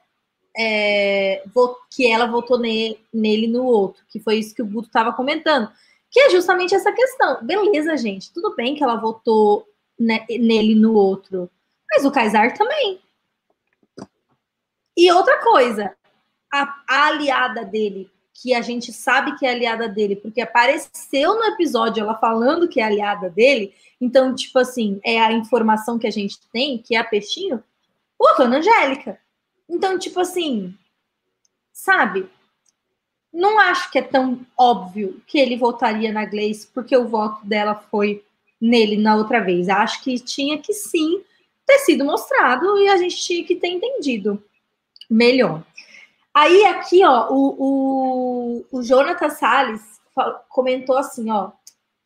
é, 0.59 1.45
que 1.95 2.11
ela 2.11 2.27
votou 2.27 2.59
ne- 2.59 2.99
nele 3.15 3.47
no 3.47 3.65
outro, 3.65 4.03
que 4.09 4.19
foi 4.19 4.39
isso 4.39 4.55
que 4.55 4.63
o 4.63 4.67
Guto 4.67 4.89
estava 4.89 5.13
comentando. 5.13 5.71
Que 6.11 6.19
é 6.21 6.31
justamente 6.31 6.75
essa 6.75 6.91
questão. 6.93 7.45
Beleza, 7.45 7.97
gente, 7.97 8.33
tudo 8.33 8.57
bem 8.57 8.75
que 8.75 8.83
ela 8.83 8.97
votou 8.97 9.67
ne- 9.99 10.27
nele 10.29 10.75
no 10.75 10.95
outro, 10.95 11.49
mas 11.91 12.05
o 12.05 12.11
Kaysar 12.11 12.57
também. 12.57 13.01
E 14.97 15.11
outra 15.13 15.39
coisa, 15.43 15.95
a, 16.53 16.83
a 16.89 17.07
aliada 17.09 17.65
dele, 17.65 18.11
que 18.33 18.55
a 18.55 18.61
gente 18.61 18.93
sabe 18.93 19.37
que 19.37 19.47
é 19.47 19.51
aliada 19.51 19.89
dele, 19.89 20.17
porque 20.17 20.41
apareceu 20.41 21.35
no 21.35 21.45
episódio 21.45 22.03
ela 22.03 22.15
falando 22.15 22.69
que 22.69 22.81
é 22.81 22.85
aliada 22.85 23.31
dele, 23.31 23.75
então, 24.01 24.35
tipo 24.35 24.59
assim, 24.59 25.01
é 25.05 25.21
a 25.21 25.33
informação 25.33 25.99
que 25.99 26.07
a 26.07 26.11
gente 26.11 26.39
tem, 26.53 26.79
que 26.79 26.95
é 26.95 26.99
a 26.99 27.05
Peixinho, 27.05 27.63
votou 28.19 28.47
na 28.47 28.59
Angélica. 28.59 29.19
Então, 29.69 29.99
tipo 29.99 30.21
assim, 30.21 30.75
sabe? 31.73 32.29
Não 33.33 33.59
acho 33.59 33.91
que 33.91 33.99
é 33.99 34.03
tão 34.03 34.41
óbvio 34.57 35.21
que 35.27 35.39
ele 35.39 35.57
votaria 35.57 36.13
na 36.13 36.25
Gleice, 36.25 36.69
porque 36.73 36.97
o 36.97 37.09
voto 37.09 37.45
dela 37.45 37.75
foi 37.75 38.25
nele 38.61 38.97
na 38.97 39.17
outra 39.17 39.41
vez. 39.41 39.69
Acho 39.69 40.03
que 40.03 40.19
tinha 40.19 40.59
que 40.59 40.73
sim 40.73 41.23
ter 41.67 41.79
sido 41.81 42.05
mostrado 42.05 42.79
e 42.79 42.89
a 42.89 42.97
gente 42.97 43.17
tinha 43.17 43.45
que 43.45 43.57
ter 43.57 43.69
entendido 43.69 44.43
melhor. 45.11 45.63
Aí 46.35 46.67
aqui, 46.67 47.05
ó, 47.05 47.29
o, 47.31 47.57
o, 47.59 48.79
o 48.79 48.83
Jonathan 48.83 49.31
Salles 49.31 49.83
comentou 50.49 50.97
assim, 50.99 51.31
ó, 51.31 51.51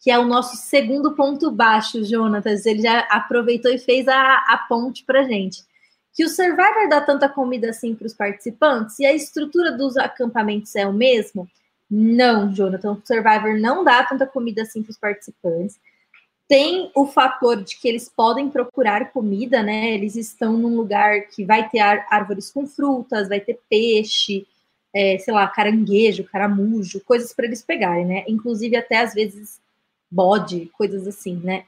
que 0.01 0.11
é 0.11 0.19
o 0.19 0.25
nosso 0.25 0.57
segundo 0.57 1.15
ponto 1.15 1.51
baixo, 1.51 2.05
Jonatas. 2.05 2.65
Ele 2.65 2.83
já 2.83 3.01
aproveitou 3.01 3.71
e 3.71 3.79
fez 3.79 4.09
a, 4.09 4.37
a 4.49 4.67
ponte 4.69 5.05
pra 5.05 5.25
gente. 5.25 5.63
Que 6.15 6.25
o 6.25 6.29
Survivor 6.29 6.89
dá 6.89 7.01
tanta 7.01 7.29
comida 7.29 7.71
assim 7.71 7.95
para 7.95 8.07
os 8.07 8.15
participantes 8.15 8.99
e 8.99 9.07
a 9.07 9.13
estrutura 9.13 9.73
dos 9.73 9.97
acampamentos 9.97 10.75
é 10.75 10.87
o 10.87 10.93
mesmo? 10.93 11.49
Não, 11.91 12.53
Jonathan. 12.53 12.93
O 12.93 13.03
Survivor 13.05 13.59
não 13.61 13.85
dá 13.85 14.03
tanta 14.05 14.27
comida 14.27 14.63
assim 14.63 14.83
para 14.83 14.91
os 14.91 14.99
participantes. 14.99 15.79
Tem 16.51 16.91
o 16.97 17.07
fator 17.07 17.63
de 17.63 17.79
que 17.79 17.87
eles 17.87 18.09
podem 18.09 18.51
procurar 18.51 19.13
comida, 19.13 19.63
né? 19.63 19.95
Eles 19.95 20.17
estão 20.17 20.57
num 20.57 20.77
lugar 20.77 21.29
que 21.29 21.45
vai 21.45 21.69
ter 21.69 21.79
árvores 21.79 22.51
com 22.51 22.67
frutas, 22.67 23.29
vai 23.29 23.39
ter 23.39 23.61
peixe, 23.71 24.45
é, 24.93 25.17
sei 25.19 25.33
lá, 25.33 25.47
caranguejo, 25.47 26.25
caramujo, 26.25 27.05
coisas 27.05 27.33
para 27.33 27.47
eles 27.47 27.63
pegarem, 27.63 28.05
né? 28.05 28.25
Inclusive 28.27 28.75
até 28.75 28.99
às 28.99 29.15
vezes 29.15 29.61
bode, 30.11 30.69
coisas 30.77 31.07
assim, 31.07 31.37
né? 31.37 31.67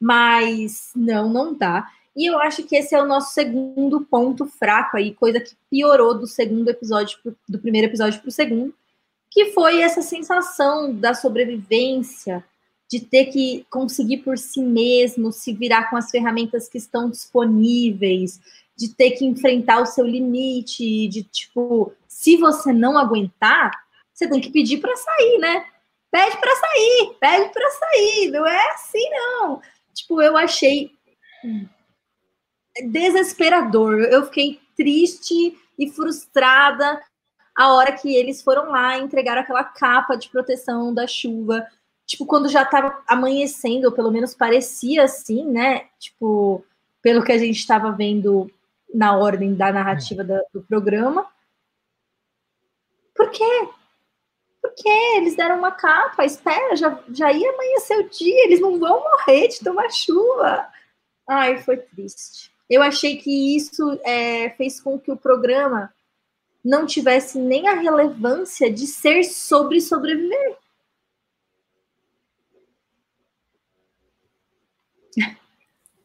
Mas 0.00 0.90
não, 0.96 1.28
não 1.28 1.52
dá. 1.52 1.86
E 2.16 2.24
eu 2.24 2.38
acho 2.38 2.62
que 2.62 2.76
esse 2.76 2.94
é 2.94 3.02
o 3.02 3.06
nosso 3.06 3.34
segundo 3.34 4.00
ponto 4.06 4.46
fraco 4.46 4.96
aí, 4.96 5.12
coisa 5.12 5.38
que 5.38 5.54
piorou 5.70 6.18
do 6.18 6.26
segundo 6.26 6.70
episódio, 6.70 7.18
pro, 7.22 7.36
do 7.46 7.58
primeiro 7.58 7.88
episódio 7.88 8.22
para 8.22 8.28
o 8.30 8.32
segundo, 8.32 8.72
que 9.30 9.52
foi 9.52 9.82
essa 9.82 10.00
sensação 10.00 10.94
da 10.94 11.12
sobrevivência, 11.12 12.42
de 12.94 13.00
ter 13.00 13.24
que 13.24 13.66
conseguir 13.68 14.18
por 14.18 14.38
si 14.38 14.60
mesmo, 14.60 15.32
se 15.32 15.52
virar 15.52 15.90
com 15.90 15.96
as 15.96 16.12
ferramentas 16.12 16.68
que 16.68 16.78
estão 16.78 17.10
disponíveis, 17.10 18.40
de 18.76 18.94
ter 18.94 19.12
que 19.12 19.24
enfrentar 19.24 19.82
o 19.82 19.86
seu 19.86 20.06
limite, 20.06 21.08
de 21.08 21.24
tipo, 21.24 21.92
se 22.06 22.36
você 22.36 22.72
não 22.72 22.96
aguentar, 22.96 23.72
você 24.12 24.28
tem 24.28 24.40
que 24.40 24.48
pedir 24.48 24.78
para 24.78 24.94
sair, 24.94 25.38
né? 25.38 25.66
Pede 26.08 26.36
para 26.36 26.54
sair, 26.54 27.16
pede 27.18 27.52
para 27.52 27.70
sair, 27.70 28.30
não 28.30 28.46
é 28.46 28.70
assim 28.74 29.10
não. 29.10 29.60
Tipo, 29.92 30.22
eu 30.22 30.36
achei 30.36 30.92
desesperador. 32.92 34.02
Eu 34.02 34.26
fiquei 34.26 34.60
triste 34.76 35.58
e 35.76 35.90
frustrada 35.90 37.02
a 37.56 37.74
hora 37.74 37.90
que 37.90 38.14
eles 38.14 38.40
foram 38.40 38.70
lá 38.70 38.96
e 38.96 39.02
entregaram 39.02 39.42
aquela 39.42 39.64
capa 39.64 40.14
de 40.14 40.28
proteção 40.28 40.94
da 40.94 41.08
chuva. 41.08 41.66
Tipo, 42.06 42.26
quando 42.26 42.48
já 42.48 42.62
estava 42.62 43.02
amanhecendo, 43.06 43.86
ou 43.86 43.92
pelo 43.92 44.10
menos 44.10 44.34
parecia 44.34 45.04
assim, 45.04 45.44
né? 45.46 45.88
Tipo, 45.98 46.64
pelo 47.02 47.22
que 47.24 47.32
a 47.32 47.38
gente 47.38 47.56
estava 47.58 47.90
vendo 47.92 48.50
na 48.92 49.16
ordem 49.16 49.54
da 49.54 49.72
narrativa 49.72 50.22
da- 50.22 50.42
do 50.52 50.62
programa. 50.62 51.26
Por 53.14 53.30
quê? 53.30 53.68
Por 54.60 54.74
quê? 54.74 54.88
Eles 55.16 55.36
deram 55.36 55.58
uma 55.58 55.70
capa, 55.72 56.24
espera, 56.24 56.74
já, 56.76 56.98
já 57.12 57.32
ia 57.32 57.50
amanhecer 57.52 57.98
o 57.98 58.08
dia, 58.08 58.44
eles 58.44 58.60
não 58.60 58.78
vão 58.78 59.00
morrer 59.02 59.48
de 59.48 59.60
tomar 59.60 59.90
chuva. 59.90 60.66
Ai, 61.28 61.58
foi 61.58 61.76
triste. 61.78 62.50
Eu 62.68 62.82
achei 62.82 63.16
que 63.16 63.56
isso 63.56 63.98
é, 64.04 64.50
fez 64.50 64.80
com 64.80 64.98
que 64.98 65.12
o 65.12 65.16
programa 65.16 65.92
não 66.64 66.86
tivesse 66.86 67.38
nem 67.38 67.68
a 67.68 67.74
relevância 67.74 68.72
de 68.72 68.86
ser 68.86 69.22
sobre 69.24 69.80
sobreviver. 69.80 70.56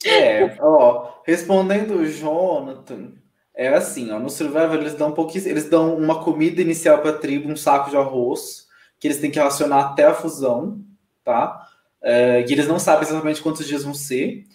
É, 0.06 0.58
ó, 0.60 1.22
respondendo 1.26 1.96
o 1.96 2.06
Jonathan, 2.06 3.12
é 3.54 3.68
assim, 3.68 4.12
ó, 4.12 4.20
no 4.20 4.30
Survivor 4.30 4.76
eles 4.76 4.94
dão 4.94 5.12
pouquíssimo, 5.12 5.52
eles 5.52 5.70
dão 5.70 5.96
uma 5.98 6.24
comida 6.24 6.62
inicial 6.62 7.00
para 7.00 7.12
a 7.12 7.18
tribo, 7.18 7.52
um 7.52 7.58
saco 7.58 7.90
de 7.90 7.98
arroz, 7.98 8.68
que 9.00 9.08
eles 9.08 9.20
têm 9.20 9.30
que 9.30 9.40
racionar 9.40 9.88
até 9.88 10.06
a 10.06 10.14
fusão, 10.14 10.80
tá? 11.24 11.68
É, 12.02 12.44
que 12.44 12.54
eles 12.54 12.68
não 12.68 12.80
sabem 12.80 13.08
exatamente 13.08 13.42
quantos 13.42 13.68
dias 13.68 13.84
vão 13.84 13.94
ser. 13.94 14.46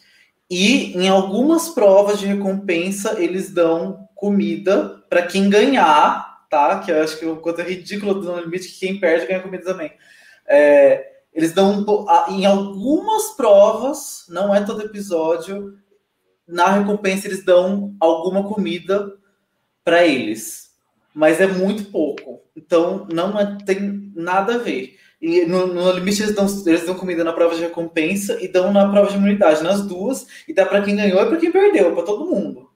E 0.50 0.96
em 0.96 1.08
algumas 1.08 1.68
provas 1.68 2.18
de 2.18 2.26
recompensa 2.26 3.20
eles 3.20 3.52
dão 3.52 4.08
comida 4.14 5.02
para 5.10 5.26
quem 5.26 5.50
ganhar, 5.50 6.46
tá? 6.48 6.78
Que 6.80 6.90
eu 6.90 7.02
acho 7.02 7.18
que 7.18 7.26
o 7.26 7.36
quanto 7.36 7.60
é 7.60 7.64
ridículo 7.64 8.14
do 8.14 8.32
No 8.32 8.40
limite 8.40 8.68
que 8.68 8.80
quem 8.80 8.98
perde 8.98 9.26
ganha 9.26 9.40
comida 9.40 9.64
também. 9.64 9.92
É, 10.46 11.13
eles 11.34 11.52
dão 11.52 11.72
um 11.80 11.84
em 12.32 12.46
algumas 12.46 13.32
provas, 13.32 14.24
não 14.28 14.54
é 14.54 14.64
todo 14.64 14.82
episódio, 14.82 15.76
na 16.46 16.68
recompensa 16.68 17.26
eles 17.26 17.44
dão 17.44 17.94
alguma 17.98 18.46
comida 18.48 19.12
para 19.84 20.06
eles, 20.06 20.70
mas 21.14 21.40
é 21.40 21.46
muito 21.46 21.90
pouco. 21.90 22.40
Então 22.56 23.06
não 23.12 23.38
é- 23.38 23.58
tem 23.66 24.12
nada 24.14 24.54
a 24.54 24.58
ver. 24.58 24.96
E 25.20 25.44
no, 25.46 25.66
no 25.66 25.90
limite 25.92 26.22
eles 26.22 26.34
dão, 26.34 26.46
eles 26.66 26.84
dão 26.86 26.94
comida 26.94 27.24
na 27.24 27.32
prova 27.32 27.54
de 27.54 27.62
recompensa 27.62 28.38
e 28.42 28.48
dão 28.48 28.72
na 28.72 28.88
prova 28.90 29.10
de 29.10 29.16
imunidade, 29.16 29.62
nas 29.62 29.82
duas, 29.86 30.26
e 30.46 30.52
dá 30.54 30.66
para 30.66 30.82
quem 30.82 30.96
ganhou 30.96 31.20
e 31.22 31.26
para 31.26 31.36
quem 31.38 31.50
perdeu, 31.50 31.94
para 31.94 32.04
todo 32.04 32.26
mundo. 32.26 32.70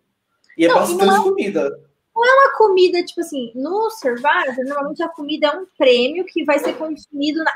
E 0.56 0.64
é 0.64 0.68
Não, 0.68 0.74
bastante 0.76 1.04
não 1.04 1.16
é- 1.16 1.22
comida. 1.22 1.80
A 2.16 2.56
comida, 2.59 3.04
tipo 3.04 3.20
assim, 3.20 3.52
no 3.54 3.88
Survivor, 3.90 4.64
normalmente 4.66 5.00
a 5.02 5.09
comida 5.09 5.46
é 5.46 5.56
um 5.56 5.66
prêmio 5.76 6.24
que 6.24 6.44
vai 6.44 6.59
ser 6.59 6.72
consumido 6.74 7.44
na. 7.44 7.52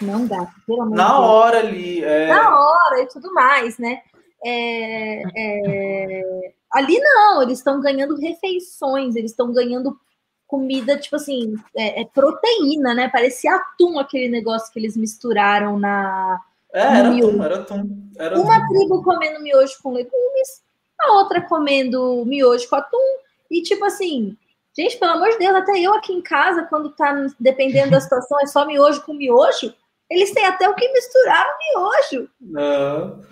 Não 0.00 0.26
dá, 0.26 0.46
pelo 0.66 0.82
amor 0.82 0.96
Na 0.96 1.08
Deus. 1.08 1.20
hora 1.20 1.58
ali. 1.60 2.04
É... 2.04 2.28
na 2.28 2.58
hora 2.58 3.02
e 3.02 3.06
tudo 3.08 3.32
mais, 3.32 3.78
né? 3.78 4.02
É, 4.44 5.22
é, 5.36 6.52
ali 6.72 6.98
não, 7.00 7.42
eles 7.42 7.58
estão 7.58 7.80
ganhando 7.80 8.14
refeições, 8.16 9.16
eles 9.16 9.30
estão 9.30 9.52
ganhando 9.52 9.98
comida, 10.46 10.96
tipo 10.98 11.16
assim, 11.16 11.54
é, 11.76 12.02
é 12.02 12.04
proteína, 12.04 12.94
né? 12.94 13.08
Parecia 13.08 13.54
atum 13.54 13.98
aquele 13.98 14.28
negócio 14.28 14.72
que 14.72 14.78
eles 14.78 14.96
misturaram 14.96 15.78
na. 15.78 16.40
É, 16.72 16.80
era 16.82 17.08
atum, 17.08 17.42
era 17.42 17.56
atum. 17.56 18.10
Era 18.18 18.38
Uma 18.38 18.56
atum. 18.56 18.68
tribo 18.68 19.02
comendo 19.02 19.42
miojo 19.42 19.76
com 19.82 19.92
legumes, 19.92 20.62
a 21.00 21.12
outra 21.12 21.40
comendo 21.40 22.24
miojo 22.26 22.68
com 22.68 22.76
atum, 22.76 23.18
e 23.50 23.62
tipo 23.62 23.84
assim. 23.84 24.36
Gente, 24.76 24.98
pelo 24.98 25.12
amor 25.12 25.30
de 25.30 25.38
Deus, 25.38 25.54
até 25.54 25.80
eu 25.80 25.94
aqui 25.94 26.12
em 26.12 26.20
casa, 26.20 26.64
quando 26.64 26.90
tá 26.90 27.26
dependendo 27.40 27.92
da 27.92 28.00
situação, 28.00 28.38
é 28.40 28.46
só 28.46 28.66
miojo 28.66 29.02
com 29.02 29.14
miojo. 29.14 29.72
Eles 30.10 30.32
têm 30.32 30.44
até 30.44 30.68
o 30.68 30.74
que 30.74 30.92
misturar 30.92 31.46
no 31.46 31.80
miojo. 31.80 32.30
Não. 32.40 33.22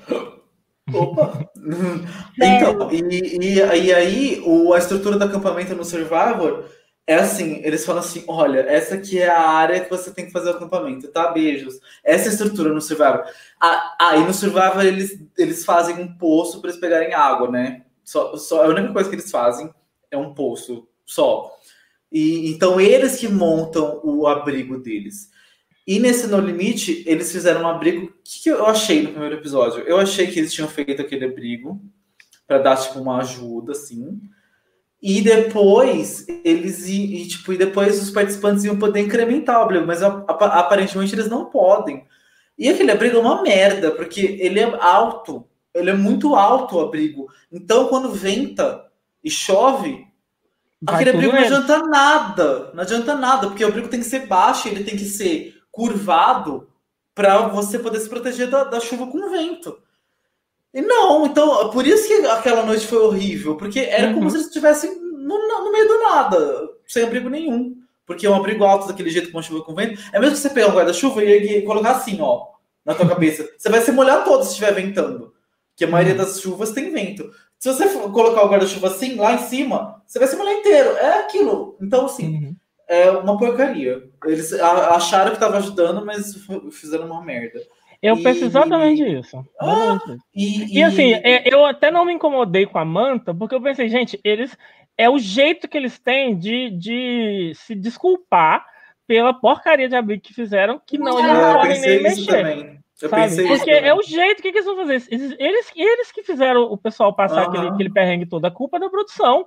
Opa! 0.92 1.48
então, 2.40 2.90
e, 2.90 3.38
e, 3.40 3.58
e 3.58 3.94
aí 3.94 4.42
o, 4.44 4.72
a 4.72 4.78
estrutura 4.78 5.18
do 5.18 5.24
acampamento 5.24 5.74
no 5.74 5.84
Survivor 5.84 6.64
é 7.06 7.16
assim, 7.16 7.60
eles 7.62 7.84
falam 7.84 8.00
assim, 8.00 8.24
olha, 8.26 8.60
essa 8.60 8.94
aqui 8.94 9.20
é 9.20 9.28
a 9.28 9.46
área 9.46 9.80
que 9.80 9.90
você 9.90 10.10
tem 10.10 10.24
que 10.24 10.32
fazer 10.32 10.48
o 10.48 10.52
acampamento, 10.52 11.08
tá? 11.08 11.30
Beijos. 11.30 11.78
Essa 12.02 12.26
é 12.26 12.28
a 12.28 12.32
estrutura 12.32 12.72
no 12.72 12.80
Survivor. 12.80 13.24
Ah, 13.60 13.94
ah, 14.00 14.16
no 14.18 14.32
Survivor 14.32 14.82
eles, 14.82 15.18
eles 15.36 15.64
fazem 15.64 15.96
um 15.96 16.16
poço 16.16 16.60
para 16.60 16.70
eles 16.70 16.80
pegarem 16.80 17.12
água, 17.12 17.50
né? 17.50 17.84
Só, 18.02 18.36
só, 18.36 18.64
a 18.64 18.68
única 18.68 18.92
coisa 18.92 19.08
que 19.10 19.16
eles 19.16 19.30
fazem 19.30 19.70
é 20.10 20.16
um 20.16 20.32
poço, 20.32 20.88
só. 21.04 21.52
E, 22.10 22.50
então 22.50 22.80
eles 22.80 23.18
que 23.18 23.28
montam 23.28 24.00
o 24.04 24.26
abrigo 24.26 24.78
deles. 24.78 25.30
E 25.86 25.98
nesse 25.98 26.26
No 26.26 26.38
Limite, 26.38 27.02
eles 27.06 27.30
fizeram 27.30 27.62
um 27.62 27.68
abrigo. 27.68 28.06
O 28.06 28.12
que, 28.24 28.42
que 28.44 28.50
eu 28.50 28.64
achei 28.64 29.02
no 29.02 29.10
primeiro 29.10 29.34
episódio? 29.34 29.80
Eu 29.80 29.98
achei 29.98 30.26
que 30.26 30.38
eles 30.38 30.52
tinham 30.52 30.68
feito 30.68 31.02
aquele 31.02 31.26
abrigo 31.26 31.80
para 32.46 32.58
dar 32.58 32.76
tipo 32.76 32.98
uma 33.00 33.18
ajuda, 33.18 33.72
assim. 33.72 34.20
E 35.02 35.20
depois 35.20 36.26
eles 36.42 36.88
e, 36.88 37.26
tipo, 37.28 37.52
e 37.52 37.58
depois 37.58 38.02
os 38.02 38.10
participantes 38.10 38.64
iam 38.64 38.78
poder 38.78 39.00
incrementar 39.00 39.58
o 39.58 39.62
abrigo, 39.64 39.86
mas 39.86 40.02
aparentemente 40.02 41.14
eles 41.14 41.28
não 41.28 41.50
podem. 41.50 42.06
E 42.56 42.68
aquele 42.70 42.90
abrigo 42.90 43.18
é 43.18 43.20
uma 43.20 43.42
merda, 43.42 43.90
porque 43.90 44.38
ele 44.40 44.60
é 44.60 44.64
alto, 44.80 45.46
ele 45.74 45.90
é 45.90 45.94
muito 45.94 46.34
alto 46.34 46.76
o 46.76 46.80
abrigo. 46.80 47.26
Então 47.52 47.88
quando 47.88 48.12
venta 48.12 48.82
e 49.22 49.30
chove, 49.30 50.06
aquele 50.86 51.10
abrigo 51.10 51.32
não 51.32 51.40
adianta 51.40 51.78
nada. 51.86 52.70
Não 52.74 52.82
adianta 52.82 53.14
nada, 53.14 53.46
porque 53.48 53.64
o 53.64 53.68
abrigo 53.68 53.88
tem 53.88 54.00
que 54.00 54.06
ser 54.06 54.26
baixo, 54.26 54.68
ele 54.68 54.84
tem 54.84 54.96
que 54.96 55.04
ser 55.04 55.54
curvado 55.70 56.68
para 57.14 57.48
você 57.48 57.78
poder 57.78 58.00
se 58.00 58.08
proteger 58.08 58.48
da, 58.48 58.64
da 58.64 58.80
chuva 58.80 59.06
com 59.06 59.30
vento. 59.30 59.78
E 60.72 60.82
não, 60.82 61.24
então, 61.24 61.70
por 61.70 61.86
isso 61.86 62.08
que 62.08 62.26
aquela 62.26 62.66
noite 62.66 62.86
foi 62.86 62.98
horrível, 62.98 63.56
porque 63.56 63.78
era 63.78 64.08
uhum. 64.08 64.14
como 64.14 64.30
se 64.30 64.36
eles 64.36 64.46
estivessem 64.48 64.98
no, 65.00 65.48
no, 65.48 65.72
meio 65.72 65.86
do 65.86 65.98
nada, 66.00 66.68
sem 66.86 67.04
abrigo 67.04 67.28
nenhum. 67.28 67.76
Porque 68.04 68.26
é 68.26 68.30
um 68.30 68.34
abrigo 68.34 68.64
alto 68.64 68.88
daquele 68.88 69.08
jeito 69.08 69.30
com 69.30 69.40
chuva 69.40 69.64
com 69.64 69.74
vento. 69.74 69.98
É 70.12 70.18
mesmo 70.18 70.34
que 70.34 70.42
você 70.42 70.50
pegar 70.50 70.68
um 70.68 70.74
guarda-chuva 70.74 71.24
e 71.24 71.62
colocar 71.62 71.92
assim, 71.92 72.18
ó, 72.20 72.48
na 72.84 72.94
tua 72.94 73.08
cabeça. 73.08 73.48
Você 73.56 73.70
vai 73.70 73.80
se 73.80 73.92
molhar 73.92 74.24
todo 74.24 74.42
se 74.42 74.50
estiver 74.50 74.74
ventando. 74.74 75.32
Que 75.76 75.84
a 75.84 75.88
maioria 75.88 76.12
uhum. 76.12 76.18
das 76.18 76.40
chuvas 76.40 76.72
tem 76.72 76.92
vento. 76.92 77.32
Se 77.58 77.72
você 77.72 77.88
colocar 77.88 78.44
o 78.44 78.48
guarda-chuva 78.48 78.88
assim, 78.88 79.16
lá 79.16 79.34
em 79.34 79.38
cima, 79.38 80.02
você 80.06 80.18
vai 80.18 80.28
se 80.28 80.36
molhar 80.36 80.54
inteiro. 80.54 80.90
É 80.96 81.20
aquilo. 81.20 81.76
Então, 81.80 82.06
assim, 82.06 82.28
uhum. 82.28 82.56
é 82.88 83.10
uma 83.10 83.38
porcaria. 83.38 84.02
Eles 84.24 84.52
acharam 84.52 85.30
que 85.30 85.36
estava 85.36 85.56
ajudando, 85.58 86.04
mas 86.04 86.34
fizeram 86.72 87.06
uma 87.06 87.24
merda. 87.24 87.60
Eu 88.02 88.16
e... 88.16 88.22
penso 88.22 88.44
exatamente 88.44 89.02
isso. 89.02 89.42
Ah, 89.58 89.98
E, 90.34 90.74
e, 90.74 90.78
e, 90.78 90.82
assim, 90.82 91.14
é, 91.14 91.42
eu 91.50 91.64
até 91.64 91.90
não 91.90 92.04
me 92.04 92.12
incomodei 92.12 92.66
com 92.66 92.78
a 92.78 92.84
manta, 92.84 93.34
porque 93.34 93.54
eu 93.54 93.62
pensei, 93.62 93.88
gente, 93.88 94.20
eles. 94.22 94.56
É 94.96 95.10
o 95.10 95.18
jeito 95.18 95.66
que 95.66 95.76
eles 95.76 95.98
têm 95.98 96.38
de, 96.38 96.70
de 96.70 97.52
se 97.54 97.74
desculpar 97.74 98.64
pela 99.06 99.34
porcaria 99.34 99.88
de 99.88 99.96
abrigo 99.96 100.22
que 100.22 100.34
fizeram, 100.34 100.80
que 100.86 100.98
não, 100.98 101.18
eles 101.18 101.32
não 101.32 101.54
podem 101.54 101.80
nem 101.80 102.02
mexer. 102.02 102.26
Também. 102.26 102.83
Eu 103.04 103.10
sabe? 103.10 103.46
Porque 103.46 103.70
é 103.70 103.94
o 103.94 104.02
jeito, 104.02 104.38
o 104.38 104.42
que, 104.42 104.50
que, 104.50 104.58
eles 104.58 104.64
vão 104.64 104.76
fazer? 104.76 105.02
Eles, 105.10 105.70
eles 105.74 106.12
que 106.12 106.22
fizeram 106.22 106.62
o 106.62 106.76
pessoal 106.76 107.14
passar 107.14 107.42
uhum. 107.42 107.50
aquele, 107.50 107.68
aquele 107.68 107.90
perrengue 107.90 108.26
todo, 108.26 108.44
a 108.44 108.50
culpa 108.50 108.78
é 108.78 108.80
da 108.80 108.88
produção. 108.88 109.46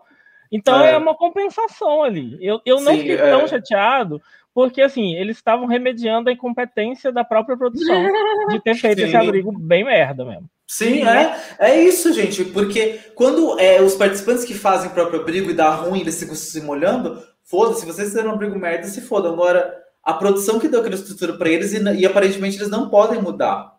Então 0.52 0.80
é, 0.80 0.94
é 0.94 0.98
uma 0.98 1.16
compensação 1.16 2.04
ali. 2.04 2.38
Eu, 2.40 2.62
eu 2.66 2.80
não 2.80 2.94
Sim, 2.94 3.00
fiquei 3.00 3.16
é. 3.16 3.32
tão 3.32 3.48
chateado, 3.48 4.22
porque 4.54 4.82
assim, 4.82 5.16
eles 5.16 5.38
estavam 5.38 5.66
remediando 5.66 6.30
a 6.30 6.34
incompetência 6.34 7.12
da 7.12 7.24
própria 7.24 7.58
produção 7.58 7.96
de 8.50 8.60
ter 8.60 8.76
feito 8.76 9.00
Sim. 9.00 9.06
esse 9.06 9.16
abrigo 9.16 9.52
bem 9.52 9.84
merda 9.84 10.24
mesmo. 10.24 10.50
Sim, 10.68 11.08
é, 11.08 11.36
é 11.60 11.82
isso, 11.82 12.12
gente, 12.14 12.44
porque 12.44 13.00
quando 13.16 13.58
é, 13.58 13.82
os 13.82 13.96
participantes 13.96 14.44
que 14.44 14.54
fazem 14.54 14.90
o 14.90 14.94
próprio 14.94 15.22
abrigo 15.22 15.50
e 15.50 15.54
dá 15.54 15.70
ruim, 15.70 16.02
eles 16.02 16.20
ficam 16.20 16.36
se 16.36 16.60
molhando, 16.62 17.24
foda-se, 17.44 17.86
vocês 17.86 18.10
fizeram 18.10 18.32
um 18.32 18.34
abrigo 18.34 18.60
merda, 18.60 18.86
se 18.86 19.00
foda. 19.00 19.30
Agora, 19.30 19.74
a 20.08 20.14
produção 20.14 20.58
que 20.58 20.70
deu 20.70 20.80
aquela 20.80 20.96
estrutura 20.96 21.34
para 21.34 21.50
eles 21.50 21.74
e, 21.74 21.84
e, 21.84 22.06
aparentemente 22.06 22.56
eles 22.56 22.70
não 22.70 22.90
podem 22.90 23.22
mudar. 23.22 23.76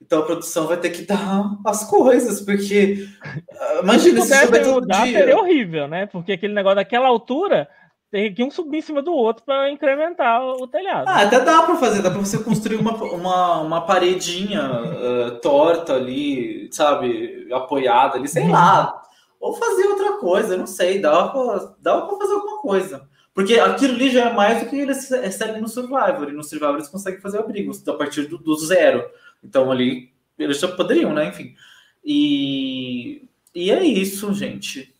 Então 0.00 0.20
a 0.20 0.24
produção 0.24 0.66
vai 0.66 0.78
ter 0.78 0.88
que 0.88 1.02
dar 1.02 1.50
as 1.66 1.84
coisas, 1.84 2.40
porque 2.40 3.06
ah, 3.52 3.80
imagina 3.82 4.22
se, 4.22 4.34
souber 4.34 4.64
todo 4.64 4.80
mudar, 4.80 5.04
dia. 5.04 5.18
Seria 5.18 5.36
horrível, 5.36 5.86
né? 5.86 6.06
Porque 6.06 6.32
aquele 6.32 6.54
negócio 6.54 6.76
daquela 6.76 7.08
altura 7.08 7.68
tem 8.10 8.32
que 8.32 8.42
um 8.42 8.50
subir 8.50 8.78
em 8.78 8.82
cima 8.82 9.02
do 9.02 9.12
outro 9.12 9.44
para 9.44 9.70
incrementar 9.70 10.42
o 10.42 10.66
telhado. 10.66 11.08
Ah, 11.08 11.24
até 11.24 11.40
dá 11.40 11.62
para 11.64 11.76
fazer, 11.76 12.00
dá 12.00 12.10
para 12.10 12.20
você 12.20 12.42
construir 12.42 12.76
uma, 12.76 12.94
uma, 12.94 13.60
uma 13.60 13.80
paredinha 13.82 14.62
uh, 14.62 15.40
torta 15.42 15.92
ali, 15.92 16.70
sabe, 16.72 17.48
apoiada 17.52 18.16
ali, 18.16 18.28
sei 18.28 18.44
uhum. 18.44 18.52
lá. 18.52 19.02
Ou 19.38 19.52
fazer 19.52 19.86
outra 19.88 20.14
coisa, 20.14 20.56
não 20.56 20.66
sei, 20.66 21.00
dá 21.00 21.28
para 21.28 22.16
fazer 22.18 22.32
alguma 22.32 22.62
coisa. 22.62 23.06
Porque 23.36 23.60
aquilo 23.60 23.92
ali 23.92 24.08
já 24.08 24.30
é 24.30 24.32
mais 24.32 24.62
do 24.62 24.70
que 24.70 24.76
eles 24.76 25.10
recebem 25.10 25.60
no 25.60 25.68
Survivor, 25.68 26.30
e 26.30 26.32
no 26.32 26.42
Survivor 26.42 26.76
eles 26.76 26.88
conseguem 26.88 27.20
fazer 27.20 27.38
abrigos 27.38 27.86
a 27.86 27.92
partir 27.92 28.22
do, 28.22 28.38
do 28.38 28.56
zero. 28.56 29.06
Então 29.44 29.70
ali 29.70 30.10
eles 30.38 30.58
já 30.58 30.68
poderiam, 30.68 31.12
né? 31.12 31.26
Enfim. 31.26 31.54
E, 32.02 33.28
e 33.54 33.70
é 33.70 33.84
isso, 33.84 34.32
gente. 34.32 34.96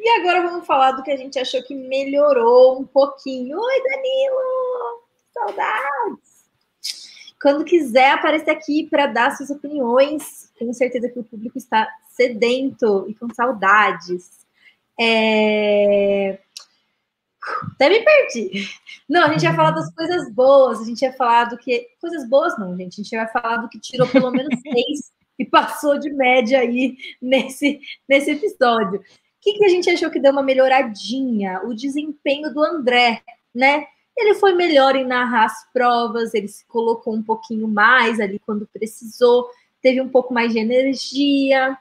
E 0.00 0.08
agora 0.20 0.40
vamos 0.40 0.66
falar 0.66 0.92
do 0.92 1.02
que 1.02 1.10
a 1.10 1.16
gente 1.18 1.38
achou 1.38 1.62
que 1.62 1.74
melhorou 1.74 2.80
um 2.80 2.84
pouquinho. 2.86 3.58
Oi, 3.58 3.82
Danilo! 3.82 5.02
Saudades! 5.34 6.48
Quando 7.42 7.62
quiser 7.62 8.12
aparecer 8.12 8.52
aqui 8.52 8.88
para 8.88 9.04
dar 9.04 9.36
suas 9.36 9.50
opiniões, 9.50 10.50
tenho 10.58 10.72
certeza 10.72 11.10
que 11.10 11.18
o 11.18 11.24
público 11.24 11.58
está 11.58 11.86
sedento 12.08 13.04
e 13.06 13.14
com 13.14 13.28
saudades. 13.34 14.46
É... 14.98 16.38
Até 17.74 17.88
me 17.88 18.04
perdi. 18.04 18.68
Não, 19.08 19.24
a 19.24 19.32
gente 19.32 19.44
vai 19.44 19.54
falar 19.54 19.70
das 19.72 19.92
coisas 19.94 20.32
boas, 20.32 20.80
a 20.80 20.84
gente 20.84 21.00
vai 21.00 21.12
falar 21.12 21.44
do 21.44 21.58
que. 21.58 21.88
Coisas 22.00 22.28
boas 22.28 22.58
não, 22.58 22.76
gente. 22.76 23.00
A 23.00 23.02
gente 23.02 23.16
vai 23.16 23.28
falar 23.28 23.56
do 23.58 23.68
que 23.68 23.80
tirou 23.80 24.06
pelo 24.08 24.30
menos 24.30 24.58
seis 24.62 25.12
e 25.38 25.44
passou 25.44 25.98
de 25.98 26.10
média 26.10 26.60
aí 26.60 26.96
nesse, 27.20 27.80
nesse 28.08 28.30
episódio 28.30 29.00
que, 29.42 29.54
que 29.54 29.64
a 29.64 29.68
gente 29.68 29.90
achou 29.90 30.08
que 30.08 30.20
deu 30.20 30.30
uma 30.30 30.42
melhoradinha? 30.42 31.60
O 31.64 31.74
desempenho 31.74 32.54
do 32.54 32.62
André, 32.62 33.20
né? 33.52 33.84
Ele 34.16 34.34
foi 34.34 34.54
melhor 34.54 34.94
em 34.94 35.04
narrar 35.04 35.46
as 35.46 35.72
provas, 35.72 36.32
ele 36.32 36.46
se 36.46 36.64
colocou 36.66 37.12
um 37.12 37.22
pouquinho 37.22 37.66
mais 37.66 38.20
ali 38.20 38.38
quando 38.38 38.68
precisou, 38.72 39.48
teve 39.82 40.00
um 40.00 40.08
pouco 40.08 40.32
mais 40.32 40.52
de 40.52 40.60
energia. 40.60 41.76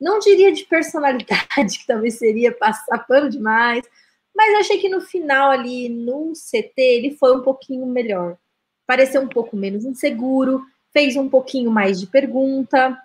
Não 0.00 0.18
diria 0.18 0.52
de 0.52 0.64
personalidade, 0.64 1.78
que 1.78 1.86
talvez 1.86 2.14
seria 2.14 2.50
passar 2.50 3.06
pano 3.06 3.28
demais, 3.28 3.84
mas 4.34 4.54
achei 4.60 4.78
que 4.78 4.88
no 4.88 5.00
final 5.00 5.50
ali, 5.50 5.88
no 5.88 6.32
CT, 6.32 6.72
ele 6.76 7.16
foi 7.16 7.36
um 7.36 7.42
pouquinho 7.42 7.86
melhor. 7.86 8.36
Pareceu 8.86 9.22
um 9.22 9.28
pouco 9.28 9.56
menos 9.56 9.84
inseguro, 9.84 10.62
fez 10.92 11.16
um 11.16 11.28
pouquinho 11.28 11.70
mais 11.70 12.00
de 12.00 12.06
pergunta. 12.06 12.98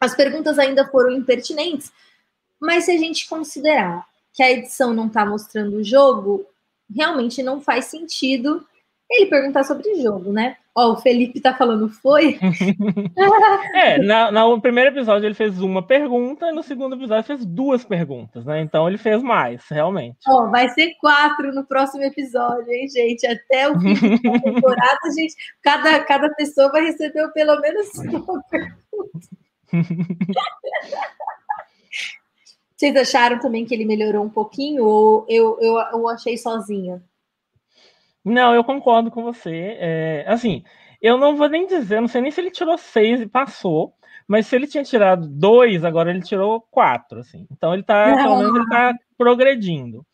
As 0.00 0.14
perguntas 0.14 0.58
ainda 0.58 0.86
foram 0.88 1.10
impertinentes, 1.12 1.92
mas 2.60 2.84
se 2.84 2.92
a 2.92 2.98
gente 2.98 3.28
considerar 3.28 4.06
que 4.32 4.42
a 4.42 4.50
edição 4.50 4.92
não 4.92 5.06
está 5.06 5.24
mostrando 5.24 5.76
o 5.76 5.84
jogo, 5.84 6.46
realmente 6.94 7.42
não 7.42 7.60
faz 7.60 7.86
sentido 7.86 8.66
ele 9.10 9.26
perguntar 9.26 9.64
sobre 9.64 9.88
o 9.90 10.02
jogo, 10.02 10.32
né? 10.32 10.56
Ó, 10.76 10.92
o 10.92 10.96
Felipe 10.96 11.40
tá 11.40 11.54
falando 11.54 11.88
foi. 11.88 12.36
é, 13.74 13.98
na, 13.98 14.32
no 14.32 14.60
primeiro 14.60 14.90
episódio 14.90 15.26
ele 15.26 15.34
fez 15.34 15.60
uma 15.60 15.86
pergunta, 15.86 16.48
e 16.48 16.52
no 16.52 16.64
segundo 16.64 16.96
episódio 16.96 17.20
ele 17.20 17.38
fez 17.38 17.46
duas 17.46 17.84
perguntas, 17.84 18.44
né? 18.44 18.60
Então 18.60 18.88
ele 18.88 18.98
fez 18.98 19.22
mais, 19.22 19.64
realmente. 19.68 20.18
Ó, 20.26 20.50
vai 20.50 20.68
ser 20.70 20.94
quatro 21.00 21.54
no 21.54 21.64
próximo 21.64 22.02
episódio, 22.02 22.72
hein, 22.72 22.88
gente? 22.88 23.24
Até 23.24 23.70
o 23.70 23.78
fim 23.78 23.94
da 23.94 24.40
temporada, 24.42 25.10
gente, 25.16 25.34
cada, 25.62 26.00
cada 26.00 26.28
pessoa 26.30 26.72
vai 26.72 26.82
receber 26.82 27.28
pelo 27.32 27.60
menos 27.60 27.88
uma 27.98 28.42
pergunta. 28.50 28.74
Vocês 32.76 32.96
acharam 32.96 33.38
também 33.38 33.64
que 33.64 33.72
ele 33.72 33.84
melhorou 33.84 34.24
um 34.24 34.28
pouquinho 34.28 34.84
ou 34.84 35.24
eu, 35.28 35.56
eu, 35.60 35.78
eu 35.78 36.08
achei 36.08 36.36
sozinha? 36.36 37.00
Não, 38.24 38.54
eu 38.54 38.64
concordo 38.64 39.10
com 39.10 39.22
você. 39.22 39.76
É, 39.78 40.24
assim, 40.26 40.64
eu 41.00 41.18
não 41.18 41.36
vou 41.36 41.48
nem 41.48 41.66
dizer, 41.66 42.00
não 42.00 42.08
sei 42.08 42.22
nem 42.22 42.30
se 42.30 42.40
ele 42.40 42.50
tirou 42.50 42.78
seis 42.78 43.20
e 43.20 43.26
passou, 43.26 43.94
mas 44.26 44.46
se 44.46 44.56
ele 44.56 44.66
tinha 44.66 44.82
tirado 44.82 45.28
dois, 45.28 45.84
agora 45.84 46.10
ele 46.10 46.22
tirou 46.22 46.62
quatro, 46.70 47.20
assim. 47.20 47.46
Então 47.50 47.74
ele 47.74 47.82
tá, 47.82 48.14
pelo 48.16 48.38
menos 48.38 48.56
ele 48.56 48.68
tá 48.68 48.94
progredindo. 49.18 50.04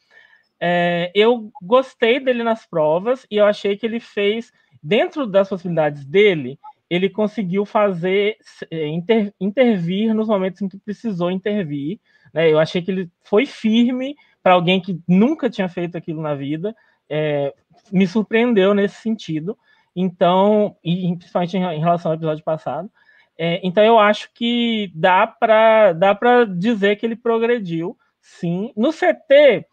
É, 0.59 1.11
eu 1.15 1.51
gostei 1.63 2.21
dele 2.21 2.43
nas 2.43 2.67
provas 2.67 3.27
e 3.31 3.37
eu 3.37 3.47
achei 3.47 3.77
que 3.77 3.87
ele 3.87 4.01
fez, 4.01 4.53
dentro 4.83 5.27
das 5.27 5.49
possibilidades 5.49 6.05
dele, 6.05 6.59
ele 6.91 7.09
conseguiu 7.09 7.65
fazer 7.65 8.37
é, 8.71 8.87
inter, 8.89 9.33
intervir 9.41 10.13
nos 10.13 10.27
momentos 10.27 10.61
em 10.61 10.69
que 10.69 10.77
precisou 10.77 11.31
intervir. 11.31 12.01
Né? 12.35 12.53
Eu 12.53 12.59
achei 12.59 12.83
que 12.83 12.91
ele 12.91 13.09
foi 13.23 13.47
firme 13.47 14.17
para 14.43 14.55
alguém 14.55 14.81
que 14.81 15.01
nunca 15.07 15.49
tinha 15.49 15.69
feito 15.69 15.97
aquilo 15.97 16.21
na 16.21 16.35
vida. 16.35 16.75
É, 17.09 17.55
me 17.93 18.07
surpreendeu 18.07 18.75
nesse 18.75 18.97
sentido. 18.97 19.57
Então, 19.95 20.77
e 20.85 21.15
principalmente 21.17 21.57
em 21.57 21.81
relação 21.81 22.11
ao 22.13 22.17
episódio 22.17 22.45
passado. 22.45 22.91
É, 23.37 23.61
então, 23.65 23.83
eu 23.83 23.99
acho 23.99 24.31
que 24.35 24.93
dá 24.95 25.27
para 25.27 25.93
dá 25.93 26.17
dizer 26.45 26.97
que 26.97 27.07
ele 27.07 27.17
progrediu, 27.17 27.97
sim. 28.21 28.73
No 28.77 28.93
CT, 28.93 29.67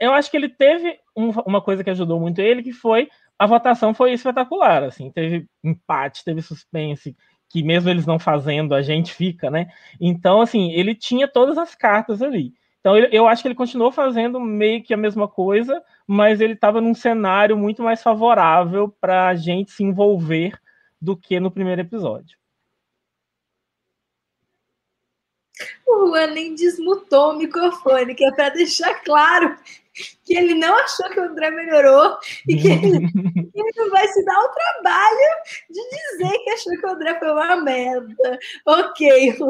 eu 0.00 0.12
acho 0.12 0.30
que 0.30 0.36
ele 0.36 0.48
teve 0.48 0.98
um, 1.16 1.30
uma 1.46 1.60
coisa 1.60 1.84
que 1.84 1.90
ajudou 1.90 2.18
muito 2.18 2.40
ele, 2.40 2.62
que 2.62 2.72
foi 2.72 3.08
a 3.38 3.46
votação 3.46 3.92
foi 3.92 4.12
espetacular. 4.12 4.84
Assim, 4.84 5.10
teve 5.10 5.46
empate, 5.62 6.24
teve 6.24 6.40
suspense, 6.40 7.16
que 7.50 7.62
mesmo 7.62 7.90
eles 7.90 8.06
não 8.06 8.18
fazendo, 8.18 8.74
a 8.74 8.82
gente 8.82 9.12
fica, 9.12 9.50
né? 9.50 9.66
Então, 10.00 10.40
assim, 10.40 10.70
ele 10.72 10.94
tinha 10.94 11.28
todas 11.28 11.58
as 11.58 11.74
cartas 11.74 12.22
ali. 12.22 12.54
Então, 12.82 12.96
eu 12.96 13.28
acho 13.28 13.42
que 13.42 13.46
ele 13.46 13.54
continuou 13.54 13.92
fazendo 13.92 14.40
meio 14.40 14.82
que 14.82 14.92
a 14.92 14.96
mesma 14.96 15.28
coisa, 15.28 15.80
mas 16.04 16.40
ele 16.40 16.54
estava 16.54 16.80
num 16.80 16.96
cenário 16.96 17.56
muito 17.56 17.80
mais 17.80 18.02
favorável 18.02 18.88
para 19.00 19.28
a 19.28 19.36
gente 19.36 19.70
se 19.70 19.84
envolver 19.84 20.60
do 21.00 21.16
que 21.16 21.38
no 21.38 21.48
primeiro 21.48 21.80
episódio. 21.80 22.36
O 25.86 26.10
nem 26.26 26.56
desmutou 26.56 27.30
o 27.30 27.38
microfone, 27.38 28.16
que 28.16 28.24
é 28.24 28.32
para 28.32 28.48
deixar 28.48 28.94
claro 29.04 29.56
que 30.24 30.36
ele 30.36 30.54
não 30.54 30.74
achou 30.76 31.08
que 31.10 31.20
o 31.20 31.24
André 31.24 31.50
melhorou 31.50 32.16
e 32.48 32.56
que 32.56 32.68
ele, 32.68 32.96
ele, 33.54 33.72
não 33.76 33.90
vai 33.90 34.06
se 34.08 34.24
dar 34.24 34.38
o 34.38 34.48
trabalho 34.48 35.42
de 35.70 35.80
dizer 35.90 36.38
que 36.44 36.50
achou 36.50 36.72
que 36.78 36.86
o 36.86 36.90
André 36.90 37.18
foi 37.18 37.30
uma 37.30 37.56
merda. 37.56 38.38
Ok. 38.66 39.28
eu 39.30 39.36
tô 39.36 39.46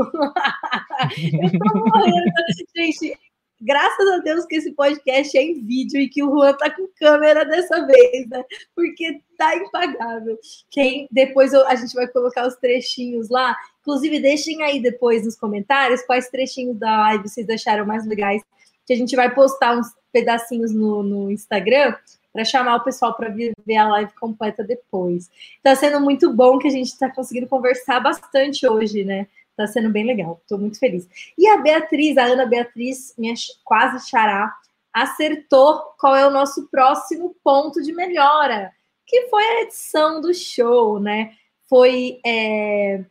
morrendo. 1.79 2.33
Gente, 2.75 3.19
graças 3.61 4.11
a 4.11 4.19
Deus 4.19 4.45
que 4.47 4.57
esse 4.57 4.73
podcast 4.73 5.37
é 5.37 5.43
em 5.43 5.65
vídeo 5.65 6.01
e 6.01 6.09
que 6.09 6.23
o 6.23 6.31
Juan 6.31 6.55
tá 6.55 6.71
com 6.71 6.89
câmera 6.99 7.45
dessa 7.45 7.87
vez, 7.87 8.29
né? 8.29 8.45
Porque 8.75 9.21
tá 9.39 9.57
impagável. 9.57 10.39
Quem 10.71 11.09
depois 11.11 11.53
eu, 11.53 11.67
a 11.69 11.75
gente 11.77 11.95
vai 11.95 12.09
colocar 12.09 12.47
os 12.47 12.57
trechinhos 12.57 13.29
lá. 13.29 13.57
Inclusive, 13.81 14.21
deixem 14.21 14.63
aí 14.63 14.81
depois 14.81 15.25
nos 15.25 15.37
comentários 15.37 16.03
quais 16.03 16.29
trechinhos 16.29 16.79
da 16.79 16.99
live 17.01 17.29
vocês 17.29 17.49
acharam 17.49 17.87
mais 17.87 18.07
legais. 18.07 18.43
Que 18.87 18.93
a 18.93 18.97
gente 18.97 19.15
vai 19.17 19.33
postar 19.35 19.79
uns 19.79 19.89
pedacinhos 20.13 20.73
no, 20.73 21.03
no 21.03 21.31
Instagram 21.31 21.95
para 22.33 22.45
chamar 22.45 22.77
o 22.77 22.85
pessoal 22.85 23.15
para 23.15 23.29
ver 23.29 23.77
a 23.77 23.89
live 23.89 24.13
completa 24.15 24.65
depois. 24.65 25.31
Está 25.57 25.77
sendo 25.77 26.01
muito 26.01 26.33
bom 26.33 26.59
que 26.59 26.69
a 26.69 26.71
gente 26.71 26.89
está 26.89 27.11
conseguindo 27.11 27.47
conversar 27.47 28.01
bastante 28.01 28.67
hoje, 28.67 29.05
né? 29.05 29.27
Está 29.51 29.67
sendo 29.67 29.91
bem 29.91 30.07
legal, 30.07 30.41
estou 30.41 30.59
muito 30.59 30.79
feliz. 30.79 31.07
E 31.37 31.47
a 31.47 31.59
Beatriz, 31.59 32.17
a 32.17 32.25
Ana 32.25 32.47
Beatriz, 32.47 33.15
minha 33.19 33.35
quase 33.63 34.09
xará, 34.09 34.53
acertou 34.93 35.95
qual 35.99 36.17
é 36.17 36.27
o 36.27 36.31
nosso 36.31 36.69
próximo 36.69 37.35
ponto 37.45 37.83
de 37.83 37.93
melhora, 37.93 38.73
que 39.07 39.29
foi 39.29 39.43
a 39.43 39.63
edição 39.63 40.21
do 40.21 40.33
show, 40.33 40.99
né? 40.99 41.35
Foi 41.69 42.19
é, 42.25 43.05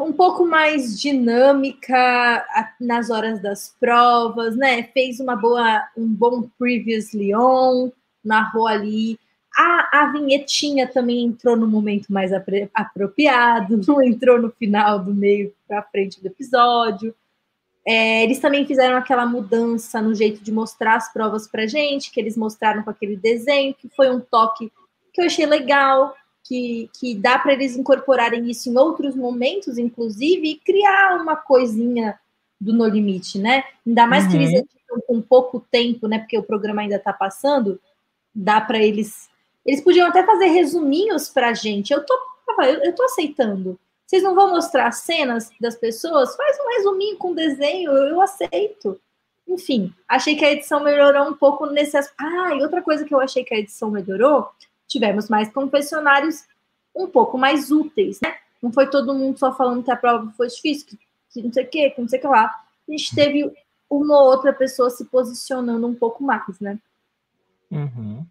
um 0.00 0.12
pouco 0.12 0.44
mais 0.44 1.00
dinâmica 1.00 2.46
nas 2.80 3.10
horas 3.10 3.40
das 3.40 3.74
provas, 3.78 4.56
né? 4.56 4.82
Fez 4.82 5.20
uma 5.20 5.36
boa, 5.36 5.86
um 5.96 6.06
bom 6.06 6.48
previously 6.58 7.34
on, 7.34 7.90
narrou 8.24 8.66
ali. 8.66 9.18
A, 9.56 10.02
a 10.02 10.12
vinhetinha 10.12 10.86
também 10.86 11.24
entrou 11.24 11.56
no 11.56 11.66
momento 11.66 12.12
mais 12.12 12.30
apropriado, 12.74 13.80
não 13.86 14.02
entrou 14.02 14.40
no 14.40 14.50
final 14.50 15.02
do 15.02 15.14
meio 15.14 15.52
para 15.66 15.82
frente 15.82 16.20
do 16.20 16.26
episódio. 16.26 17.14
É, 17.86 18.22
eles 18.22 18.38
também 18.38 18.66
fizeram 18.66 18.96
aquela 18.96 19.24
mudança 19.24 20.02
no 20.02 20.14
jeito 20.14 20.42
de 20.42 20.52
mostrar 20.52 20.96
as 20.96 21.12
provas 21.12 21.48
para 21.48 21.66
gente, 21.66 22.10
que 22.10 22.20
eles 22.20 22.36
mostraram 22.36 22.82
com 22.82 22.90
aquele 22.90 23.16
desenho, 23.16 23.74
que 23.74 23.88
foi 23.88 24.10
um 24.10 24.20
toque 24.20 24.70
que 25.12 25.22
eu 25.22 25.26
achei 25.26 25.46
legal 25.46 26.14
que, 26.48 26.88
que 26.98 27.14
dá 27.14 27.38
para 27.38 27.52
eles 27.52 27.76
incorporarem 27.76 28.50
isso 28.50 28.70
em 28.70 28.78
outros 28.78 29.14
momentos, 29.14 29.76
inclusive, 29.76 30.48
e 30.48 30.56
criar 30.56 31.20
uma 31.20 31.36
coisinha 31.36 32.18
do 32.58 32.72
No 32.72 32.86
Limite, 32.86 33.38
né? 33.38 33.64
Ainda 33.86 34.06
mais 34.06 34.24
uhum. 34.24 34.30
que 34.30 34.36
eles 34.36 34.50
editam 34.50 35.00
com 35.06 35.20
pouco 35.20 35.60
tempo, 35.70 36.08
né? 36.08 36.18
Porque 36.18 36.38
o 36.38 36.42
programa 36.42 36.80
ainda 36.80 36.96
está 36.96 37.12
passando, 37.12 37.78
dá 38.34 38.60
para 38.60 38.78
eles. 38.78 39.28
Eles 39.64 39.82
podiam 39.82 40.08
até 40.08 40.24
fazer 40.24 40.46
resuminhos 40.46 41.28
para 41.28 41.50
a 41.50 41.54
gente. 41.54 41.92
Eu 41.92 42.04
tô, 42.04 42.18
eu, 42.60 42.82
eu 42.82 42.94
tô 42.94 43.04
aceitando. 43.04 43.78
Vocês 44.06 44.22
não 44.22 44.34
vão 44.34 44.50
mostrar 44.50 44.90
cenas 44.92 45.50
das 45.60 45.76
pessoas? 45.76 46.34
Faz 46.34 46.56
um 46.58 46.76
resuminho 46.76 47.18
com 47.18 47.34
desenho, 47.34 47.92
eu, 47.92 48.04
eu 48.08 48.22
aceito. 48.22 48.98
Enfim, 49.46 49.92
achei 50.08 50.34
que 50.34 50.44
a 50.44 50.52
edição 50.52 50.82
melhorou 50.82 51.28
um 51.28 51.34
pouco 51.34 51.66
nesse 51.66 51.94
aspecto. 51.94 52.24
Ah, 52.24 52.54
e 52.54 52.62
outra 52.62 52.80
coisa 52.80 53.04
que 53.04 53.14
eu 53.14 53.20
achei 53.20 53.44
que 53.44 53.54
a 53.54 53.58
edição 53.58 53.90
melhorou 53.90 54.48
tivemos 54.88 55.28
mais 55.28 55.52
confessionários 55.52 56.44
um 56.96 57.06
pouco 57.06 57.38
mais 57.38 57.70
úteis, 57.70 58.20
né? 58.20 58.34
Não 58.60 58.72
foi 58.72 58.88
todo 58.88 59.14
mundo 59.14 59.38
só 59.38 59.54
falando 59.54 59.84
que 59.84 59.90
a 59.90 59.96
prova 59.96 60.32
foi 60.36 60.48
difícil, 60.48 60.86
que, 60.86 60.98
que 61.30 61.42
não 61.42 61.52
sei 61.52 61.64
o 61.64 61.68
quê, 61.68 61.90
que 61.90 62.00
não 62.00 62.08
sei 62.08 62.18
o 62.18 62.22
que 62.22 62.28
lá. 62.28 62.46
A 62.88 62.90
gente 62.90 63.14
teve 63.14 63.52
uma 63.88 64.20
ou 64.20 64.30
outra 64.30 64.52
pessoa 64.52 64.90
se 64.90 65.04
posicionando 65.04 65.86
um 65.86 65.94
pouco 65.94 66.24
mais, 66.24 66.58
né? 66.60 66.78
Uhum. 67.70 68.26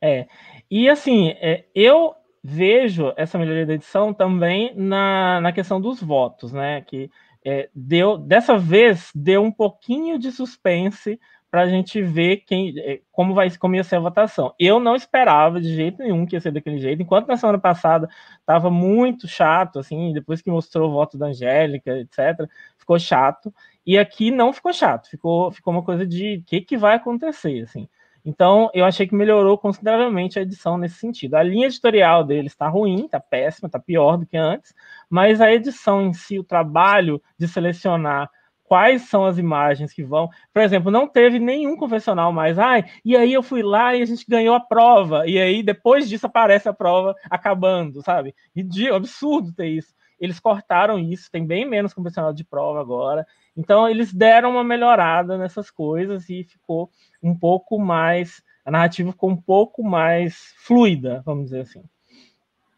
É. 0.00 0.28
E 0.70 0.88
assim, 0.88 1.30
é, 1.40 1.64
eu 1.74 2.14
vejo 2.42 3.12
essa 3.16 3.38
melhoria 3.38 3.64
da 3.64 3.74
edição 3.74 4.12
também 4.12 4.74
na, 4.74 5.40
na 5.40 5.52
questão 5.52 5.80
dos 5.80 6.02
votos, 6.02 6.52
né? 6.52 6.82
Que 6.82 7.10
é, 7.44 7.70
deu 7.74 8.18
dessa 8.18 8.58
vez 8.58 9.10
deu 9.14 9.42
um 9.42 9.50
pouquinho 9.50 10.18
de 10.18 10.30
suspense 10.30 11.18
para 11.54 11.62
a 11.62 11.68
gente 11.68 12.02
ver 12.02 12.38
quem, 12.38 12.76
é, 12.80 13.00
como 13.12 13.32
vai 13.32 13.48
como 13.56 13.76
ia 13.76 13.84
ser 13.84 13.94
a 13.94 14.00
votação. 14.00 14.52
Eu 14.58 14.80
não 14.80 14.96
esperava 14.96 15.60
de 15.60 15.72
jeito 15.72 16.02
nenhum 16.02 16.26
que 16.26 16.34
ia 16.34 16.40
ser 16.40 16.50
daquele 16.50 16.78
jeito, 16.78 17.00
enquanto 17.00 17.28
na 17.28 17.36
semana 17.36 17.60
passada 17.60 18.08
estava 18.40 18.72
muito 18.72 19.28
chato, 19.28 19.78
assim, 19.78 20.12
depois 20.12 20.42
que 20.42 20.50
mostrou 20.50 20.90
o 20.90 20.92
voto 20.92 21.16
da 21.16 21.26
Angélica, 21.26 21.96
etc., 21.96 22.48
ficou 22.76 22.98
chato. 22.98 23.54
E 23.86 23.96
aqui 23.96 24.32
não 24.32 24.52
ficou 24.52 24.72
chato, 24.72 25.08
ficou, 25.08 25.52
ficou 25.52 25.72
uma 25.72 25.84
coisa 25.84 26.04
de 26.04 26.38
o 26.38 26.44
que, 26.44 26.60
que 26.60 26.76
vai 26.76 26.96
acontecer, 26.96 27.62
assim. 27.62 27.88
Então, 28.24 28.68
eu 28.74 28.84
achei 28.84 29.06
que 29.06 29.14
melhorou 29.14 29.56
consideravelmente 29.56 30.40
a 30.40 30.42
edição 30.42 30.76
nesse 30.76 30.96
sentido. 30.96 31.36
A 31.36 31.42
linha 31.44 31.68
editorial 31.68 32.24
deles 32.24 32.50
está 32.50 32.66
ruim, 32.66 33.04
está 33.04 33.20
péssima, 33.20 33.68
está 33.68 33.78
pior 33.78 34.16
do 34.16 34.26
que 34.26 34.36
antes, 34.36 34.74
mas 35.08 35.40
a 35.40 35.52
edição 35.52 36.02
em 36.02 36.12
si, 36.12 36.36
o 36.36 36.42
trabalho 36.42 37.22
de 37.38 37.46
selecionar 37.46 38.28
quais 38.64 39.02
são 39.02 39.24
as 39.24 39.38
imagens 39.38 39.92
que 39.92 40.02
vão. 40.02 40.28
Por 40.52 40.62
exemplo, 40.62 40.90
não 40.90 41.06
teve 41.06 41.38
nenhum 41.38 41.76
confessional 41.76 42.32
mais. 42.32 42.58
Ai, 42.58 42.84
e 43.04 43.16
aí 43.16 43.32
eu 43.32 43.42
fui 43.42 43.62
lá 43.62 43.94
e 43.94 44.02
a 44.02 44.06
gente 44.06 44.24
ganhou 44.28 44.54
a 44.54 44.60
prova. 44.60 45.26
E 45.28 45.38
aí 45.38 45.62
depois 45.62 46.08
disso 46.08 46.26
aparece 46.26 46.68
a 46.68 46.72
prova 46.72 47.14
acabando, 47.30 48.02
sabe? 48.02 48.34
Ridículo, 48.54 48.96
absurdo 48.96 49.52
ter 49.52 49.66
isso. 49.66 49.94
Eles 50.18 50.40
cortaram 50.40 50.98
isso, 50.98 51.30
tem 51.30 51.46
bem 51.46 51.68
menos 51.68 51.92
confessional 51.92 52.32
de 52.32 52.44
prova 52.44 52.80
agora. 52.80 53.26
Então 53.56 53.88
eles 53.88 54.12
deram 54.12 54.52
uma 54.52 54.64
melhorada 54.64 55.36
nessas 55.36 55.70
coisas 55.70 56.28
e 56.30 56.44
ficou 56.44 56.90
um 57.22 57.36
pouco 57.36 57.78
mais. 57.78 58.42
A 58.64 58.70
narrativa 58.70 59.12
ficou 59.12 59.30
um 59.30 59.36
pouco 59.36 59.84
mais 59.84 60.54
fluida, 60.56 61.22
vamos 61.26 61.46
dizer 61.46 61.60
assim. 61.60 61.82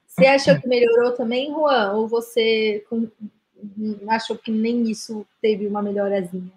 Você 0.07 0.27
achou 0.27 0.59
que 0.59 0.67
melhorou 0.67 1.13
também, 1.13 1.51
Juan? 1.51 1.93
Ou 1.93 2.09
você 2.09 2.83
achou 4.09 4.37
que 4.37 4.51
nem 4.51 4.91
isso 4.91 5.27
teve 5.41 5.67
uma 5.67 5.83
melhorazinha? 5.83 6.53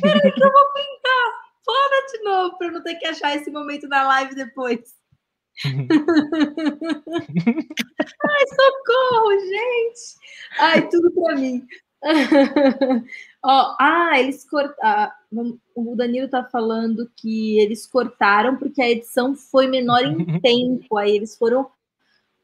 Peraí 0.00 0.32
que 0.32 0.44
eu 0.44 0.52
vou 0.52 0.72
pintar. 0.72 1.44
Fora 1.64 2.06
de 2.12 2.22
novo 2.22 2.58
para 2.58 2.70
não 2.70 2.82
ter 2.82 2.96
que 2.96 3.06
achar 3.06 3.34
esse 3.34 3.50
momento 3.50 3.88
na 3.88 4.06
live 4.06 4.34
depois. 4.34 4.94
Ai, 5.64 5.82
socorro, 8.48 9.30
gente! 9.40 10.18
Ai, 10.58 10.88
tudo 10.88 11.10
para 11.12 11.36
mim. 11.36 11.66
Oh, 13.44 13.76
ah, 13.78 14.12
eles 14.18 14.48
cortaram. 14.48 15.12
O 15.74 15.94
Danilo 15.94 16.28
tá 16.28 16.42
falando 16.44 17.10
que 17.16 17.58
eles 17.58 17.86
cortaram 17.86 18.56
porque 18.56 18.80
a 18.80 18.90
edição 18.90 19.34
foi 19.34 19.66
menor 19.66 20.02
em 20.02 20.16
tempo, 20.40 20.96
aí 20.96 21.14
eles 21.14 21.36
foram 21.36 21.68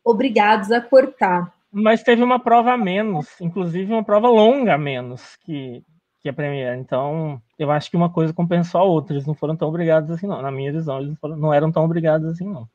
obrigados 0.05 0.71
a 0.71 0.81
cortar. 0.81 1.53
Mas 1.73 2.03
teve 2.03 2.23
uma 2.23 2.39
prova 2.39 2.73
a 2.73 2.77
menos, 2.77 3.29
inclusive 3.41 3.93
uma 3.93 4.05
prova 4.05 4.29
longa 4.29 4.75
a 4.75 4.79
menos 4.79 5.37
que, 5.45 5.83
que 6.21 6.29
a 6.29 6.33
Premiere. 6.33 6.79
Então, 6.79 7.41
eu 7.59 7.71
acho 7.71 7.91
que 7.91 7.97
uma 7.97 8.13
coisa 8.13 8.33
compensou 8.33 8.81
a 8.81 8.85
outra. 8.85 9.15
Eles 9.15 9.27
não 9.27 9.35
foram 9.35 9.57
tão 9.57 9.69
obrigados 9.69 10.11
assim, 10.11 10.27
não. 10.27 10.43
Na 10.43 10.51
minha 10.51 10.73
visão, 10.73 10.99
eles 10.99 11.11
não, 11.11 11.17
foram, 11.17 11.37
não 11.37 11.55
eram 11.55 11.71
tão 11.71 11.85
obrigados 11.85 12.27
assim, 12.29 12.45
não. 12.45 12.69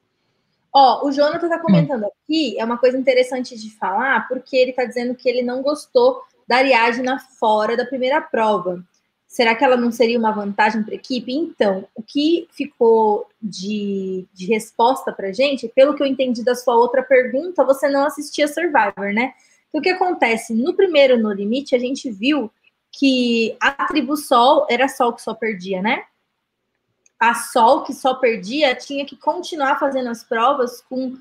Ó, 0.74 1.08
o 1.08 1.12
Jonathan 1.12 1.48
tá 1.48 1.60
comentando 1.60 2.04
aqui, 2.04 2.60
é 2.60 2.66
uma 2.66 2.78
coisa 2.78 2.98
interessante 2.98 3.58
de 3.58 3.70
falar, 3.78 4.28
porque 4.28 4.58
ele 4.58 4.74
tá 4.74 4.84
dizendo 4.84 5.16
que 5.16 5.30
ele 5.30 5.42
não 5.42 5.62
gostou 5.62 6.22
da 6.48 6.58
Ariadna 6.58 7.20
fora 7.40 7.76
da 7.76 7.86
primeira 7.86 8.22
prova. 8.22 8.84
Será 9.28 9.54
que 9.54 9.66
ela 9.66 9.76
não 9.76 9.92
seria 9.92 10.18
uma 10.18 10.32
vantagem 10.32 10.84
para 10.84 10.94
a 10.94 10.96
equipe? 10.96 11.34
Então, 11.34 11.88
o 11.94 12.02
que 12.02 12.48
ficou 12.52 13.28
de, 13.42 14.26
de 14.34 14.46
resposta 14.46 15.12
para 15.12 15.34
gente, 15.34 15.68
pelo 15.68 15.94
que 15.94 16.02
eu 16.02 16.08
entendi 16.08 16.44
da 16.44 16.56
sua 16.56 16.76
outra 16.76 17.04
pergunta, 17.04 17.66
você 17.66 17.90
não 17.90 18.06
assistia 18.06 18.48
Survivor, 18.48 19.14
né? 19.14 19.34
Então, 19.68 19.80
o 19.80 19.82
que 19.82 19.90
acontece? 19.90 20.54
No 20.54 20.74
primeiro 20.74 21.18
No 21.18 21.34
Limite, 21.34 21.76
a 21.76 21.80
gente 21.80 22.10
viu 22.10 22.50
que 22.92 23.58
a 23.60 23.72
tribo 23.88 24.16
Sol 24.16 24.68
era 24.70 24.88
Sol 24.88 25.12
que 25.12 25.22
só 25.22 25.34
perdia, 25.34 25.82
né? 25.82 26.06
A 27.20 27.34
Sol 27.34 27.84
que 27.84 27.94
só 27.94 28.14
perdia 28.14 28.74
tinha 28.74 29.06
que 29.06 29.18
continuar 29.18 29.78
fazendo 29.80 30.10
as 30.10 30.24
provas 30.24 30.82
com 30.82 31.18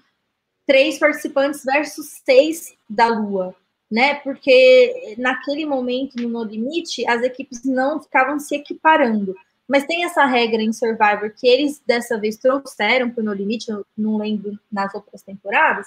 três 0.67 0.99
participantes 0.99 1.65
versus 1.65 2.21
seis 2.25 2.75
da 2.89 3.09
Lua 3.09 3.57
né? 3.91 4.15
Porque 4.17 5.15
naquele 5.19 5.65
momento 5.67 6.17
no 6.21 6.29
No 6.29 6.45
Limite, 6.45 7.07
as 7.07 7.23
equipes 7.23 7.65
não 7.65 8.03
ficavam 8.03 8.39
se 8.39 8.57
equiparando. 8.57 9.35
Mas 9.69 9.87
tem 9.87 10.05
essa 10.05 10.25
regra 10.25 10.63
em 10.63 10.73
Survivor 10.73 11.33
que 11.37 11.47
eles 11.47 11.81
dessa 11.87 12.19
vez 12.19 12.37
trouxeram 12.37 13.11
para 13.11 13.23
o 13.23 13.25
No 13.25 13.33
Limite, 13.33 13.71
eu 13.71 13.85
não 13.97 14.19
lembro 14.19 14.59
nas 14.71 14.95
outras 14.95 15.23
temporadas, 15.23 15.87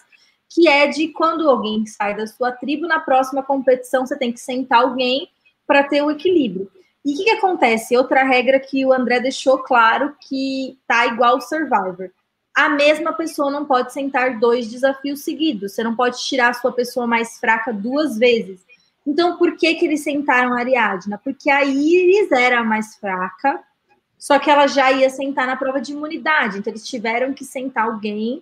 que 0.50 0.68
é 0.68 0.88
de 0.88 1.10
quando 1.10 1.50
alguém 1.50 1.86
sai 1.86 2.16
da 2.16 2.26
sua 2.26 2.52
tribo, 2.52 2.88
na 2.88 3.00
próxima 3.00 3.44
competição 3.44 4.06
você 4.06 4.18
tem 4.18 4.32
que 4.32 4.40
sentar 4.40 4.82
alguém 4.82 5.30
para 5.66 5.84
ter 5.84 6.02
o 6.02 6.10
equilíbrio. 6.10 6.72
E 7.06 7.14
o 7.14 7.18
que, 7.18 7.24
que, 7.26 7.32
acontece? 7.32 7.96
Outra 7.96 8.24
regra 8.24 8.60
que 8.60 8.86
o 8.86 8.92
André 8.92 9.20
deixou 9.20 9.60
claro 9.60 10.16
que 10.20 10.78
tá 10.88 11.06
igual 11.06 11.38
o 11.38 11.42
Survivor. 11.42 12.10
A 12.58 12.70
mesma 12.70 13.14
pessoa 13.14 13.52
não 13.52 13.66
pode 13.66 13.94
sentar 13.94 14.40
dois 14.40 14.68
desafios 14.68 15.24
seguidos. 15.24 15.74
Você 15.74 15.84
não 15.84 15.96
pode 15.96 16.18
tirar 16.24 16.50
a 16.50 16.54
sua 16.56 16.72
pessoa 16.72 17.06
mais 17.06 17.38
fraca 17.38 17.72
duas 17.72 18.18
vezes. 18.18 18.66
Então, 19.06 19.38
por 19.38 19.56
que, 19.56 19.76
que 19.76 19.86
eles 19.86 20.04
sentaram 20.04 20.56
a 20.56 20.60
Ariadna? 20.60 21.20
Porque 21.24 21.52
a 21.52 21.64
Iris 21.64 22.32
era 22.32 22.62
a 22.62 22.64
mais 22.64 22.96
fraca, 22.96 23.64
só 24.18 24.40
que 24.40 24.50
ela 24.50 24.66
já 24.66 24.92
ia 24.92 25.08
sentar 25.08 25.46
na 25.46 25.56
prova 25.56 25.80
de 25.80 25.92
imunidade. 25.92 26.58
Então, 26.58 26.74
eles 26.74 26.88
tiveram 26.88 27.32
que 27.32 27.46
sentar 27.46 27.86
alguém 27.86 28.42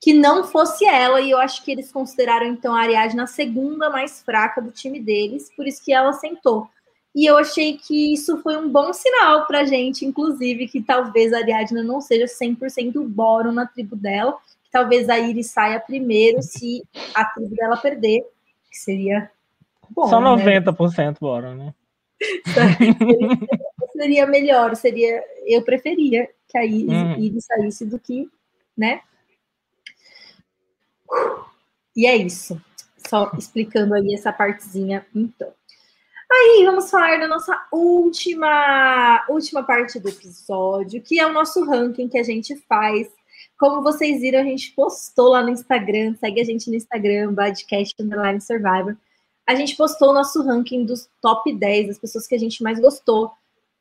que 0.00 0.12
não 0.12 0.42
fosse 0.42 0.84
ela, 0.84 1.20
e 1.20 1.30
eu 1.30 1.38
acho 1.38 1.64
que 1.64 1.70
eles 1.70 1.92
consideraram, 1.92 2.46
então, 2.46 2.74
a 2.74 2.80
Ariadna 2.80 3.22
a 3.22 3.28
segunda 3.28 3.88
mais 3.88 4.20
fraca 4.20 4.60
do 4.60 4.72
time 4.72 4.98
deles, 4.98 5.48
por 5.54 5.64
isso 5.64 5.80
que 5.84 5.92
ela 5.92 6.12
sentou. 6.12 6.68
E 7.14 7.26
eu 7.26 7.36
achei 7.36 7.76
que 7.76 8.14
isso 8.14 8.38
foi 8.38 8.56
um 8.56 8.70
bom 8.70 8.92
sinal 8.92 9.46
pra 9.46 9.64
gente, 9.64 10.04
inclusive, 10.06 10.66
que 10.66 10.82
talvez 10.82 11.32
a 11.32 11.38
Ariadna 11.38 11.82
não 11.82 12.00
seja 12.00 12.24
100% 12.24 13.06
boro 13.06 13.52
na 13.52 13.66
tribo 13.66 13.94
dela, 13.96 14.32
que 14.64 14.70
talvez 14.70 15.10
a 15.10 15.18
Iris 15.18 15.50
saia 15.50 15.78
primeiro 15.78 16.42
se 16.42 16.82
a 17.14 17.24
tribo 17.26 17.54
dela 17.54 17.76
perder, 17.76 18.22
que 18.70 18.78
seria 18.78 19.30
bom. 19.90 20.08
Só 20.08 20.20
90% 20.20 20.98
né? 20.98 21.14
boro, 21.20 21.54
né? 21.54 21.74
seria 23.92 24.26
melhor, 24.26 24.74
seria. 24.74 25.22
Eu 25.46 25.62
preferia 25.62 26.28
que 26.48 26.56
a 26.56 26.64
Iris, 26.64 26.92
hum. 26.92 27.14
Iris 27.18 27.44
saísse 27.44 27.84
do 27.84 27.98
que, 27.98 28.28
né? 28.76 29.02
E 31.94 32.06
é 32.06 32.16
isso. 32.16 32.60
Só 32.96 33.30
explicando 33.36 33.94
aí 33.94 34.14
essa 34.14 34.32
partezinha, 34.32 35.04
então. 35.14 35.52
Aí 36.34 36.64
vamos 36.64 36.90
falar 36.90 37.20
da 37.20 37.28
nossa 37.28 37.62
última 37.70 39.22
última 39.28 39.62
parte 39.62 40.00
do 40.00 40.08
episódio, 40.08 41.02
que 41.02 41.20
é 41.20 41.26
o 41.26 41.32
nosso 41.32 41.62
ranking 41.62 42.08
que 42.08 42.16
a 42.16 42.22
gente 42.22 42.56
faz. 42.66 43.06
Como 43.58 43.82
vocês 43.82 44.22
viram, 44.22 44.40
a 44.40 44.44
gente 44.44 44.72
postou 44.72 45.28
lá 45.28 45.42
no 45.42 45.50
Instagram, 45.50 46.14
segue 46.14 46.40
a 46.40 46.44
gente 46.44 46.70
no 46.70 46.76
Instagram, 46.76 47.34
Badcast 47.34 47.94
Underline 48.00 48.40
Survivor. 48.40 48.96
A 49.46 49.54
gente 49.54 49.76
postou 49.76 50.08
o 50.08 50.14
nosso 50.14 50.42
ranking 50.42 50.86
dos 50.86 51.06
top 51.20 51.52
10 51.52 51.88
das 51.88 51.98
pessoas 51.98 52.26
que 52.26 52.34
a 52.34 52.38
gente 52.38 52.62
mais 52.62 52.80
gostou, 52.80 53.30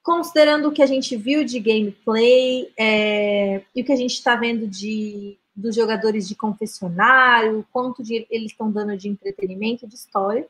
considerando 0.03 0.67
o 0.67 0.71
que 0.73 0.83
a 0.83 0.87
gente 0.87 1.15
viu 1.15 1.45
de 1.45 1.57
gameplay 1.57 2.69
é, 2.77 3.61
e 3.73 3.81
o 3.81 3.85
que 3.85 3.93
a 3.93 3.97
gente 3.97 4.13
está 4.13 4.35
vendo 4.35 4.67
de 4.67 5.37
dos 5.55 5.75
jogadores 5.75 6.27
de 6.27 6.35
confessionário, 6.35 7.65
quanto 7.71 8.03
de, 8.03 8.25
eles 8.29 8.51
estão 8.51 8.69
dando 8.71 8.97
de 8.97 9.07
entretenimento, 9.07 9.87
de 9.87 9.95
história. 9.95 10.47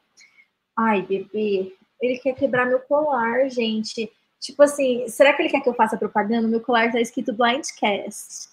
Ai, 0.75 1.01
bebê, 1.01 1.73
ele 2.01 2.17
quer 2.17 2.33
quebrar 2.33 2.65
meu 2.65 2.79
colar, 2.79 3.47
gente. 3.49 4.11
Tipo 4.39 4.63
assim, 4.63 5.07
será 5.07 5.33
que 5.33 5.41
ele 5.43 5.49
quer 5.49 5.61
que 5.61 5.69
eu 5.69 5.73
faça 5.73 5.97
propaganda? 5.97 6.47
Meu 6.47 6.59
colar 6.59 6.91
tá 6.91 6.99
escrito 6.99 7.33
Blindcast. 7.33 8.49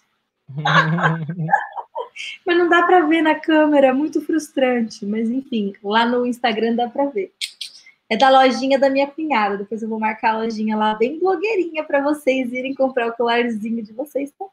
mas 2.45 2.59
não 2.59 2.69
dá 2.69 2.83
para 2.83 3.07
ver 3.07 3.23
na 3.23 3.35
câmera, 3.35 3.95
muito 3.95 4.21
frustrante. 4.21 5.07
Mas 5.07 5.31
enfim, 5.31 5.73
lá 5.83 6.05
no 6.05 6.27
Instagram 6.27 6.77
dá 6.77 6.89
para 6.89 7.07
ver. 7.07 7.33
É 8.11 8.17
da 8.17 8.29
lojinha 8.31 8.79
da 8.79 8.91
minha 8.91 9.07
cunhada. 9.07 9.57
Depois 9.57 9.83
eu 9.83 9.89
vou 9.89 9.99
marcar 9.99 10.35
a 10.35 10.39
lojinha 10.39 10.77
lá, 10.77 10.95
bem 10.95 11.19
blogueirinha, 11.19 11.85
para 11.85 12.03
vocês 12.03 12.53
irem 12.53 12.75
comprar 12.75 13.09
o 13.09 13.13
colarzinho 13.15 13.83
de 13.83 13.93
vocês 13.93 14.31
também. 14.33 14.53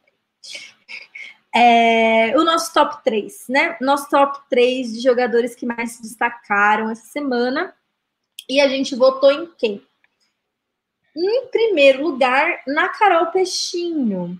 É, 1.53 2.37
o 2.37 2.43
nosso 2.43 2.73
top 2.73 3.01
3, 3.03 3.45
né? 3.47 3.77
Nosso 3.79 4.09
top 4.09 4.39
3 4.49 4.93
de 4.93 4.99
jogadores 4.99 5.55
que 5.55 5.65
mais 5.65 5.93
se 5.93 6.01
destacaram 6.01 6.89
essa 6.89 7.05
semana. 7.05 7.73
E 8.47 8.61
a 8.61 8.67
gente 8.67 8.95
votou 8.95 9.31
em 9.31 9.49
quem? 9.57 9.81
Em 11.15 11.47
primeiro 11.47 12.03
lugar, 12.03 12.61
na 12.67 12.89
Carol 12.89 13.27
Peixinho. 13.27 14.39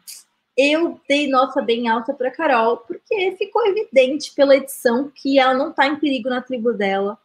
Eu 0.55 0.99
dei 1.07 1.27
nota 1.27 1.61
bem 1.61 1.87
alta 1.87 2.13
para 2.13 2.31
Carol, 2.31 2.77
porque 2.77 3.35
ficou 3.37 3.65
evidente 3.65 4.33
pela 4.33 4.55
edição 4.55 5.11
que 5.13 5.39
ela 5.39 5.53
não 5.53 5.71
está 5.71 5.87
em 5.87 5.97
perigo 5.97 6.29
na 6.29 6.41
tribo 6.41 6.71
dela, 6.71 7.17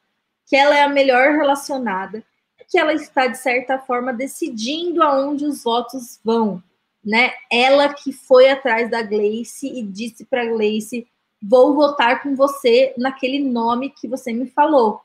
que 0.47 0.57
ela 0.57 0.77
é 0.77 0.83
a 0.83 0.89
melhor 0.89 1.33
relacionada, 1.37 2.25
que 2.69 2.79
ela 2.79 2.93
está, 2.93 3.27
de 3.27 3.39
certa 3.39 3.79
forma, 3.79 4.13
decidindo 4.13 5.03
aonde 5.03 5.45
os 5.45 5.63
votos 5.63 6.19
vão. 6.25 6.63
Né? 7.05 7.33
Ela 7.51 7.93
que 7.93 8.13
foi 8.13 8.49
atrás 8.49 8.91
da 8.91 9.03
Gleice 9.03 9.67
e 9.69 9.83
disse 9.83 10.25
para 10.25 10.47
Gleice: 10.47 11.07
vou 11.43 11.75
votar 11.75 12.23
com 12.23 12.35
você 12.35 12.95
naquele 12.97 13.39
nome 13.39 13.91
que 13.91 14.09
você 14.09 14.33
me 14.33 14.47
falou 14.47 15.01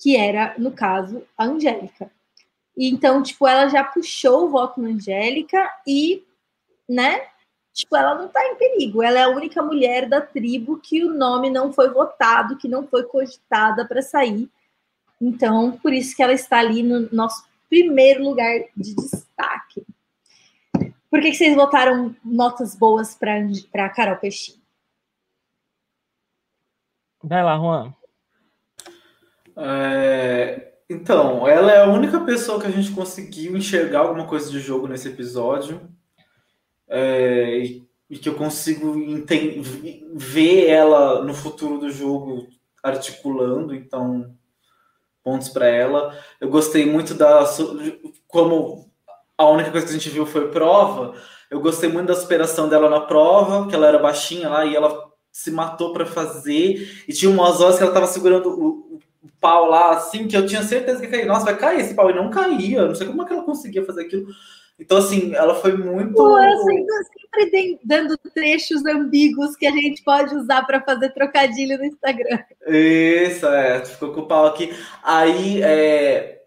que 0.00 0.16
era, 0.16 0.54
no 0.58 0.72
caso, 0.72 1.24
a 1.36 1.44
Angélica. 1.44 2.10
Então, 2.76 3.22
tipo, 3.22 3.46
ela 3.46 3.68
já 3.68 3.84
puxou 3.84 4.46
o 4.46 4.50
voto 4.50 4.80
na 4.80 4.88
Angélica 4.88 5.70
e, 5.86 6.24
né, 6.88 7.26
tipo, 7.72 7.96
ela 7.96 8.14
não 8.14 8.28
tá 8.28 8.44
em 8.46 8.56
perigo. 8.56 9.02
Ela 9.02 9.18
é 9.18 9.22
a 9.24 9.28
única 9.28 9.62
mulher 9.62 10.08
da 10.08 10.20
tribo 10.20 10.78
que 10.78 11.04
o 11.04 11.12
nome 11.12 11.50
não 11.50 11.72
foi 11.72 11.90
votado, 11.90 12.56
que 12.56 12.68
não 12.68 12.86
foi 12.86 13.04
cogitada 13.04 13.86
para 13.86 14.02
sair. 14.02 14.50
Então, 15.20 15.72
por 15.78 15.92
isso 15.92 16.16
que 16.16 16.22
ela 16.22 16.32
está 16.32 16.58
ali 16.58 16.82
no 16.82 17.08
nosso 17.12 17.44
primeiro 17.68 18.24
lugar 18.24 18.64
de 18.76 18.94
destaque. 18.94 19.86
Por 21.08 21.20
que, 21.20 21.30
que 21.30 21.36
vocês 21.36 21.54
votaram 21.54 22.16
notas 22.24 22.74
boas 22.74 23.14
para 23.14 23.88
Carol 23.90 24.16
Peixinho? 24.16 24.60
Vai 27.22 27.44
lá, 27.44 27.56
Juan. 27.56 27.94
É, 29.56 30.72
então, 30.88 31.46
ela 31.46 31.72
é 31.72 31.82
a 31.82 31.88
única 31.88 32.20
pessoa 32.20 32.60
que 32.60 32.66
a 32.66 32.70
gente 32.70 32.92
conseguiu 32.92 33.56
enxergar 33.56 34.00
alguma 34.00 34.26
coisa 34.26 34.50
de 34.50 34.60
jogo 34.60 34.86
nesse 34.86 35.08
episódio. 35.08 35.80
É, 36.88 37.58
e, 37.58 37.88
e, 38.10 38.18
que 38.18 38.28
eu 38.28 38.34
consigo 38.34 38.94
ver 40.14 40.66
ela 40.66 41.24
no 41.24 41.32
futuro 41.32 41.78
do 41.78 41.90
jogo 41.90 42.46
articulando, 42.82 43.74
então 43.74 44.36
pontos 45.22 45.48
para 45.48 45.66
ela. 45.66 46.18
Eu 46.40 46.50
gostei 46.50 46.84
muito 46.84 47.14
da 47.14 47.46
como 48.26 48.90
a 49.38 49.48
única 49.48 49.70
coisa 49.70 49.86
que 49.86 49.92
a 49.92 49.96
gente 49.96 50.10
viu 50.10 50.26
foi 50.26 50.50
prova. 50.50 51.14
Eu 51.50 51.60
gostei 51.60 51.88
muito 51.90 52.08
da 52.08 52.14
superação 52.14 52.68
dela 52.68 52.88
na 52.90 53.00
prova, 53.00 53.68
que 53.68 53.74
ela 53.74 53.86
era 53.86 53.98
baixinha 53.98 54.48
lá 54.48 54.64
e 54.64 54.74
ela 54.74 55.10
se 55.30 55.50
matou 55.50 55.92
para 55.92 56.06
fazer. 56.06 57.04
E 57.08 57.12
tinha 57.12 57.30
umas 57.30 57.60
horas 57.60 57.76
que 57.76 57.82
ela 57.82 57.90
estava 57.90 58.06
segurando 58.06 58.48
o, 58.50 59.00
pau 59.40 59.68
lá, 59.68 59.92
assim, 59.92 60.26
que 60.26 60.36
eu 60.36 60.46
tinha 60.46 60.62
certeza 60.62 61.00
que 61.00 61.08
cair. 61.08 61.26
Nossa, 61.26 61.44
vai 61.44 61.56
cair 61.56 61.80
esse 61.80 61.94
pau. 61.94 62.10
E 62.10 62.14
não 62.14 62.30
caía. 62.30 62.86
Não 62.86 62.94
sei 62.94 63.06
como 63.06 63.22
é 63.22 63.26
que 63.26 63.32
ela 63.32 63.44
conseguia 63.44 63.84
fazer 63.84 64.02
aquilo. 64.02 64.26
Então, 64.78 64.98
assim, 64.98 65.34
ela 65.34 65.54
foi 65.54 65.76
muito. 65.76 66.14
Pô, 66.14 66.36
sempre 66.38 67.78
dando 67.84 68.16
trechos 68.34 68.84
ambíguos 68.84 69.54
que 69.54 69.66
a 69.66 69.70
gente 69.70 70.02
pode 70.02 70.34
usar 70.34 70.66
para 70.66 70.80
fazer 70.80 71.10
trocadilho 71.10 71.78
no 71.78 71.84
Instagram. 71.84 72.38
Isso, 72.66 73.46
é. 73.46 73.84
Ficou 73.84 74.12
com 74.12 74.20
o 74.22 74.26
pau 74.26 74.46
aqui. 74.46 74.74
Aí, 75.02 75.62
é. 75.62 76.38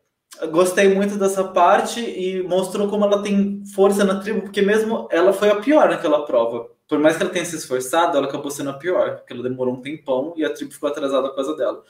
Gostei 0.51 0.93
muito 0.93 1.17
dessa 1.17 1.45
parte 1.45 2.01
e 2.01 2.43
mostrou 2.43 2.89
como 2.89 3.05
ela 3.05 3.23
tem 3.23 3.63
força 3.73 4.03
na 4.03 4.19
tribo, 4.19 4.41
porque 4.41 4.61
mesmo 4.61 5.07
ela 5.09 5.31
foi 5.31 5.49
a 5.49 5.55
pior 5.55 5.87
naquela 5.87 6.25
prova. 6.25 6.67
Por 6.89 6.99
mais 6.99 7.15
que 7.15 7.23
ela 7.23 7.31
tenha 7.31 7.45
se 7.45 7.55
esforçado, 7.55 8.17
ela 8.17 8.27
acabou 8.27 8.51
sendo 8.51 8.71
a 8.71 8.73
pior, 8.73 9.15
porque 9.15 9.31
ela 9.31 9.41
demorou 9.41 9.75
um 9.75 9.81
tempão 9.81 10.33
e 10.35 10.43
a 10.43 10.49
tribo 10.53 10.73
ficou 10.73 10.89
atrasada 10.89 11.29
por 11.29 11.35
causa 11.35 11.55
dela 11.55 11.81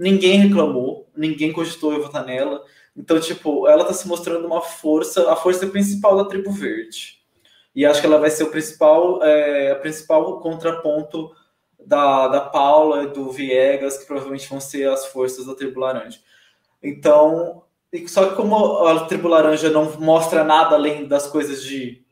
ninguém 0.00 0.38
reclamou, 0.38 1.06
ninguém 1.14 1.52
cogitou 1.52 1.92
eu 1.92 2.02
votar 2.02 2.24
nela. 2.24 2.64
Então, 2.96 3.20
tipo, 3.20 3.68
ela 3.68 3.84
tá 3.84 3.92
se 3.92 4.08
mostrando 4.08 4.46
uma 4.46 4.62
força, 4.62 5.30
a 5.30 5.36
força 5.36 5.66
principal 5.66 6.16
da 6.16 6.24
tribo 6.24 6.50
verde. 6.50 7.20
E 7.74 7.84
acho 7.84 8.00
que 8.00 8.06
ela 8.06 8.18
vai 8.18 8.30
ser 8.30 8.44
o 8.44 8.50
principal, 8.50 9.22
é, 9.22 9.74
principal 9.76 10.40
contraponto 10.40 11.30
da, 11.78 12.28
da 12.28 12.40
Paula 12.40 13.04
e 13.04 13.08
do 13.08 13.30
Viegas, 13.30 13.98
que 13.98 14.06
provavelmente 14.06 14.48
vão 14.48 14.58
ser 14.58 14.88
as 14.88 15.06
forças 15.06 15.44
da 15.46 15.54
tribo 15.54 15.80
laranja. 15.80 16.18
Então, 16.82 17.62
só 18.08 18.30
que 18.30 18.36
como 18.36 18.86
a 18.86 19.04
tribo 19.04 19.28
laranja 19.28 19.68
não 19.68 20.00
mostra 20.00 20.42
nada 20.42 20.76
além 20.76 21.06
das 21.06 21.26
coisas 21.26 21.62
de 21.62 22.02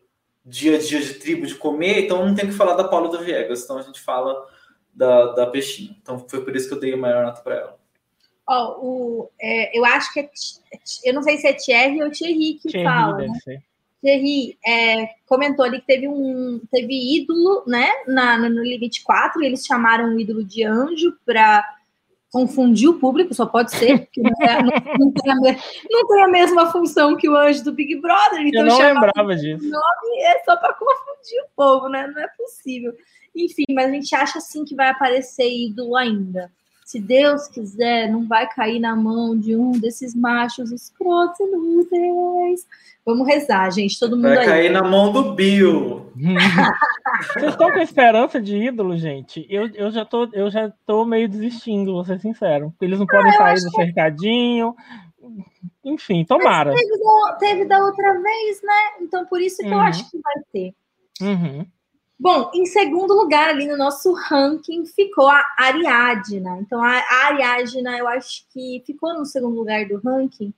dia 0.45 0.76
a 0.76 0.78
dia 0.78 1.01
de 1.01 1.14
tribo, 1.14 1.47
de 1.47 1.55
comer, 1.55 2.05
então 2.05 2.24
não 2.24 2.34
tem 2.34 2.47
que 2.47 2.55
falar 2.55 2.74
da 2.74 2.84
Paula 2.84 3.09
e 3.09 3.11
do 3.11 3.24
Viegas. 3.24 3.64
Então 3.64 3.78
a 3.78 3.82
gente 3.82 4.01
fala 4.01 4.47
da, 4.93 5.32
da 5.32 5.47
peixinha. 5.47 5.97
Então 6.01 6.26
foi 6.28 6.45
por 6.45 6.55
isso 6.55 6.68
que 6.68 6.74
eu 6.74 6.80
dei 6.80 6.93
a 6.93 6.97
maior 6.97 7.24
nota 7.24 7.41
para 7.41 7.55
ela. 7.57 7.78
Ó, 8.49 8.78
o, 8.80 9.30
é, 9.38 9.78
eu 9.78 9.84
acho 9.84 10.11
que 10.14 10.20
é, 10.20 10.30
eu 11.05 11.12
não 11.12 11.22
sei 11.22 11.36
se 11.36 11.46
é 11.46 11.53
Thierry 11.53 12.03
ou 12.03 12.11
Thierry 12.11 12.55
que 12.55 12.70
Thierry, 12.70 12.84
fala, 12.84 13.18
né? 13.18 13.28
Ser. 13.44 13.62
Thierry 14.01 14.57
é, 14.66 15.11
comentou 15.26 15.66
ali 15.66 15.80
que 15.80 15.86
teve 15.86 16.09
um 16.09 16.59
teve 16.72 17.16
ídolo, 17.16 17.62
né, 17.66 17.90
na, 18.07 18.38
no 18.38 18.62
Limite 18.62 19.03
4, 19.03 19.42
eles 19.42 19.66
chamaram 19.66 20.14
o 20.14 20.20
ídolo 20.20 20.42
de 20.42 20.64
anjo 20.64 21.14
para 21.26 21.62
confundir 22.30 22.88
o 22.88 22.99
público, 22.99 23.34
só 23.34 23.44
pode 23.44 23.70
ser, 23.72 23.99
porque 24.07 24.22
não, 24.22 24.32
é, 24.40 24.62
não, 24.62 24.70
não, 24.99 25.12
tem 25.12 25.32
a, 25.32 25.34
não, 25.90 26.07
tem 26.07 26.22
a, 26.22 26.28
mesma 26.28 26.72
função 26.72 27.16
que 27.16 27.28
o 27.28 27.36
anjo 27.36 27.64
do 27.64 27.72
Big 27.72 27.96
Brother. 28.01 28.40
Então 28.46 28.62
eu 28.62 28.66
não 28.66 28.78
lembrava 28.78 29.36
disso. 29.36 29.62
nome 29.62 30.22
é 30.22 30.42
só 30.44 30.57
para 30.57 30.72
confundir 30.72 31.42
o 31.42 31.49
povo, 31.55 31.88
né? 31.88 32.07
Não 32.07 32.22
é 32.22 32.28
possível. 32.28 32.94
Enfim, 33.34 33.64
mas 33.72 33.88
a 33.88 33.92
gente 33.92 34.14
acha 34.14 34.40
sim 34.40 34.64
que 34.64 34.74
vai 34.74 34.88
aparecer 34.88 35.51
ídolo 35.51 35.96
ainda 35.96 36.51
se 36.89 36.99
Deus 36.99 37.47
quiser, 37.49 38.11
não 38.11 38.26
vai 38.26 38.49
cair 38.49 38.80
na 38.80 38.97
mão 38.97 39.39
de 39.39 39.55
um 39.55 39.72
desses 39.72 40.14
machos 40.14 40.72
escrotos 40.72 41.39
inúteis. 41.39 42.66
Vamos 43.05 43.26
rezar, 43.28 43.70
gente, 43.70 44.01
todo 44.01 44.16
mundo 44.16 44.22
Vai 44.28 44.39
aí. 44.39 44.47
cair 44.47 44.70
na 44.70 44.82
mão 44.82 45.12
do 45.12 45.34
Bill. 45.34 46.11
Vocês 47.34 47.51
estão 47.53 47.70
com 47.70 47.78
esperança 47.80 48.41
de 48.41 48.57
ídolo, 48.57 48.97
gente? 48.97 49.47
Eu, 49.51 49.68
eu, 49.74 49.91
já 49.91 50.07
tô, 50.07 50.30
eu 50.32 50.51
já 50.51 50.72
tô 50.86 51.05
meio 51.05 51.28
desistindo, 51.28 51.93
vou 51.93 52.07
ser 52.07 52.20
sincero. 52.20 52.72
Eles 52.80 52.99
não 52.99 53.07
podem 53.07 53.32
sair 53.32 53.57
do 53.62 53.70
cercadinho. 53.70 54.74
Enfim, 55.84 56.24
tomara. 56.24 56.72
Teve, 56.74 56.99
da, 56.99 57.32
teve 57.39 57.64
da 57.66 57.84
outra 57.84 58.14
vez, 58.14 58.62
né? 58.62 59.03
Então 59.03 59.26
por 59.26 59.43
isso 59.43 59.59
que 59.59 59.68
eu 59.68 59.72
Uhum. 59.72 59.80
acho 59.80 60.11
que 60.11 60.18
vai 60.22 60.43
ter. 60.51 60.74
Uhum. 61.20 61.66
Bom, 62.20 62.50
em 62.52 62.66
segundo 62.66 63.14
lugar 63.14 63.50
ali 63.50 63.66
no 63.66 63.76
nosso 63.76 64.12
ranking 64.12 64.84
ficou 64.84 65.28
a 65.28 65.44
Ariadna. 65.56 66.58
Então 66.60 66.82
a, 66.82 67.00
Ariadna 67.26 67.96
eu 67.96 68.08
acho 68.08 68.44
que 68.50 68.82
ficou 68.84 69.14
no 69.14 69.24
segundo 69.24 69.56
lugar 69.56 69.86
do 69.86 70.00
ranking 70.00 70.52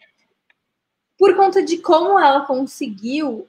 por 1.18 1.36
conta 1.36 1.62
de 1.62 1.76
como 1.76 2.18
ela 2.18 2.46
conseguiu 2.46 3.46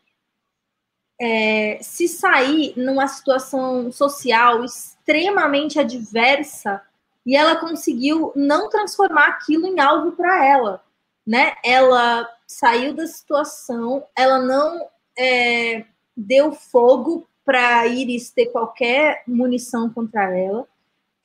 é, 1.21 1.79
se 1.81 2.09
sair 2.09 2.73
numa 2.75 3.07
situação 3.07 3.89
social 3.93 4.65
extremamente 4.65 5.79
adversa 5.79 6.81
e 7.25 7.33
ela 7.33 7.55
conseguiu 7.55 8.33
não 8.35 8.67
transformar 8.69 9.27
aquilo 9.27 9.67
em 9.67 9.79
algo 9.79 10.11
para 10.11 10.45
ela, 10.45 10.83
né? 11.25 11.53
Ela 11.63 12.27
saiu 12.45 12.93
da 12.93 13.07
situação, 13.07 14.05
ela 14.17 14.39
não 14.39 14.89
é, 15.17 15.85
deu 16.17 16.51
fogo 16.51 17.29
para 17.45 17.87
Iris 17.87 18.29
ter 18.29 18.47
qualquer 18.47 19.23
munição 19.27 19.89
contra 19.89 20.37
ela. 20.37 20.67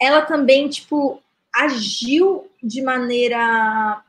Ela 0.00 0.22
também, 0.22 0.68
tipo, 0.68 1.22
agiu 1.54 2.50
de 2.62 2.82
maneira 2.82 4.02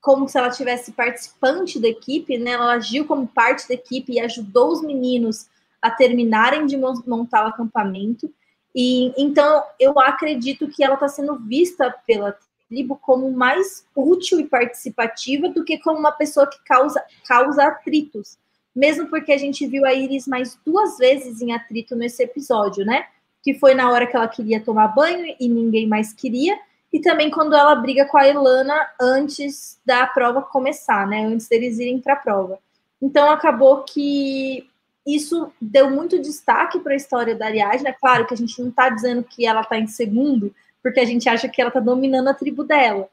como 0.00 0.28
se 0.28 0.38
ela 0.38 0.50
tivesse 0.50 0.92
participante 0.92 1.80
da 1.80 1.88
equipe, 1.88 2.38
né? 2.38 2.52
Ela 2.52 2.74
agiu 2.74 3.06
como 3.06 3.26
parte 3.26 3.66
da 3.68 3.74
equipe 3.74 4.12
e 4.12 4.20
ajudou 4.20 4.70
os 4.70 4.80
meninos 4.80 5.48
a 5.82 5.90
terminarem 5.90 6.64
de 6.64 6.76
montar 6.76 7.44
o 7.44 7.48
acampamento. 7.48 8.32
E 8.74 9.12
então 9.20 9.64
eu 9.80 9.98
acredito 9.98 10.68
que 10.68 10.84
ela 10.84 10.94
está 10.94 11.08
sendo 11.08 11.38
vista 11.38 11.92
pela 12.06 12.36
tribo 12.68 12.96
como 12.96 13.30
mais 13.32 13.86
útil 13.94 14.40
e 14.40 14.46
participativa 14.46 15.48
do 15.48 15.64
que 15.64 15.78
como 15.78 15.98
uma 15.98 16.12
pessoa 16.12 16.46
que 16.46 16.62
causa, 16.64 17.02
causa 17.26 17.64
atritos. 17.64 18.38
Mesmo 18.76 19.08
porque 19.08 19.32
a 19.32 19.38
gente 19.38 19.66
viu 19.66 19.86
a 19.86 19.94
Iris 19.94 20.28
mais 20.28 20.58
duas 20.64 20.98
vezes 20.98 21.40
em 21.40 21.52
atrito 21.52 21.96
nesse 21.96 22.22
episódio, 22.22 22.84
né? 22.84 23.06
Que 23.42 23.54
foi 23.54 23.74
na 23.74 23.90
hora 23.90 24.06
que 24.06 24.14
ela 24.14 24.28
queria 24.28 24.60
tomar 24.60 24.88
banho 24.88 25.34
e 25.40 25.48
ninguém 25.48 25.88
mais 25.88 26.12
queria, 26.12 26.58
e 26.92 27.00
também 27.00 27.30
quando 27.30 27.56
ela 27.56 27.74
briga 27.74 28.04
com 28.04 28.18
a 28.18 28.28
Elana 28.28 28.74
antes 29.00 29.78
da 29.84 30.06
prova 30.06 30.42
começar, 30.42 31.06
né? 31.06 31.24
Antes 31.24 31.48
deles 31.48 31.78
irem 31.78 31.98
para 31.98 32.12
a 32.12 32.16
prova. 32.16 32.58
Então 33.00 33.30
acabou 33.30 33.82
que 33.82 34.68
isso 35.06 35.52
deu 35.60 35.90
muito 35.90 36.20
destaque 36.20 36.80
para 36.80 36.92
a 36.92 36.96
história 36.96 37.34
da 37.34 37.46
Ariadne. 37.46 37.88
É 37.88 37.92
claro 37.92 38.26
que 38.26 38.34
a 38.34 38.36
gente 38.36 38.60
não 38.60 38.68
está 38.68 38.88
dizendo 38.88 39.22
que 39.22 39.46
ela 39.46 39.60
está 39.60 39.78
em 39.78 39.86
segundo, 39.86 40.54
porque 40.82 41.00
a 41.00 41.04
gente 41.04 41.28
acha 41.28 41.48
que 41.48 41.60
ela 41.60 41.68
está 41.68 41.80
dominando 41.80 42.28
a 42.28 42.34
tribo 42.34 42.64
dela, 42.64 43.08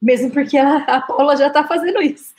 mesmo 0.00 0.30
porque 0.30 0.58
a, 0.58 1.00
Paula 1.00 1.36
já 1.36 1.48
está 1.48 1.64
fazendo 1.64 2.00
isso. 2.02 2.34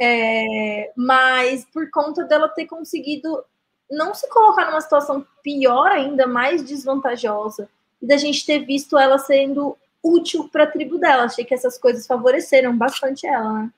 É, 0.00 0.92
mas 0.96 1.66
por 1.66 1.90
conta 1.90 2.24
dela 2.24 2.48
ter 2.48 2.66
conseguido 2.66 3.44
não 3.90 4.14
se 4.14 4.28
colocar 4.30 4.66
numa 4.66 4.80
situação 4.80 5.26
pior 5.42 5.90
ainda, 5.90 6.26
mais 6.26 6.62
desvantajosa, 6.62 7.68
e 8.00 8.06
da 8.06 8.16
gente 8.16 8.46
ter 8.46 8.60
visto 8.60 8.96
ela 8.96 9.18
sendo 9.18 9.76
útil 10.02 10.48
para 10.48 10.64
a 10.64 10.66
tribo 10.66 10.98
dela. 10.98 11.24
Achei 11.24 11.44
que 11.44 11.52
essas 11.52 11.76
coisas 11.76 12.06
favoreceram 12.06 12.76
bastante 12.76 13.26
ela, 13.26 13.52
né? 13.52 13.70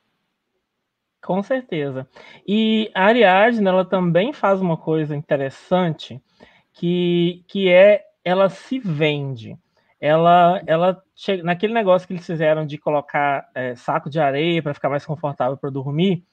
Com 1.21 1.43
certeza. 1.43 2.07
E 2.47 2.91
a 2.95 3.07
Ariadne, 3.07 3.67
ela 3.67 3.85
também 3.85 4.33
faz 4.33 4.61
uma 4.61 4.77
coisa 4.77 5.15
interessante, 5.15 6.21
que, 6.73 7.45
que 7.47 7.71
é 7.71 8.05
ela 8.25 8.49
se 8.49 8.79
vende. 8.79 9.57
Ela, 10.01 10.61
ela 10.67 11.03
naquele 11.43 11.73
negócio 11.73 12.07
que 12.07 12.15
eles 12.15 12.27
fizeram 12.27 12.67
de 12.67 12.79
colocar 12.79 13.49
é, 13.55 13.75
saco 13.75 14.11
de 14.11 14.19
areia 14.19 14.63
para 14.63 14.75
ficar 14.75 14.89
mais 14.89 15.07
confortável 15.07 15.57
para 15.57 15.71
dormir, 15.71 16.25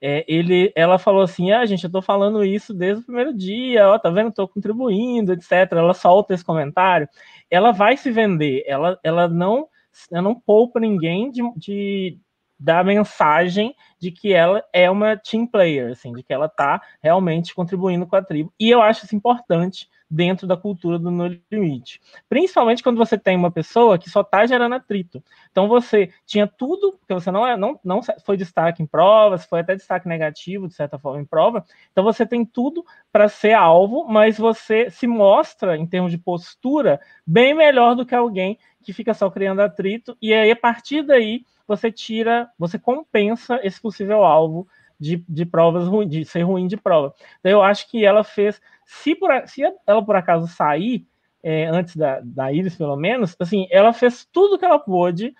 é, 0.00 0.24
ele, 0.26 0.72
ela 0.74 0.98
falou 0.98 1.22
assim: 1.22 1.52
ah, 1.52 1.64
gente, 1.66 1.84
eu 1.84 1.90
tô 1.90 2.00
falando 2.00 2.44
isso 2.44 2.72
desde 2.72 3.02
o 3.02 3.06
primeiro 3.06 3.34
dia, 3.36 3.88
ó, 3.88 3.98
tá 3.98 4.08
vendo? 4.10 4.32
Tô 4.32 4.48
contribuindo, 4.48 5.32
etc. 5.32 5.72
Ela 5.72 5.92
solta 5.92 6.32
esse 6.32 6.44
comentário. 6.44 7.08
Ela 7.50 7.72
vai 7.72 7.96
se 7.96 8.10
vender, 8.10 8.64
ela, 8.66 8.98
ela 9.02 9.28
não, 9.28 9.68
ela 10.10 10.22
não 10.22 10.34
poupa 10.34 10.80
ninguém 10.80 11.30
de, 11.30 11.42
de 11.56 12.18
da 12.60 12.84
mensagem 12.84 13.74
de 13.98 14.10
que 14.10 14.34
ela 14.34 14.62
é 14.70 14.90
uma 14.90 15.16
team 15.16 15.46
player, 15.46 15.92
assim, 15.92 16.12
de 16.12 16.22
que 16.22 16.32
ela 16.32 16.48
tá 16.48 16.82
realmente 17.02 17.54
contribuindo 17.54 18.06
com 18.06 18.16
a 18.16 18.22
tribo. 18.22 18.52
E 18.60 18.68
eu 18.68 18.82
acho 18.82 19.06
isso 19.06 19.16
importante 19.16 19.88
dentro 20.10 20.46
da 20.46 20.56
cultura 20.56 20.98
do 20.98 21.10
No 21.10 21.28
Limite. 21.50 22.00
Principalmente 22.28 22.82
quando 22.82 22.96
você 22.96 23.16
tem 23.16 23.36
uma 23.36 23.50
pessoa 23.50 23.96
que 23.96 24.10
só 24.10 24.22
está 24.22 24.44
gerando 24.44 24.74
atrito. 24.74 25.22
Então 25.52 25.68
você 25.68 26.10
tinha 26.26 26.48
tudo, 26.48 26.98
porque 26.98 27.14
você 27.14 27.30
não, 27.30 27.46
é, 27.46 27.56
não, 27.56 27.78
não 27.84 28.00
foi 28.26 28.36
destaque 28.36 28.82
em 28.82 28.86
provas, 28.86 29.44
foi 29.44 29.60
até 29.60 29.76
destaque 29.76 30.08
negativo, 30.08 30.66
de 30.66 30.74
certa 30.74 30.98
forma, 30.98 31.20
em 31.20 31.24
prova. 31.24 31.64
Então 31.92 32.02
você 32.02 32.26
tem 32.26 32.44
tudo 32.44 32.84
para 33.12 33.28
ser 33.28 33.52
alvo, 33.52 34.04
mas 34.08 34.36
você 34.36 34.90
se 34.90 35.06
mostra, 35.06 35.76
em 35.76 35.86
termos 35.86 36.10
de 36.10 36.18
postura, 36.18 37.00
bem 37.24 37.54
melhor 37.54 37.94
do 37.94 38.04
que 38.04 38.14
alguém 38.14 38.58
que 38.82 38.92
fica 38.92 39.14
só 39.14 39.30
criando 39.30 39.60
atrito. 39.60 40.16
E 40.20 40.32
aí, 40.32 40.50
a 40.50 40.56
partir 40.56 41.02
daí, 41.02 41.44
você 41.66 41.90
tira, 41.90 42.50
você 42.58 42.78
compensa 42.78 43.60
esse 43.62 43.80
possível 43.80 44.24
alvo 44.24 44.66
de, 44.98 45.24
de 45.28 45.46
provas 45.46 45.86
ruim, 45.86 46.08
de 46.08 46.24
ser 46.24 46.42
ruim 46.42 46.66
de 46.66 46.76
prova. 46.76 47.14
Então, 47.38 47.52
eu 47.52 47.62
acho 47.62 47.88
que 47.90 48.04
ela 48.04 48.22
fez 48.24 48.60
se, 48.84 49.14
por, 49.14 49.30
se 49.46 49.62
ela 49.86 50.04
por 50.04 50.16
acaso 50.16 50.46
sair 50.48 51.06
é, 51.42 51.66
antes 51.66 51.96
da, 51.96 52.20
da 52.22 52.52
Iris, 52.52 52.76
pelo 52.76 52.96
menos, 52.96 53.34
assim, 53.38 53.66
ela 53.70 53.92
fez 53.92 54.26
tudo 54.30 54.58
que 54.58 54.64
ela 54.64 54.78
pôde 54.78 55.34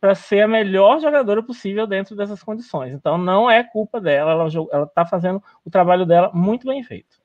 para 0.00 0.14
ser 0.14 0.40
a 0.40 0.48
melhor 0.48 1.00
jogadora 1.00 1.42
possível 1.42 1.86
dentro 1.86 2.16
dessas 2.16 2.42
condições. 2.42 2.92
Então 2.92 3.16
não 3.16 3.50
é 3.50 3.62
culpa 3.62 4.00
dela, 4.00 4.32
ela 4.32 4.84
está 4.84 5.06
fazendo 5.06 5.42
o 5.64 5.70
trabalho 5.70 6.04
dela 6.04 6.30
muito 6.34 6.66
bem 6.66 6.82
feito. 6.82 7.16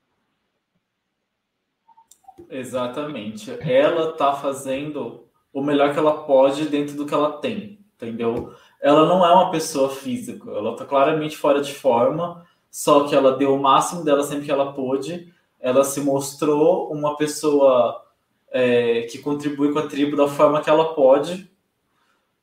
Exatamente. 2.48 3.50
Ela 3.60 4.10
está 4.10 4.32
fazendo 4.34 5.28
o 5.54 5.62
melhor 5.62 5.94
que 5.94 5.98
ela 5.98 6.24
pode 6.24 6.66
dentro 6.66 6.94
do 6.96 7.06
que 7.06 7.14
ela 7.14 7.32
tem, 7.38 7.78
entendeu? 7.94 8.52
Ela 8.82 9.06
não 9.06 9.24
é 9.24 9.32
uma 9.32 9.50
pessoa 9.50 9.88
física, 9.88 10.50
ela 10.50 10.72
está 10.72 10.84
claramente 10.84 11.38
fora 11.38 11.62
de 11.62 11.72
forma, 11.72 12.44
só 12.70 13.04
que 13.08 13.14
ela 13.14 13.36
deu 13.36 13.54
o 13.54 13.62
máximo 13.62 14.04
dela 14.04 14.22
sempre 14.22 14.44
que 14.44 14.50
ela 14.50 14.72
pôde 14.72 15.32
ela 15.64 15.82
se 15.82 15.98
mostrou 16.02 16.92
uma 16.92 17.16
pessoa 17.16 18.04
é, 18.52 19.00
que 19.10 19.16
contribui 19.16 19.72
com 19.72 19.78
a 19.78 19.86
tribo 19.86 20.14
da 20.14 20.28
forma 20.28 20.60
que 20.60 20.68
ela 20.68 20.92
pode. 20.92 21.50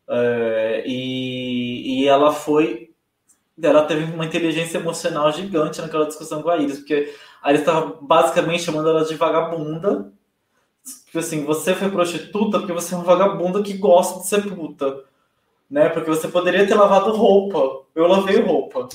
É, 0.10 0.84
e, 0.88 2.02
e 2.02 2.08
ela 2.08 2.34
foi. 2.34 2.90
Ela 3.62 3.86
teve 3.86 4.12
uma 4.12 4.26
inteligência 4.26 4.80
emocional 4.80 5.32
gigante 5.32 5.80
naquela 5.80 6.08
discussão 6.08 6.42
com 6.42 6.50
a 6.50 6.58
Iris, 6.58 6.80
porque 6.80 7.14
a 7.44 7.52
Iris 7.52 7.62
estava 7.62 7.96
basicamente 8.02 8.64
chamando 8.64 8.90
ela 8.90 9.06
de 9.06 9.14
vagabunda. 9.14 10.12
Tipo 11.06 11.20
assim, 11.20 11.44
você 11.44 11.76
foi 11.76 11.90
prostituta 11.90 12.60
porque 12.60 12.74
você 12.74 12.94
é 12.94 12.98
uma 12.98 13.04
vagabunda 13.04 13.62
que 13.62 13.74
gosta 13.74 14.20
de 14.22 14.28
ser 14.28 14.54
puta. 14.54 15.04
Né? 15.70 15.90
Porque 15.90 16.10
você 16.10 16.28
poderia 16.28 16.66
ter 16.68 16.76
lavado 16.76 17.12
roupa. 17.12 17.86
Eu 17.96 18.08
lavei 18.08 18.42
roupa. 18.42 18.88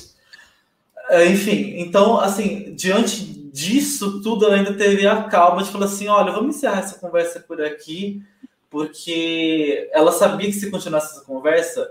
Enfim, 1.31 1.75
então, 1.79 2.19
assim, 2.19 2.75
diante 2.75 3.25
disso 3.57 4.21
tudo, 4.21 4.45
ela 4.45 4.57
ainda 4.57 4.75
teve 4.75 5.07
a 5.07 5.25
calma 5.25 5.63
de 5.63 5.71
falar 5.71 5.87
assim: 5.87 6.09
olha, 6.09 6.33
vamos 6.33 6.57
encerrar 6.57 6.81
essa 6.81 6.99
conversa 6.99 7.41
por 7.41 7.63
aqui, 7.63 8.23
porque 8.69 9.89
ela 9.93 10.13
sabia 10.13 10.49
que 10.49 10.53
se 10.53 10.71
continuasse 10.71 11.15
essa 11.15 11.25
conversa, 11.25 11.91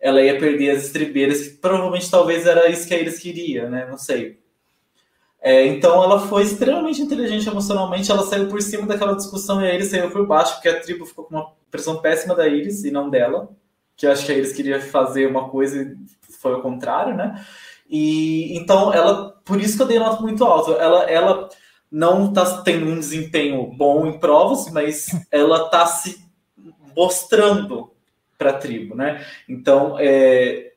ela 0.00 0.22
ia 0.22 0.38
perder 0.38 0.70
as 0.70 0.84
estribeiras, 0.84 1.48
que 1.48 1.54
provavelmente 1.58 2.10
talvez 2.10 2.46
era 2.46 2.68
isso 2.70 2.86
que 2.86 2.94
a 2.94 2.98
Iris 2.98 3.18
queria, 3.18 3.68
né? 3.68 3.86
Não 3.88 3.98
sei. 3.98 4.41
É, 5.42 5.66
então 5.66 6.02
ela 6.04 6.20
foi 6.20 6.44
extremamente 6.44 7.02
inteligente 7.02 7.48
emocionalmente, 7.48 8.10
ela 8.10 8.24
saiu 8.24 8.48
por 8.48 8.62
cima 8.62 8.86
daquela 8.86 9.16
discussão 9.16 9.60
e 9.60 9.68
a 9.68 9.74
Iris 9.74 9.88
saiu 9.88 10.08
por 10.10 10.24
baixo, 10.24 10.54
porque 10.54 10.68
a 10.68 10.80
tribo 10.80 11.04
ficou 11.04 11.24
com 11.24 11.34
uma 11.34 11.52
pressão 11.68 12.00
péssima 12.00 12.32
da 12.34 12.46
Iris 12.46 12.84
e 12.84 12.92
não 12.92 13.10
dela, 13.10 13.48
que 13.96 14.06
eu 14.06 14.12
acho 14.12 14.24
que 14.24 14.30
a 14.30 14.36
Iris 14.36 14.52
queria 14.52 14.80
fazer 14.80 15.26
uma 15.26 15.48
coisa 15.48 15.82
e 15.82 15.96
foi 16.40 16.52
ao 16.52 16.62
contrário, 16.62 17.16
né? 17.16 17.44
E 17.90 18.56
então 18.56 18.92
ela, 18.94 19.30
por 19.44 19.60
isso 19.60 19.76
que 19.76 19.82
eu 19.82 19.86
dei 19.86 19.98
nota 19.98 20.22
muito 20.22 20.44
alta. 20.44 20.72
Ela, 20.80 21.10
ela 21.10 21.48
não 21.90 22.28
está 22.28 22.62
tendo 22.62 22.86
um 22.86 22.98
desempenho 22.98 23.66
bom 23.66 24.06
em 24.06 24.18
provas, 24.18 24.70
mas 24.72 25.08
ela 25.30 25.66
está 25.66 25.84
se 25.86 26.24
mostrando 26.96 27.92
para 28.38 28.50
a 28.50 28.58
tribo, 28.58 28.94
né? 28.94 29.24
Então, 29.48 29.96
é, 29.98 30.72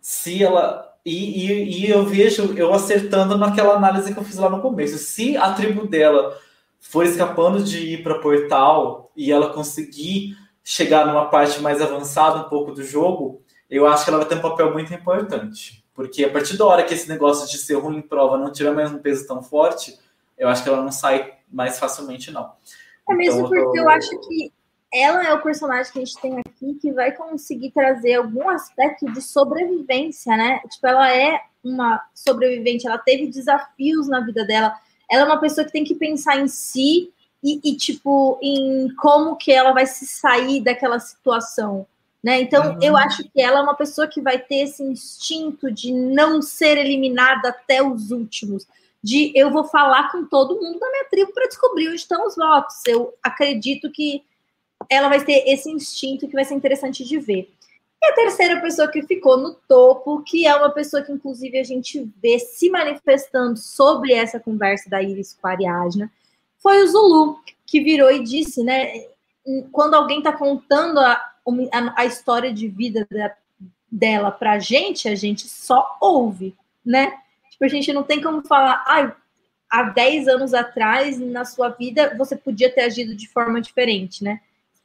se 0.00 0.42
ela 0.42 0.89
e, 1.04 1.46
e, 1.46 1.86
e, 1.86 1.90
eu 1.90 2.04
vejo 2.04 2.54
eu 2.56 2.74
acertando 2.74 3.36
naquela 3.38 3.74
análise 3.74 4.12
que 4.12 4.18
eu 4.18 4.24
fiz 4.24 4.36
lá 4.36 4.50
no 4.50 4.60
começo. 4.60 4.98
Se 4.98 5.36
a 5.36 5.52
tribo 5.52 5.86
dela 5.86 6.38
for 6.78 7.04
escapando 7.04 7.62
de 7.62 7.94
ir 7.94 8.02
para 8.02 8.18
Portal 8.18 9.10
e 9.16 9.32
ela 9.32 9.52
conseguir 9.52 10.36
chegar 10.62 11.06
numa 11.06 11.26
parte 11.26 11.60
mais 11.60 11.80
avançada 11.80 12.40
um 12.40 12.48
pouco 12.48 12.72
do 12.72 12.82
jogo, 12.84 13.42
eu 13.68 13.86
acho 13.86 14.04
que 14.04 14.10
ela 14.10 14.18
vai 14.18 14.28
ter 14.28 14.36
um 14.36 14.42
papel 14.42 14.72
muito 14.72 14.92
importante. 14.92 15.84
Porque 15.94 16.24
a 16.24 16.30
partir 16.30 16.56
da 16.56 16.64
hora 16.66 16.82
que 16.82 16.94
esse 16.94 17.08
negócio 17.08 17.48
de 17.48 17.58
ser 17.58 17.74
ruim 17.74 17.98
em 17.98 18.02
prova 18.02 18.36
não 18.36 18.52
tiver 18.52 18.72
mais 18.72 18.92
um 18.92 18.98
peso 18.98 19.26
tão 19.26 19.42
forte, 19.42 19.98
eu 20.36 20.48
acho 20.48 20.62
que 20.62 20.68
ela 20.68 20.82
não 20.82 20.92
sai 20.92 21.32
mais 21.50 21.78
facilmente, 21.78 22.30
não. 22.30 22.52
É 23.08 23.14
mesmo 23.14 23.40
então, 23.40 23.50
porque 23.50 23.78
eu, 23.78 23.84
eu 23.84 23.88
acho 23.88 24.10
que 24.20 24.52
ela 24.92 25.24
é 25.24 25.32
o 25.32 25.42
personagem 25.42 25.92
que 25.92 25.98
a 25.98 26.04
gente 26.04 26.20
tem 26.20 26.38
aqui 26.40 26.74
que 26.74 26.92
vai 26.92 27.12
conseguir 27.12 27.70
trazer 27.70 28.14
algum 28.14 28.48
aspecto 28.48 29.10
de 29.12 29.22
sobrevivência, 29.22 30.36
né? 30.36 30.60
Tipo, 30.68 30.86
ela 30.88 31.14
é 31.14 31.40
uma 31.62 32.02
sobrevivente, 32.14 32.86
ela 32.86 32.98
teve 32.98 33.28
desafios 33.28 34.08
na 34.08 34.20
vida 34.20 34.44
dela. 34.44 34.74
Ela 35.08 35.22
é 35.22 35.26
uma 35.26 35.40
pessoa 35.40 35.64
que 35.64 35.72
tem 35.72 35.84
que 35.84 35.94
pensar 35.94 36.38
em 36.38 36.48
si 36.48 37.12
e, 37.42 37.60
e 37.62 37.76
tipo, 37.76 38.38
em 38.42 38.92
como 38.96 39.36
que 39.36 39.52
ela 39.52 39.72
vai 39.72 39.86
se 39.86 40.06
sair 40.06 40.62
daquela 40.62 40.98
situação. 40.98 41.86
Né? 42.22 42.40
Então, 42.40 42.72
uhum. 42.72 42.78
eu 42.82 42.96
acho 42.96 43.24
que 43.30 43.40
ela 43.40 43.60
é 43.60 43.62
uma 43.62 43.74
pessoa 43.74 44.08
que 44.08 44.20
vai 44.20 44.38
ter 44.38 44.64
esse 44.64 44.82
instinto 44.82 45.70
de 45.70 45.92
não 45.92 46.42
ser 46.42 46.76
eliminada 46.76 47.48
até 47.48 47.82
os 47.82 48.10
últimos. 48.10 48.66
De 49.02 49.32
eu 49.34 49.50
vou 49.50 49.64
falar 49.64 50.10
com 50.12 50.26
todo 50.26 50.60
mundo 50.60 50.78
da 50.78 50.90
minha 50.90 51.04
tribo 51.08 51.32
para 51.32 51.46
descobrir 51.46 51.88
onde 51.88 51.96
estão 51.96 52.26
os 52.26 52.36
votos. 52.36 52.76
Eu 52.86 53.14
acredito 53.22 53.90
que 53.90 54.22
ela 54.90 55.08
vai 55.08 55.24
ter 55.24 55.44
esse 55.46 55.70
instinto 55.70 56.26
que 56.26 56.34
vai 56.34 56.44
ser 56.44 56.54
interessante 56.54 57.04
de 57.04 57.18
ver. 57.18 57.48
E 58.02 58.06
a 58.06 58.14
terceira 58.14 58.60
pessoa 58.60 58.90
que 58.90 59.02
ficou 59.02 59.36
no 59.36 59.54
topo, 59.54 60.22
que 60.22 60.46
é 60.46 60.56
uma 60.56 60.70
pessoa 60.70 61.02
que, 61.02 61.12
inclusive, 61.12 61.58
a 61.58 61.64
gente 61.64 62.10
vê 62.20 62.38
se 62.38 62.68
manifestando 62.70 63.58
sobre 63.58 64.12
essa 64.12 64.40
conversa 64.40 64.90
da 64.90 65.02
Iris 65.02 65.36
com 65.40 65.46
a 65.46 65.50
Ariadna, 65.52 66.10
foi 66.58 66.82
o 66.82 66.88
Zulu, 66.88 67.38
que 67.66 67.80
virou 67.80 68.10
e 68.10 68.24
disse, 68.24 68.64
né? 68.64 69.04
Quando 69.70 69.94
alguém 69.94 70.18
está 70.18 70.32
contando 70.32 70.98
a, 70.98 71.12
a, 71.12 72.02
a, 72.02 72.04
história 72.06 72.52
de 72.52 72.68
vida 72.68 73.06
da, 73.10 73.34
dela 73.90 74.30
pra 74.30 74.58
gente, 74.58 75.08
a 75.08 75.14
gente 75.14 75.46
só 75.46 75.96
ouve, 76.00 76.54
né? 76.84 77.18
Tipo, 77.50 77.64
a 77.64 77.68
gente 77.68 77.92
não 77.92 78.02
tem 78.02 78.20
como 78.20 78.42
falar, 78.42 78.82
ah, 78.86 79.14
há 79.70 79.82
10 79.84 80.26
anos 80.26 80.54
atrás, 80.54 81.18
na 81.18 81.44
sua 81.44 81.68
vida, 81.68 82.14
você 82.16 82.34
podia 82.34 82.72
ter 82.72 82.82
agido 82.82 83.14
de 83.14 83.28
forma 83.28 83.60
diferente, 83.60 84.24
né? 84.24 84.40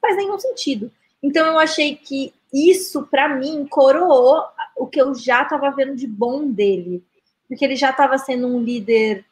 Não 0.06 0.16
faz 0.16 0.18
nenhum 0.18 0.38
sentido. 0.38 0.92
Então, 1.22 1.48
eu 1.48 1.58
achei 1.58 1.96
que 1.96 2.34
isso, 2.54 3.08
para 3.08 3.28
mim, 3.30 3.66
coroou 3.68 4.44
o 4.78 4.86
que 4.86 5.02
eu 5.02 5.16
já 5.16 5.42
estava 5.42 5.72
vendo 5.72 5.96
de 5.96 6.06
bom 6.06 6.48
dele. 6.52 7.04
Porque 7.48 7.66
ele 7.66 7.76
já 7.76 7.90
estava 7.90 8.18
sendo 8.18 8.48
um 8.48 8.62
líder 8.62 9.26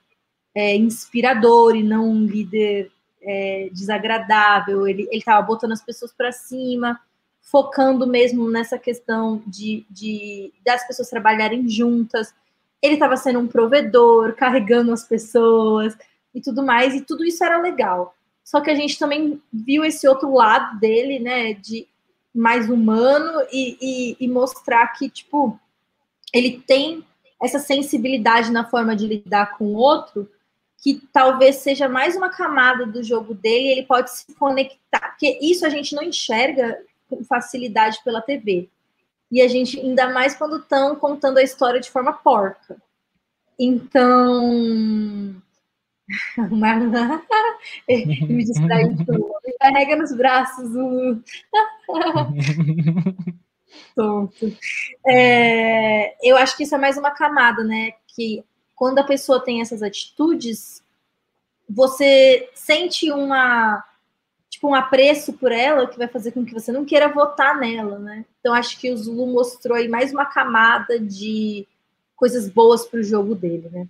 é, 0.55 0.75
inspirador 0.75 1.75
e 1.75 1.83
não 1.83 2.09
um 2.09 2.25
líder 2.25 2.91
é, 3.21 3.69
desagradável. 3.71 4.87
Ele 4.87 5.07
estava 5.11 5.41
botando 5.41 5.73
as 5.73 5.83
pessoas 5.83 6.11
para 6.11 6.31
cima, 6.31 6.99
focando 7.41 8.07
mesmo 8.07 8.49
nessa 8.49 8.79
questão 8.79 9.43
de, 9.45 9.85
de 9.89 10.51
das 10.65 10.85
pessoas 10.87 11.09
trabalharem 11.09 11.69
juntas. 11.69 12.33
Ele 12.81 12.95
estava 12.95 13.15
sendo 13.15 13.39
um 13.39 13.47
provedor, 13.47 14.33
carregando 14.33 14.91
as 14.91 15.03
pessoas 15.03 15.95
e 16.33 16.41
tudo 16.41 16.63
mais, 16.63 16.95
e 16.95 17.01
tudo 17.01 17.23
isso 17.23 17.43
era 17.43 17.61
legal. 17.61 18.15
Só 18.43 18.61
que 18.61 18.69
a 18.69 18.75
gente 18.75 18.99
também 18.99 19.41
viu 19.51 19.85
esse 19.85 20.07
outro 20.07 20.33
lado 20.33 20.79
dele, 20.79 21.19
né, 21.19 21.53
de 21.53 21.87
mais 22.33 22.69
humano 22.69 23.45
e, 23.51 23.77
e, 23.81 24.17
e 24.19 24.27
mostrar 24.27 24.87
que, 24.89 25.09
tipo, 25.09 25.59
ele 26.33 26.63
tem 26.65 27.05
essa 27.41 27.59
sensibilidade 27.59 28.51
na 28.51 28.65
forma 28.65 28.95
de 28.95 29.07
lidar 29.07 29.57
com 29.57 29.65
o 29.65 29.75
outro, 29.75 30.29
que 30.81 31.01
talvez 31.13 31.57
seja 31.57 31.87
mais 31.87 32.15
uma 32.15 32.29
camada 32.29 32.85
do 32.85 33.03
jogo 33.03 33.33
dele, 33.33 33.69
ele 33.69 33.83
pode 33.83 34.11
se 34.11 34.33
conectar, 34.35 35.09
porque 35.09 35.39
isso 35.41 35.65
a 35.65 35.69
gente 35.69 35.95
não 35.95 36.03
enxerga 36.03 36.77
com 37.09 37.23
facilidade 37.23 37.99
pela 38.03 38.21
TV. 38.21 38.69
E 39.31 39.41
a 39.41 39.47
gente, 39.47 39.79
ainda 39.79 40.09
mais 40.09 40.35
quando 40.35 40.57
estão 40.57 40.95
contando 40.95 41.37
a 41.37 41.43
história 41.43 41.79
de 41.79 41.89
forma 41.89 42.13
porca. 42.13 42.77
Então. 43.57 45.35
me 48.27 48.43
distrai 48.43 48.85
Me 48.85 49.53
carrega 49.59 49.95
nos 49.95 50.15
braços 50.15 50.75
o. 50.75 51.21
Tonto. 53.95 54.55
É, 55.05 56.15
eu 56.27 56.37
acho 56.37 56.55
que 56.57 56.63
isso 56.63 56.75
é 56.75 56.77
mais 56.77 56.97
uma 56.97 57.11
camada, 57.11 57.63
né? 57.63 57.93
Que 58.07 58.43
quando 58.75 58.99
a 58.99 59.03
pessoa 59.03 59.43
tem 59.43 59.61
essas 59.61 59.81
atitudes, 59.81 60.83
você 61.69 62.49
sente 62.53 63.11
uma 63.11 63.83
tipo 64.49 64.67
um 64.67 64.75
apreço 64.75 65.33
por 65.33 65.51
ela 65.51 65.87
que 65.87 65.97
vai 65.97 66.07
fazer 66.07 66.31
com 66.31 66.45
que 66.45 66.53
você 66.53 66.71
não 66.71 66.85
queira 66.85 67.09
votar 67.09 67.57
nela, 67.57 67.97
né? 67.97 68.25
Então 68.39 68.53
acho 68.53 68.79
que 68.79 68.91
o 68.91 68.97
Zulu 68.97 69.25
mostrou 69.25 69.75
aí 69.75 69.87
mais 69.87 70.11
uma 70.11 70.25
camada 70.25 70.99
de 70.99 71.67
coisas 72.15 72.47
boas 72.47 72.85
para 72.85 72.99
o 72.99 73.03
jogo 73.03 73.33
dele, 73.33 73.69
né? 73.71 73.87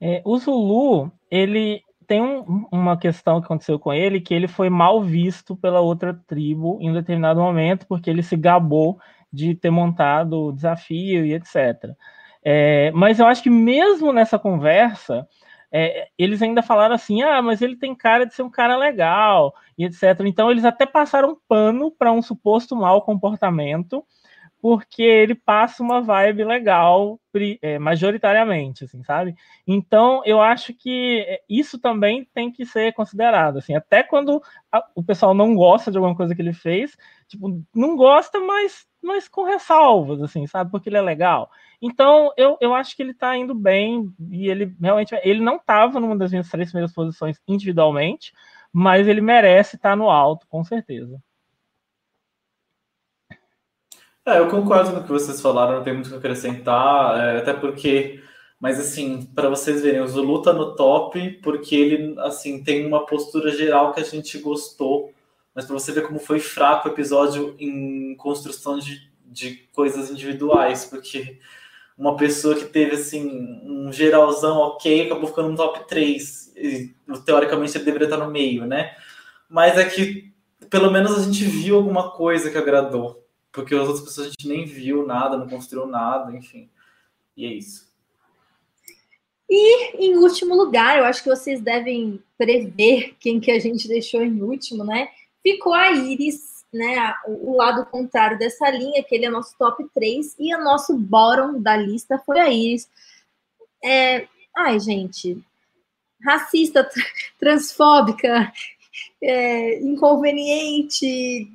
É, 0.00 0.22
o 0.24 0.36
Zulu, 0.38 1.10
ele 1.30 1.82
tem 2.06 2.22
um, 2.22 2.66
uma 2.70 2.96
questão 2.96 3.40
que 3.40 3.46
aconteceu 3.46 3.78
com 3.78 3.92
ele, 3.92 4.20
que 4.20 4.32
ele 4.32 4.46
foi 4.46 4.70
mal 4.70 5.02
visto 5.02 5.56
pela 5.56 5.80
outra 5.80 6.14
tribo 6.26 6.78
em 6.80 6.90
um 6.90 6.94
determinado 6.94 7.40
momento, 7.40 7.86
porque 7.86 8.08
ele 8.08 8.22
se 8.22 8.36
gabou 8.36 8.98
de 9.32 9.54
ter 9.54 9.70
montado 9.70 10.46
o 10.46 10.52
desafio 10.52 11.26
e 11.26 11.34
etc. 11.34 11.94
É, 12.44 12.90
mas 12.92 13.18
eu 13.18 13.26
acho 13.26 13.42
que 13.42 13.50
mesmo 13.50 14.12
nessa 14.12 14.38
conversa, 14.38 15.26
é, 15.72 16.08
eles 16.16 16.40
ainda 16.40 16.62
falaram 16.62 16.94
assim: 16.94 17.22
ah, 17.22 17.42
mas 17.42 17.60
ele 17.60 17.76
tem 17.76 17.94
cara 17.94 18.24
de 18.24 18.34
ser 18.34 18.42
um 18.42 18.50
cara 18.50 18.76
legal 18.76 19.52
e 19.76 19.84
etc. 19.84 20.20
Então 20.24 20.50
eles 20.50 20.64
até 20.64 20.86
passaram 20.86 21.36
pano 21.48 21.90
para 21.90 22.12
um 22.12 22.22
suposto 22.22 22.76
mau 22.76 23.02
comportamento, 23.02 24.04
porque 24.60 25.02
ele 25.02 25.34
passa 25.34 25.82
uma 25.82 26.00
vibe 26.00 26.44
legal 26.44 27.20
é, 27.62 27.78
majoritariamente, 27.78 28.84
assim, 28.84 29.02
sabe? 29.04 29.34
Então 29.66 30.22
eu 30.24 30.40
acho 30.40 30.72
que 30.74 31.24
é, 31.28 31.40
isso 31.48 31.78
também 31.78 32.24
tem 32.34 32.50
que 32.50 32.64
ser 32.64 32.92
considerado, 32.94 33.58
assim, 33.58 33.74
até 33.74 34.02
quando 34.02 34.42
a, 34.72 34.82
o 34.94 35.02
pessoal 35.02 35.34
não 35.34 35.54
gosta 35.54 35.90
de 35.90 35.98
alguma 35.98 36.16
coisa 36.16 36.34
que 36.34 36.42
ele 36.42 36.54
fez, 36.54 36.96
tipo, 37.28 37.62
não 37.74 37.96
gosta, 37.96 38.40
mas 38.40 38.86
mas 39.02 39.28
com 39.28 39.44
ressalvas, 39.44 40.20
assim, 40.20 40.46
sabe? 40.48 40.70
Porque 40.70 40.88
ele 40.88 40.96
é 40.96 41.00
legal. 41.00 41.48
Então, 41.80 42.32
eu, 42.36 42.56
eu 42.60 42.74
acho 42.74 42.96
que 42.96 43.02
ele 43.02 43.14
tá 43.14 43.36
indo 43.36 43.54
bem 43.54 44.12
e 44.30 44.48
ele 44.50 44.74
realmente 44.80 45.14
ele 45.22 45.40
não 45.40 45.58
tava 45.58 46.00
numa 46.00 46.16
das 46.16 46.32
minhas 46.32 46.48
três 46.48 46.70
primeiras 46.70 46.92
posições 46.92 47.40
individualmente, 47.46 48.32
mas 48.72 49.06
ele 49.06 49.20
merece 49.20 49.76
estar 49.76 49.90
tá 49.90 49.96
no 49.96 50.10
alto, 50.10 50.46
com 50.48 50.64
certeza. 50.64 51.22
É, 54.26 54.38
eu 54.38 54.48
concordo 54.48 54.90
com 54.90 54.98
o 54.98 55.02
que 55.04 55.08
vocês 55.08 55.40
falaram, 55.40 55.76
não 55.76 55.84
tem 55.84 55.94
muito 55.94 56.06
o 56.06 56.10
que 56.10 56.16
acrescentar, 56.16 57.18
é, 57.18 57.38
até 57.38 57.52
porque, 57.52 58.20
mas 58.58 58.80
assim, 58.80 59.24
para 59.34 59.48
vocês 59.48 59.82
verem, 59.82 60.00
o 60.00 60.08
Zulu 60.08 60.42
tá 60.42 60.52
no 60.52 60.74
top 60.74 61.40
porque 61.42 61.76
ele, 61.76 62.18
assim, 62.20 62.62
tem 62.64 62.84
uma 62.84 63.06
postura 63.06 63.50
geral 63.50 63.92
que 63.92 64.00
a 64.00 64.04
gente 64.04 64.38
gostou 64.38 65.14
mas 65.56 65.64
para 65.64 65.72
você 65.72 65.90
ver 65.90 66.02
como 66.02 66.18
foi 66.18 66.38
fraco 66.38 66.86
o 66.86 66.92
episódio 66.92 67.56
em 67.58 68.14
construção 68.16 68.78
de, 68.78 69.10
de 69.24 69.54
coisas 69.72 70.10
individuais, 70.10 70.84
porque 70.84 71.38
uma 71.96 72.14
pessoa 72.14 72.54
que 72.54 72.66
teve 72.66 72.96
assim 72.96 73.26
um 73.64 73.90
geralzão 73.90 74.58
ok 74.58 75.06
acabou 75.06 75.26
ficando 75.26 75.48
no 75.48 75.56
top 75.56 75.88
3. 75.88 76.52
E, 76.58 76.94
teoricamente 77.24 77.74
ele 77.74 77.86
deveria 77.86 78.06
estar 78.06 78.18
no 78.18 78.30
meio, 78.30 78.66
né? 78.66 78.94
Mas 79.48 79.78
é 79.78 79.84
que 79.86 80.30
pelo 80.68 80.90
menos 80.90 81.18
a 81.18 81.22
gente 81.22 81.42
viu 81.44 81.76
alguma 81.76 82.10
coisa 82.10 82.50
que 82.50 82.58
agradou. 82.58 83.25
Porque 83.56 83.74
as 83.74 83.88
outras 83.88 84.04
pessoas 84.04 84.28
a 84.28 84.30
gente 84.30 84.46
nem 84.46 84.64
viu 84.64 85.04
nada, 85.04 85.36
não 85.36 85.48
construiu 85.48 85.86
nada, 85.86 86.30
enfim. 86.36 86.70
E 87.36 87.44
é 87.44 87.48
isso. 87.48 87.92
E 89.50 90.06
em 90.06 90.16
último 90.16 90.54
lugar, 90.54 90.98
eu 90.98 91.04
acho 91.04 91.22
que 91.22 91.28
vocês 91.28 91.60
devem 91.60 92.22
prever 92.38 93.16
quem 93.18 93.40
que 93.40 93.50
a 93.50 93.58
gente 93.58 93.88
deixou 93.88 94.22
em 94.22 94.42
último, 94.42 94.84
né? 94.84 95.08
ficou 95.46 95.72
a 95.72 95.92
Iris, 95.92 96.64
né? 96.74 97.14
O 97.24 97.56
lado 97.56 97.86
contrário 97.86 98.36
dessa 98.36 98.68
linha, 98.68 99.04
que 99.04 99.14
ele 99.14 99.26
é 99.26 99.30
nosso 99.30 99.56
top 99.56 99.88
3, 99.94 100.34
e 100.40 100.52
o 100.52 100.64
nosso 100.64 100.96
bottom 100.98 101.60
da 101.60 101.76
lista 101.76 102.18
foi 102.18 102.40
a 102.40 102.50
Iris. 102.50 102.90
É... 103.84 104.26
Ai, 104.56 104.80
gente, 104.80 105.38
racista, 106.24 106.88
transfóbica, 107.38 108.52
é, 109.22 109.80
inconveniente. 109.80 111.48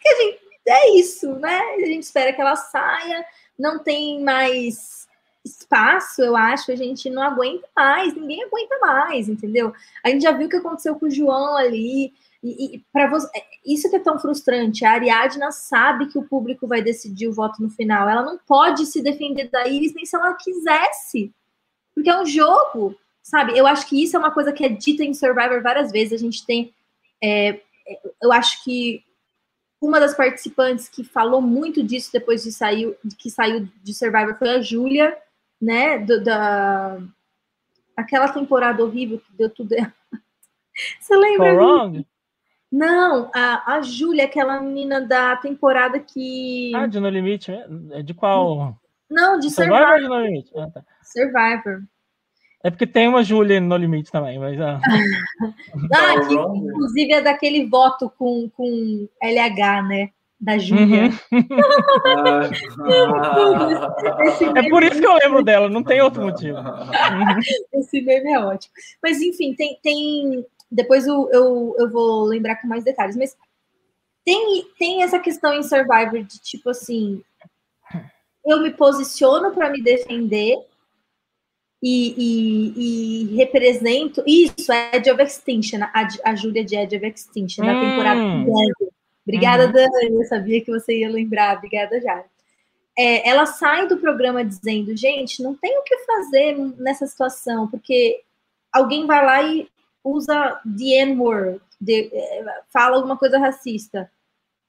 Que 0.00 0.08
a 0.08 0.22
gente, 0.22 0.40
é 0.66 0.90
isso, 0.96 1.34
né? 1.36 1.58
A 1.76 1.86
gente 1.86 2.02
espera 2.02 2.32
que 2.32 2.40
ela 2.40 2.56
saia, 2.56 3.24
não 3.58 3.78
tem 3.78 4.22
mais 4.22 5.06
espaço, 5.44 6.22
eu 6.22 6.34
acho, 6.36 6.72
a 6.72 6.76
gente 6.76 7.10
não 7.10 7.22
aguenta 7.22 7.68
mais, 7.76 8.14
ninguém 8.14 8.44
aguenta 8.44 8.78
mais, 8.80 9.28
entendeu? 9.28 9.74
A 10.02 10.08
gente 10.08 10.22
já 10.22 10.32
viu 10.32 10.46
o 10.46 10.50
que 10.50 10.56
aconteceu 10.56 10.94
com 10.96 11.06
o 11.06 11.10
João 11.10 11.54
ali, 11.56 12.14
e, 12.44 12.76
e 12.76 12.84
para 12.92 13.08
você, 13.08 13.26
é, 13.34 13.42
isso 13.64 13.88
que 13.88 13.96
é 13.96 14.00
tão 14.00 14.18
frustrante. 14.18 14.84
A 14.84 14.92
Ariadna 14.92 15.50
sabe 15.50 16.08
que 16.08 16.18
o 16.18 16.28
público 16.28 16.66
vai 16.66 16.82
decidir 16.82 17.26
o 17.26 17.32
voto 17.32 17.62
no 17.62 17.70
final. 17.70 18.06
Ela 18.06 18.22
não 18.22 18.38
pode 18.38 18.84
se 18.84 19.02
defender 19.02 19.48
da 19.48 19.66
Iris 19.66 19.94
nem 19.94 20.04
se 20.04 20.14
ela 20.14 20.34
quisesse, 20.34 21.32
porque 21.94 22.10
é 22.10 22.20
um 22.20 22.26
jogo. 22.26 22.94
sabe? 23.22 23.56
Eu 23.56 23.66
acho 23.66 23.86
que 23.86 24.02
isso 24.02 24.14
é 24.14 24.18
uma 24.18 24.30
coisa 24.30 24.52
que 24.52 24.62
é 24.62 24.68
dita 24.68 25.02
em 25.02 25.14
Survivor 25.14 25.62
várias 25.62 25.90
vezes. 25.90 26.12
A 26.12 26.22
gente 26.22 26.44
tem. 26.44 26.74
É, 27.22 27.60
eu 28.22 28.30
acho 28.30 28.62
que 28.62 29.02
uma 29.86 30.00
das 30.00 30.14
participantes 30.14 30.88
que 30.88 31.04
falou 31.04 31.40
muito 31.40 31.82
disso 31.82 32.10
depois 32.12 32.42
de 32.42 32.52
sair, 32.52 32.96
que 33.18 33.30
saiu 33.30 33.68
de 33.82 33.94
Survivor 33.94 34.36
foi 34.36 34.50
a 34.50 34.62
Júlia, 34.62 35.16
né? 35.60 35.98
Do, 35.98 36.22
da 36.22 36.98
aquela 37.96 38.28
temporada 38.28 38.82
horrível 38.82 39.18
que 39.18 39.32
deu 39.36 39.48
tudo 39.48 39.72
errado. 39.72 39.92
Você 41.00 41.16
lembra? 41.16 41.54
Não, 42.70 43.30
a, 43.32 43.76
a 43.76 43.82
Júlia, 43.82 44.24
aquela 44.24 44.60
menina 44.60 45.00
da 45.00 45.36
temporada 45.36 46.00
que. 46.00 46.72
Ah, 46.74 46.86
de 46.86 46.98
No 46.98 47.08
Limite? 47.08 47.52
É 47.92 48.02
de 48.02 48.12
qual? 48.12 48.76
Não, 49.08 49.38
de 49.38 49.48
Survivor. 49.50 49.78
Survivor. 49.78 50.00
de 50.00 50.08
No 50.08 50.20
Limite? 50.22 50.58
Ah, 50.58 50.70
tá. 50.70 50.84
Survivor. 51.02 51.82
É 52.64 52.70
porque 52.70 52.86
tem 52.86 53.06
uma 53.06 53.22
Júlia 53.22 53.60
no 53.60 53.76
Limite 53.76 54.10
também, 54.10 54.38
mas. 54.38 54.58
Ah. 54.58 54.80
Ah, 55.92 56.26
que 56.26 56.32
inclusive 56.32 57.12
é 57.12 57.20
daquele 57.20 57.66
voto 57.66 58.10
com, 58.16 58.48
com 58.56 59.06
LH, 59.22 59.82
né? 59.82 60.10
Da 60.40 60.56
Júlia. 60.56 61.10
Uhum. 61.30 61.30
É 64.56 64.68
por 64.68 64.82
isso 64.82 65.00
que 65.00 65.06
eu 65.06 65.14
lembro 65.14 65.42
dela, 65.42 65.68
não 65.68 65.82
tem 65.82 66.00
outro 66.00 66.22
motivo. 66.22 66.58
Esse 67.74 68.00
meme 68.00 68.32
é 68.32 68.38
ótimo. 68.38 68.72
Mas, 69.02 69.20
enfim, 69.20 69.54
tem. 69.54 69.78
tem 69.82 70.46
depois 70.70 71.06
eu, 71.06 71.28
eu, 71.32 71.76
eu 71.78 71.90
vou 71.90 72.24
lembrar 72.24 72.56
com 72.56 72.66
mais 72.66 72.82
detalhes. 72.82 73.16
Mas 73.16 73.36
tem, 74.24 74.64
tem 74.78 75.02
essa 75.02 75.18
questão 75.18 75.52
em 75.52 75.62
Survivor 75.62 76.22
de 76.22 76.40
tipo 76.40 76.70
assim. 76.70 77.22
Eu 78.46 78.62
me 78.62 78.70
posiciono 78.70 79.52
para 79.52 79.70
me 79.70 79.82
defender 79.82 80.56
e, 81.86 82.14
e, 82.16 83.32
e 83.32 83.36
represento. 83.36 84.22
Isso, 84.26 84.72
é 84.72 84.96
Edge 84.96 85.10
of 85.10 85.22
Extinction, 85.22 85.80
a, 85.82 86.08
a 86.24 86.34
Júlia 86.34 86.64
de 86.64 86.74
Edge 86.76 86.96
of 86.96 87.06
Extinction, 87.06 87.64
na 87.64 87.74
Hum. 87.76 87.80
temporada. 87.90 88.20
Dez. 88.20 88.92
Obrigada, 89.26 89.66
Uhum. 89.66 89.72
Dani. 89.72 90.14
Eu 90.20 90.24
sabia 90.24 90.60
que 90.64 90.70
você 90.70 90.98
ia 91.00 91.08
lembrar. 91.10 91.56
Obrigada, 91.58 92.00
Jara. 92.00 92.24
É, 92.96 93.28
ela 93.28 93.44
sai 93.44 93.86
do 93.88 93.96
programa 93.98 94.44
dizendo, 94.44 94.96
gente, 94.96 95.42
não 95.42 95.54
tem 95.54 95.78
o 95.78 95.82
que 95.82 95.98
fazer 96.06 96.56
nessa 96.78 97.06
situação, 97.06 97.66
porque 97.68 98.20
alguém 98.72 99.06
vai 99.06 99.24
lá 99.24 99.42
e 99.42 99.68
usa 100.04 100.60
the 100.78 101.02
N-word, 101.02 101.60
de- 101.80 102.10
eh, 102.12 102.44
fala 102.72 102.96
alguma 102.96 103.16
coisa 103.16 103.38
racista. 103.38 104.10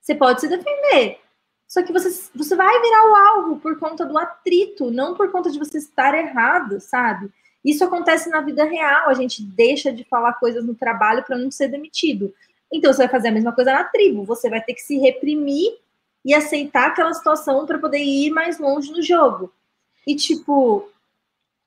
Você 0.02 0.16
pode 0.16 0.42
se 0.42 0.48
defender. 0.48 1.20
Só 1.68 1.84
que 1.84 1.92
você, 1.92 2.30
você 2.36 2.56
vai 2.56 2.82
virar 2.82 3.12
o 3.12 3.16
alvo 3.16 3.60
por 3.60 3.78
conta 3.80 4.06
do 4.06 4.18
atrito, 4.18 4.92
não 4.92 5.16
por 5.16 5.32
conta 5.32 5.50
de 5.50 5.60
você 5.60 5.78
estar 5.78 6.14
errado, 6.18 6.80
sabe? 6.80 7.30
Isso 7.64 7.84
acontece 7.84 8.30
na 8.30 8.42
vida 8.42 8.64
real. 8.64 9.10
A 9.10 9.14
gente 9.14 9.42
deixa 9.42 9.92
de 9.92 10.04
falar 10.04 10.34
coisas 10.34 10.64
no 10.64 10.76
trabalho 10.76 11.24
para 11.24 11.38
não 11.38 11.50
ser 11.50 11.68
demitido. 11.68 12.34
Então 12.72 12.94
você 12.94 13.00
vai 13.00 13.08
fazer 13.10 13.30
a 13.30 13.32
mesma 13.32 13.52
coisa 13.52 13.74
na 13.74 13.84
tribo. 13.84 14.24
Você 14.24 14.50
vai 14.50 14.62
ter 14.62 14.74
que 14.76 14.82
se 14.82 14.98
reprimir 15.00 15.76
e 16.24 16.34
aceitar 16.34 16.88
aquela 16.88 17.14
situação 17.14 17.66
para 17.66 17.80
poder 17.80 18.00
ir 18.00 18.30
mais 18.32 18.60
longe 18.60 18.92
no 18.92 19.02
jogo. 19.02 19.52
E 20.06 20.16
tipo, 20.16 20.88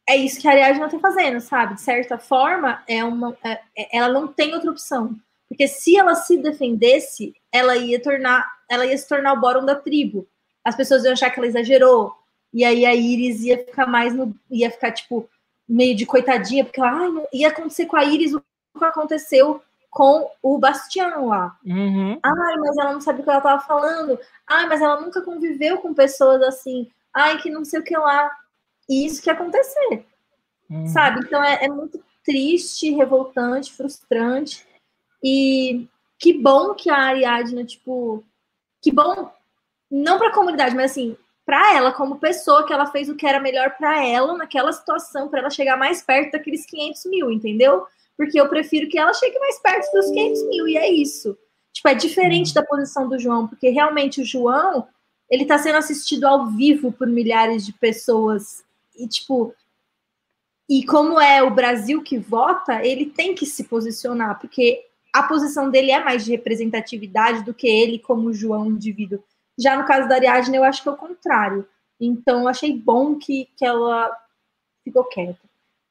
é 0.09 0.17
isso 0.17 0.41
que 0.41 0.49
a 0.49 0.53
Ariadna 0.53 0.89
tá 0.89 0.99
fazendo, 0.99 1.41
sabe? 1.41 1.75
De 1.75 1.81
certa 1.81 2.19
forma, 2.19 2.83
é 2.87 3.05
uma, 3.05 3.37
é- 3.45 3.61
é- 3.77 3.97
ela 3.99 4.09
não 4.09 4.29
tem 4.29 4.55
outra 4.55 4.71
opção. 4.71 5.15
Porque 5.49 5.67
se 5.67 5.97
ela 5.97 6.15
se 6.15 6.37
defendesse, 6.37 7.35
ela 7.51 7.77
ia 7.77 8.01
tornar, 8.01 8.47
ela 8.69 8.85
ia 8.85 8.97
se 8.97 9.09
tornar 9.09 9.33
o 9.33 9.41
bórum 9.41 9.65
da 9.65 9.75
tribo. 9.75 10.29
As 10.63 10.77
pessoas 10.77 11.05
iam 11.05 11.13
achar 11.15 11.31
que 11.31 11.41
ela 11.41 11.47
exagerou. 11.47 12.15
E 12.53 12.65
aí 12.65 12.85
a 12.85 12.95
Iris 12.95 13.43
ia 13.43 13.59
ficar 13.59 13.87
mais 13.87 14.15
no, 14.15 14.35
ia 14.51 14.71
ficar 14.71 14.93
tipo 14.93 15.29
meio 15.69 15.95
de 15.95 16.07
coitadinha, 16.07 16.65
porque 16.65 16.81
ela, 16.81 17.27
ia 17.33 17.49
acontecer 17.49 17.87
com 17.87 17.97
a 17.97 18.05
Iris 18.05 18.35
o 18.35 18.41
que 18.41 18.85
aconteceu 18.85 19.63
com 19.91 20.31
o 20.43 20.59
Bastião 20.59 21.27
lá. 21.27 21.57
Uhum. 21.65 22.19
Ai, 22.23 22.57
mas 22.59 22.77
ela 22.77 22.93
não 22.93 23.01
sabe 23.01 23.21
o 23.21 23.25
que 23.25 23.31
ela 23.31 23.41
tava 23.41 23.63
falando. 23.63 24.19
Ai, 24.47 24.67
mas 24.67 24.81
ela 24.81 25.01
nunca 25.01 25.23
conviveu 25.23 25.79
com 25.79 25.95
pessoas 25.95 26.43
assim. 26.43 26.91
Ai, 27.13 27.39
que 27.39 27.51
não 27.51 27.65
sei 27.65 27.81
o 27.81 27.83
que 27.83 27.97
lá. 27.97 28.31
E 28.89 29.07
isso 29.07 29.23
que 29.23 29.29
ia 29.29 29.35
acontecer, 29.35 30.07
uhum. 30.71 30.87
sabe? 30.87 31.21
Então 31.21 31.43
é, 31.43 31.65
é 31.65 31.69
muito 31.69 32.03
triste, 32.25 32.91
revoltante, 32.91 33.73
frustrante. 33.73 34.67
E 35.23 35.87
que 36.19 36.33
bom 36.33 36.75
que 36.75 36.91
a 36.91 36.97
Ariadna, 36.97 37.65
tipo, 37.65 38.25
que 38.83 38.93
bom, 38.93 39.31
não 39.91 40.19
para 40.19 40.29
a 40.29 40.35
comunidade, 40.35 40.75
mas 40.75 40.91
assim, 40.93 41.17
para 41.47 41.75
ela 41.75 41.93
como 41.93 42.19
pessoa, 42.19 42.67
que 42.67 42.73
ela 42.73 42.87
fez 42.87 43.09
o 43.09 43.15
que 43.15 43.27
era 43.27 43.41
melhor 43.41 43.77
para 43.79 44.05
ela 44.05 44.37
naquela 44.37 44.73
situação, 44.73 45.29
para 45.29 45.41
ela 45.41 45.51
chegar 45.51 45.77
mais 45.77 46.03
perto 46.03 46.33
daqueles 46.33 46.67
500 46.67 47.07
mil, 47.07 47.31
entendeu? 47.31 47.87
Porque 48.17 48.39
eu 48.39 48.49
prefiro 48.49 48.89
que 48.89 48.99
ela 48.99 49.15
chegue 49.15 49.39
mais 49.39 49.59
perto 49.61 49.91
dos 49.93 50.11
500 50.11 50.49
mil, 50.49 50.69
e 50.69 50.77
é 50.77 50.91
isso. 50.91 51.39
Tipo, 51.73 51.89
é 51.89 51.95
diferente 51.95 52.53
da 52.53 52.63
posição 52.63 53.09
do 53.09 53.19
João, 53.19 53.47
porque 53.47 53.71
realmente 53.71 54.21
o 54.21 54.25
João, 54.25 54.87
ele 55.31 55.47
tá 55.47 55.57
sendo 55.57 55.79
assistido 55.79 56.25
ao 56.25 56.49
vivo 56.49 56.93
por 56.93 57.07
milhares 57.07 57.65
de 57.65 57.73
pessoas, 57.73 58.65
e 58.97 59.07
tipo, 59.07 59.55
e 60.69 60.85
como 60.85 61.19
é 61.19 61.43
o 61.43 61.55
Brasil 61.55 62.03
que 62.03 62.19
vota, 62.19 62.85
ele 62.85 63.07
tem 63.07 63.35
que 63.35 63.47
se 63.47 63.65
posicionar, 63.65 64.39
porque 64.39 64.85
a 65.15 65.23
posição 65.23 65.71
dele 65.71 65.91
é 65.91 66.03
mais 66.03 66.25
de 66.25 66.31
representatividade 66.31 67.45
do 67.45 67.55
que 67.55 67.67
ele 67.69 67.99
como 67.99 68.33
João 68.33 68.67
indivíduo. 68.67 69.23
Já 69.59 69.77
no 69.77 69.85
caso 69.85 70.09
da 70.09 70.15
Ariadne, 70.15 70.57
eu 70.57 70.65
acho 70.65 70.83
que 70.83 70.89
é 70.89 70.93
o 70.93 70.97
contrário. 70.97 71.67
Então, 72.01 72.43
eu 72.43 72.49
achei 72.49 72.77
bom 72.79 73.17
que, 73.17 73.49
que 73.57 73.65
ela 73.65 74.11
ficou 74.85 75.05
quieta. 75.05 75.39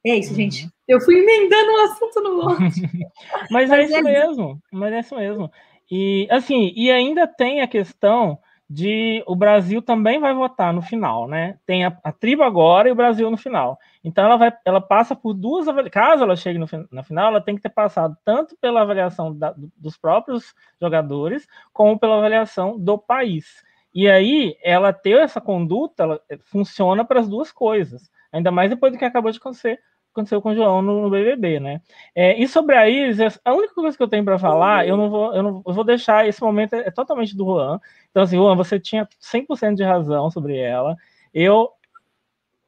É 0.06 0.16
isso, 0.16 0.30
Uhum. 0.30 0.36
gente. 0.36 0.68
Eu 0.86 1.00
fui 1.00 1.18
emendando 1.18 1.70
um 1.72 1.84
assunto 1.84 2.20
no 2.22 2.30
outro. 2.36 2.64
Mas, 3.50 3.70
é 3.70 3.76
Mas 3.76 3.90
isso 3.90 3.98
é 3.98 4.02
mesmo. 4.02 4.62
Mas 4.72 4.92
é 4.92 5.00
isso 5.00 5.14
mesmo. 5.16 5.52
E 5.90 6.26
assim, 6.30 6.72
e 6.74 6.90
ainda 6.90 7.26
tem 7.26 7.60
a 7.60 7.68
questão 7.68 8.38
de 8.70 9.22
o 9.26 9.34
Brasil 9.34 9.80
também 9.80 10.20
vai 10.20 10.34
votar 10.34 10.72
no 10.74 10.82
final, 10.82 11.26
né? 11.26 11.58
Tem 11.64 11.84
a, 11.86 11.96
a 12.04 12.12
tribo 12.12 12.42
agora 12.42 12.88
e 12.88 12.92
o 12.92 12.94
Brasil 12.94 13.30
no 13.30 13.36
final. 13.36 13.78
Então 14.04 14.24
ela 14.24 14.36
vai, 14.36 14.52
ela 14.64 14.80
passa 14.80 15.16
por 15.16 15.32
duas. 15.32 15.66
Caso 15.90 16.22
ela 16.24 16.36
chegue 16.36 16.58
no, 16.58 16.66
na 16.92 17.02
final, 17.02 17.28
ela 17.30 17.40
tem 17.40 17.56
que 17.56 17.62
ter 17.62 17.70
passado 17.70 18.16
tanto 18.24 18.56
pela 18.60 18.82
avaliação 18.82 19.34
da- 19.34 19.52
do- 19.52 19.72
dos 19.76 19.96
próprios 19.96 20.54
jogadores, 20.80 21.46
como 21.72 21.98
pela 21.98 22.18
avaliação 22.18 22.78
do 22.78 22.98
país. 22.98 23.64
E 23.94 24.08
aí 24.08 24.56
ela 24.62 24.92
ter 24.92 25.18
essa 25.18 25.40
conduta, 25.40 26.02
ela 26.02 26.20
eh, 26.30 26.38
funciona 26.44 27.04
para 27.04 27.20
as 27.20 27.28
duas 27.28 27.50
coisas. 27.50 28.10
Ainda 28.30 28.50
mais 28.50 28.68
depois 28.70 28.92
do 28.92 28.98
que 28.98 29.04
acabou 29.04 29.30
de 29.32 29.38
acontecer, 29.38 29.80
aconteceu 30.18 30.42
com 30.42 30.50
o 30.50 30.54
João 30.54 30.82
no, 30.82 31.02
no 31.02 31.10
BBB, 31.10 31.60
né? 31.60 31.80
É, 32.14 32.40
e 32.40 32.46
sobre 32.48 32.74
a 32.76 32.88
Iris, 32.88 33.38
a 33.44 33.54
única 33.54 33.74
coisa 33.74 33.96
que 33.96 34.02
eu 34.02 34.08
tenho 34.08 34.24
para 34.24 34.38
falar, 34.38 34.86
eu 34.86 34.96
não 34.96 35.10
vou, 35.10 35.34
eu 35.34 35.42
não 35.42 35.62
eu 35.66 35.72
vou 35.72 35.84
deixar 35.84 36.28
esse 36.28 36.42
momento 36.42 36.74
é, 36.74 36.88
é 36.88 36.90
totalmente 36.90 37.36
do 37.36 37.44
Juan. 37.44 37.80
Então 38.10 38.22
assim, 38.22 38.36
Juan, 38.36 38.56
você 38.56 38.78
tinha 38.80 39.08
100% 39.20 39.74
de 39.74 39.84
razão 39.84 40.30
sobre 40.30 40.56
ela. 40.58 40.96
Eu 41.32 41.70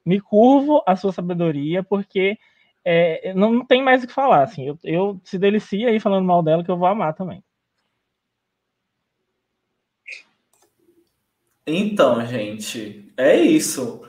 me 0.04 0.20
curvo 0.20 0.82
à 0.86 0.96
sua 0.96 1.12
sabedoria 1.12 1.82
porque 1.82 2.38
é, 2.84 3.34
não, 3.34 3.52
não 3.52 3.66
tem 3.66 3.82
mais 3.82 4.02
o 4.04 4.06
que 4.06 4.12
falar, 4.12 4.42
assim. 4.42 4.66
Eu, 4.66 4.78
eu 4.84 5.20
se 5.24 5.38
delicia 5.38 5.88
aí 5.88 6.00
falando 6.00 6.26
mal 6.26 6.42
dela 6.42 6.64
que 6.64 6.70
eu 6.70 6.78
vou 6.78 6.88
amar 6.88 7.14
também. 7.14 7.42
Então, 11.66 12.24
gente, 12.26 13.12
é 13.16 13.36
isso. 13.36 14.02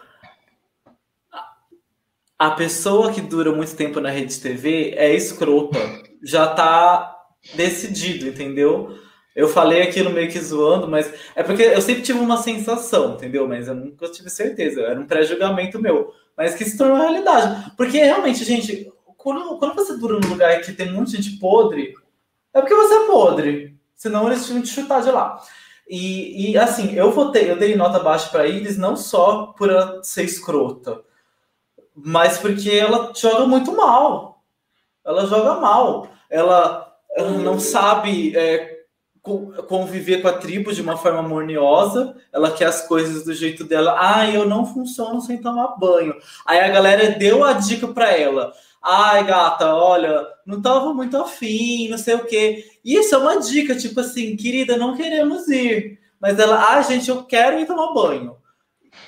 A 2.41 2.49
pessoa 2.49 3.13
que 3.13 3.22
dura 3.22 3.51
muito 3.51 3.76
tempo 3.76 3.99
na 3.99 4.09
rede 4.09 4.39
TV 4.39 4.95
é 4.97 5.13
escrota. 5.13 5.77
Já 6.23 6.47
tá 6.47 7.15
decidido, 7.53 8.27
entendeu? 8.27 8.97
Eu 9.35 9.47
falei 9.47 9.84
aquilo 9.84 10.09
meio 10.09 10.27
que 10.27 10.39
zoando, 10.39 10.88
mas 10.88 11.13
é 11.35 11.43
porque 11.43 11.61
eu 11.61 11.80
sempre 11.84 12.01
tive 12.01 12.18
uma 12.18 12.38
sensação, 12.38 13.13
entendeu? 13.13 13.47
Mas 13.47 13.68
eu 13.68 13.76
nunca 13.76 14.09
tive 14.09 14.31
certeza. 14.31 14.81
Era 14.81 14.99
um 14.99 15.05
pré-julgamento 15.05 15.80
meu. 15.80 16.15
Mas 16.35 16.55
que 16.55 16.65
se 16.65 16.76
tornou 16.76 16.97
realidade. 16.97 17.73
Porque 17.77 17.99
realmente, 17.99 18.43
gente, 18.43 18.91
quando, 19.18 19.59
quando 19.59 19.76
você 19.76 19.95
dura 19.95 20.19
num 20.19 20.30
lugar 20.30 20.61
que 20.61 20.73
tem 20.73 20.91
muita 20.91 21.11
gente 21.11 21.38
podre, 21.38 21.93
é 22.55 22.59
porque 22.59 22.73
você 22.73 22.95
é 22.95 23.05
podre. 23.05 23.77
Senão 23.93 24.26
eles 24.26 24.47
tinham 24.47 24.63
te 24.63 24.69
chutar 24.69 25.03
de 25.03 25.11
lá. 25.11 25.39
E, 25.88 26.53
e, 26.53 26.57
assim, 26.57 26.95
eu 26.95 27.11
votei, 27.11 27.51
eu 27.51 27.55
dei 27.55 27.76
nota 27.76 27.99
baixa 27.99 28.30
para 28.30 28.47
Iris 28.47 28.80
não 28.80 28.95
só 28.95 29.53
por 29.55 29.69
ela 29.69 30.03
ser 30.03 30.23
escrota, 30.23 31.03
mas 32.03 32.38
porque 32.38 32.69
ela 32.69 33.11
joga 33.15 33.45
muito 33.45 33.76
mal. 33.76 34.44
Ela 35.06 35.26
joga 35.26 35.60
mal. 35.60 36.07
Ela, 36.30 36.94
ela 37.15 37.32
não 37.32 37.60
sabe 37.60 38.36
é, 38.38 38.80
co- 39.22 39.52
conviver 39.68 40.22
com 40.22 40.28
a 40.28 40.34
tribo 40.34 40.73
de 40.73 40.82
uma 40.82 40.98
forma 40.98 41.19
harmoniosa. 41.19 42.15
Ela 42.32 42.52
quer 42.52 42.65
as 42.65 42.88
coisas 42.88 43.23
do 43.26 43.34
jeito 43.34 43.64
dela. 43.64 43.95
Ah, 43.99 44.30
eu 44.30 44.48
não 44.48 44.65
funciono 44.65 45.22
sem 45.22 45.41
tomar 45.41 45.78
banho. 45.80 46.15
Aí 46.45 46.60
a 46.60 46.69
galera 46.69 47.11
deu 47.11 47.44
a 47.44 47.53
dica 47.53 47.88
para 47.88 48.11
ela. 48.18 48.53
Ai, 48.84 49.23
gata, 49.26 49.76
olha, 49.76 50.26
não 50.45 50.60
tava 50.61 50.91
muito 50.94 51.15
afim, 51.15 51.88
não 51.90 51.99
sei 51.99 52.15
o 52.15 52.26
quê. 52.26 52.65
Isso 52.84 53.14
é 53.14 53.18
uma 53.18 53.40
dica, 53.40 53.76
tipo 53.76 53.99
assim, 53.99 54.36
querida, 54.36 54.76
não 54.76 54.98
queremos 54.98 55.48
ir. 55.49 55.99
Mas 56.19 56.40
ela, 56.40 56.73
ah, 56.73 56.82
gente, 56.82 57.10
eu 57.10 57.23
quero 57.23 57.60
ir 57.60 57.68
tomar 57.68 57.94
banho. 57.94 58.38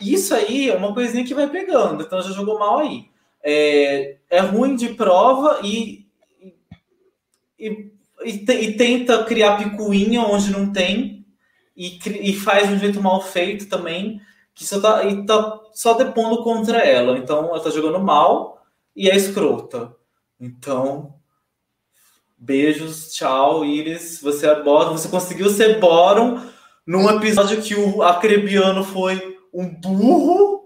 Isso 0.02 0.34
aí 0.34 0.70
é 0.70 0.76
uma 0.76 0.94
coisinha 0.94 1.26
que 1.26 1.34
vai 1.34 1.50
pegando, 1.50 2.04
então 2.04 2.22
já 2.22 2.32
jogou 2.32 2.60
mal 2.60 2.80
aí. 2.80 3.10
é, 3.44 4.18
é 4.30 4.40
ruim 4.40 4.76
de 4.76 4.90
prova 4.90 5.60
e, 5.64 6.06
e, 7.60 7.92
e, 8.24 8.46
e, 8.50 8.78
tenta 8.78 9.26
criar 9.26 9.58
picuinha 9.58 10.22
onde 10.22 10.52
não 10.52 10.72
tem 10.72 11.26
e, 11.76 12.00
e 12.22 12.34
faz 12.34 12.70
de 12.70 12.76
um 12.76 12.80
jeito 12.80 13.02
mal 13.02 13.22
feito 13.22 13.68
também, 13.68 14.22
que 14.56 14.66
só 14.66 14.80
tá, 14.80 15.04
e 15.06 15.26
tá 15.26 15.60
só 15.74 15.94
depondo 15.94 16.44
contra 16.44 16.80
ela. 16.80 17.18
Então 17.18 17.50
ela 17.50 17.60
tá 17.60 17.70
jogando 17.70 18.00
mal 18.00 18.64
e 18.96 19.10
é 19.10 19.16
escrota. 19.16 19.94
Então, 20.40 21.16
beijos, 22.38 23.14
tchau, 23.14 23.66
Iris. 23.66 24.22
Você 24.22 24.48
é 24.48 24.62
Bottom. 24.62 24.98
Você 24.98 25.10
conseguiu 25.10 25.50
ser 25.50 25.80
Bottom 25.80 26.40
num 26.86 27.10
episódio 27.10 27.62
que 27.62 27.76
o 27.76 28.02
Acrebiano 28.04 28.84
foi 28.84 29.33
um 29.54 29.70
burro, 29.70 30.66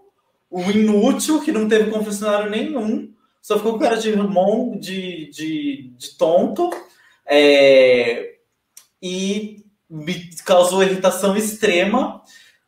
um 0.52 0.72
inútil, 0.72 1.42
que 1.42 1.52
não 1.52 1.68
teve 1.68 1.92
confessionário 1.92 2.50
nenhum. 2.50 3.14
Só 3.42 3.58
ficou 3.58 3.74
com 3.74 3.80
cara 3.80 3.98
de 3.98 4.16
mon, 4.16 4.78
de, 4.78 5.30
de, 5.30 5.94
de 5.98 6.18
tonto. 6.18 6.70
É, 7.26 8.36
e 9.02 9.66
me 9.90 10.30
causou 10.46 10.84
irritação 10.84 11.36
extrema. 11.36 12.22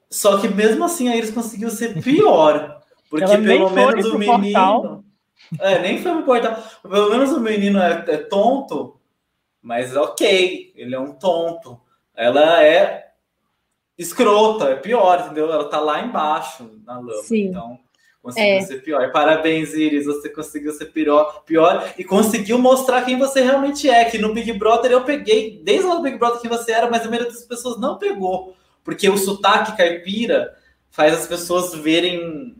Só 0.09 0.39
que 0.39 0.47
mesmo 0.47 0.83
assim 0.83 1.09
a 1.09 1.15
Iris 1.15 1.31
conseguiu 1.31 1.69
ser 1.69 2.01
pior. 2.01 2.81
Porque 3.09 3.37
pelo 3.37 3.69
menos 3.69 4.05
o 4.05 4.17
menino. 4.17 4.51
Portal. 4.51 5.03
É, 5.59 5.79
nem 5.79 6.01
foi 6.01 6.11
pro 6.13 6.23
portal. 6.23 6.63
Pelo 6.81 7.09
menos 7.09 7.31
o 7.31 7.39
menino 7.39 7.79
é, 7.79 8.05
é 8.07 8.17
tonto, 8.17 8.99
mas 9.61 9.95
ok, 9.95 10.73
ele 10.75 10.93
é 10.93 10.99
um 10.99 11.13
tonto. 11.13 11.79
Ela 12.15 12.63
é 12.63 13.08
escrota, 13.99 14.69
é 14.69 14.75
pior, 14.75 15.19
entendeu? 15.19 15.51
Ela 15.51 15.65
tá 15.65 15.79
lá 15.79 16.01
embaixo 16.01 16.71
na 16.85 16.97
lama. 16.97 17.21
Sim. 17.23 17.47
Então, 17.47 17.77
conseguiu 18.23 18.53
é. 18.53 18.61
ser 18.61 18.81
pior. 18.81 19.11
Parabéns, 19.11 19.73
Iris, 19.73 20.05
você 20.05 20.29
conseguiu 20.29 20.71
ser 20.71 20.85
pior, 20.85 21.43
pior 21.45 21.93
e 21.97 22.03
conseguiu 22.05 22.57
mostrar 22.57 23.03
quem 23.03 23.19
você 23.19 23.41
realmente 23.41 23.89
é. 23.89 24.05
Que 24.05 24.17
no 24.17 24.33
Big 24.33 24.53
Brother 24.53 24.91
eu 24.91 25.03
peguei, 25.03 25.61
desde 25.63 25.85
lá 25.85 25.95
do 25.95 26.01
Big 26.01 26.17
Brother 26.17 26.39
que 26.39 26.47
você 26.47 26.71
era, 26.71 26.89
mas 26.89 27.05
a 27.05 27.09
maioria 27.09 27.29
das 27.29 27.43
pessoas 27.43 27.77
não 27.77 27.97
pegou. 27.97 28.55
Porque 28.85 29.09
o 29.09 29.17
sotaque 29.17 29.75
caipira 29.75 30.55
faz 30.89 31.13
as 31.13 31.27
pessoas 31.27 31.75
verem 31.75 32.55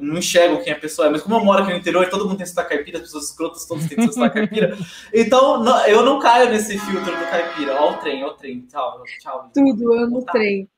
não 0.00 0.18
enxergam 0.18 0.62
quem 0.62 0.72
a 0.72 0.78
pessoa 0.78 1.08
é, 1.08 1.10
mas 1.10 1.22
como 1.22 1.36
eu 1.36 1.44
moro 1.44 1.62
aqui 1.62 1.72
no 1.72 1.78
interior 1.78 2.04
e 2.04 2.10
todo 2.10 2.26
mundo 2.26 2.38
tem 2.38 2.46
sotaque 2.46 2.74
caipira, 2.74 2.98
as 2.98 3.04
pessoas 3.04 3.24
escrotas 3.24 3.66
todos 3.66 3.86
têm 3.86 4.10
sotaque 4.10 4.34
caipira, 4.34 4.76
então 5.12 5.62
não, 5.62 5.86
eu 5.86 6.04
não 6.04 6.18
caio 6.18 6.50
nesse 6.50 6.78
filtro 6.78 7.16
do 7.16 7.30
caipira. 7.30 7.80
Ó, 7.80 7.92
o 7.92 7.96
trem, 7.98 8.24
ó, 8.24 8.28
o 8.28 8.34
trem. 8.34 8.60
Tchau, 8.62 9.02
tchau. 9.20 9.50
Tudo, 9.54 9.92
amo 9.92 10.18
o 10.18 10.24
trem. 10.24 10.68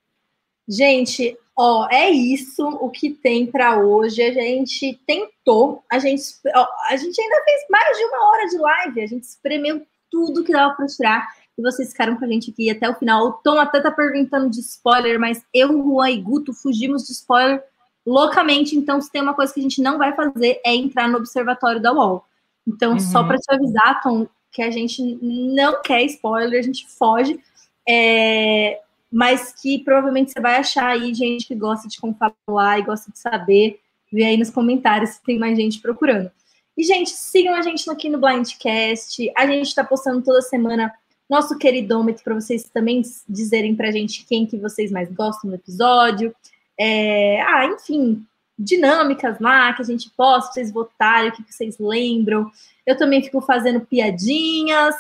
Gente, 0.68 1.36
ó, 1.56 1.88
é 1.90 2.10
isso 2.10 2.64
o 2.64 2.90
que 2.90 3.10
tem 3.10 3.47
para 3.47 3.80
hoje. 3.80 4.22
A 4.22 4.32
gente 4.32 5.01
tentou, 5.06 5.82
a 5.90 5.98
gente, 5.98 6.22
ó, 6.55 6.66
a 6.88 6.97
gente 6.97 7.20
ainda 7.20 7.44
fez 7.44 7.62
mais 7.68 7.97
de 7.97 8.05
uma 8.05 8.28
hora 8.28 8.47
de 8.47 8.59
live, 8.59 9.01
a 9.02 9.06
gente 9.06 9.24
espremeu 9.24 9.84
tudo 10.10 10.44
que 10.44 10.52
dava 10.52 10.74
para 10.74 10.86
tirar. 10.86 11.28
E 11.59 11.62
vocês 11.62 11.90
ficaram 11.90 12.16
com 12.16 12.24
a 12.24 12.28
gente 12.28 12.51
aqui 12.51 12.70
até 12.70 12.88
o 12.88 12.94
final. 12.94 13.26
O 13.26 13.32
Tom 13.32 13.59
até 13.59 13.80
tá 13.80 13.90
perguntando 13.90 14.48
de 14.48 14.60
spoiler, 14.60 15.18
mas 15.18 15.44
eu, 15.52 15.68
Juan 15.68 16.10
e 16.10 16.20
Guto 16.20 16.55
fugimos 16.55 17.05
de 17.05 17.12
spoiler 17.12 17.62
loucamente. 18.11 18.77
Então, 18.77 19.01
se 19.01 19.11
tem 19.11 19.23
uma 19.23 19.35
coisa 19.35 19.55
que 19.55 19.61
a 19.61 19.62
gente 19.62 19.81
não 19.81 19.97
vai 19.97 20.12
fazer 20.15 20.61
é 20.65 20.74
entrar 20.74 21.09
no 21.09 21.19
observatório 21.19 21.81
da 21.81 21.93
UOL. 21.93 22.24
Então, 22.66 22.93
uhum. 22.93 23.01
só 23.01 23.23
para 23.23 23.39
te 23.39 23.53
avisar, 23.53 24.03
Tom, 24.03 24.27
que 24.51 24.62
a 24.62 24.70
gente 24.70 25.01
não 25.23 25.81
quer 25.81 26.03
spoiler, 26.05 26.59
a 26.59 26.62
gente 26.62 26.87
foge. 26.89 27.39
É, 27.89 28.81
mas 29.11 29.53
que 29.53 29.78
provavelmente 29.78 30.32
você 30.32 30.41
vai 30.41 30.57
achar 30.57 30.89
aí 30.89 31.15
gente 31.15 31.47
que 31.47 31.55
gosta 31.55 31.89
de 31.89 32.01
confabular 32.01 32.78
e 32.78 32.82
gosta 32.82 33.11
de 33.12 33.19
saber. 33.19 33.81
Vê 34.12 34.24
aí 34.24 34.37
nos 34.37 34.51
comentários 34.51 35.11
se 35.11 35.23
tem 35.23 35.39
mais 35.39 35.57
gente 35.57 35.81
procurando. 35.81 36.31
E, 36.77 36.82
gente, 36.82 37.11
sigam 37.11 37.55
a 37.55 37.62
gente 37.62 37.89
aqui 37.89 38.09
no 38.09 38.19
Blindcast. 38.19 39.31
A 39.37 39.47
gente 39.47 39.69
está 39.69 39.85
postando 39.85 40.23
toda 40.23 40.43
semana 40.43 40.93
nosso 41.28 41.57
queridômetro 41.57 42.24
para 42.24 42.35
vocês 42.35 42.65
também 42.65 43.03
dizerem 43.28 43.77
para 43.77 43.89
a 43.89 43.93
gente 43.93 44.27
quem 44.27 44.47
que 44.47 44.57
vocês 44.57 44.91
mais 44.91 45.12
gostam 45.12 45.49
do 45.49 45.55
episódio 45.55 46.35
é, 46.81 47.43
ah, 47.43 47.66
enfim, 47.66 48.27
dinâmicas 48.59 49.39
lá 49.39 49.74
que 49.74 49.82
a 49.82 49.85
gente 49.85 50.09
posta, 50.16 50.55
vocês 50.55 50.73
votarem, 50.73 51.28
o 51.28 51.32
que 51.32 51.43
vocês 51.52 51.78
lembram. 51.78 52.51
Eu 52.86 52.97
também 52.97 53.23
fico 53.23 53.43
fazendo 53.43 53.82
piadinhas. 53.82 54.94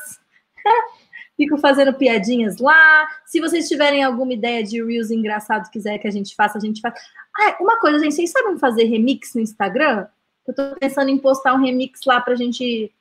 fico 1.38 1.56
fazendo 1.56 1.94
piadinhas 1.94 2.58
lá. 2.58 3.08
Se 3.24 3.40
vocês 3.40 3.66
tiverem 3.66 4.04
alguma 4.04 4.34
ideia 4.34 4.62
de 4.62 4.84
Reels 4.84 5.10
engraçado 5.10 5.70
quiser 5.70 5.96
que 5.96 6.06
a 6.06 6.10
gente 6.10 6.34
faça, 6.34 6.58
a 6.58 6.60
gente 6.60 6.82
faz. 6.82 6.94
Ah, 7.34 7.56
uma 7.60 7.80
coisa, 7.80 7.98
gente, 7.98 8.14
vocês 8.14 8.30
sabem 8.30 8.58
fazer 8.58 8.84
remix 8.84 9.34
no 9.34 9.40
Instagram? 9.40 10.06
Eu 10.46 10.54
tô 10.54 10.74
pensando 10.78 11.08
em 11.08 11.16
postar 11.16 11.54
um 11.54 11.64
remix 11.64 12.00
lá 12.04 12.20
pra 12.20 12.34
gente 12.34 12.92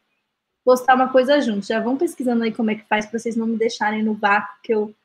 postar 0.64 0.96
uma 0.96 1.10
coisa 1.10 1.42
junto. 1.42 1.66
Já 1.66 1.82
vão 1.82 1.98
pesquisando 1.98 2.44
aí 2.44 2.54
como 2.54 2.72
é 2.72 2.76
que 2.76 2.88
faz 2.88 3.06
para 3.06 3.20
vocês 3.20 3.36
não 3.36 3.48
me 3.48 3.58
deixarem 3.58 4.04
no 4.04 4.14
vácuo 4.14 4.56
que 4.64 4.74
eu 4.74 4.96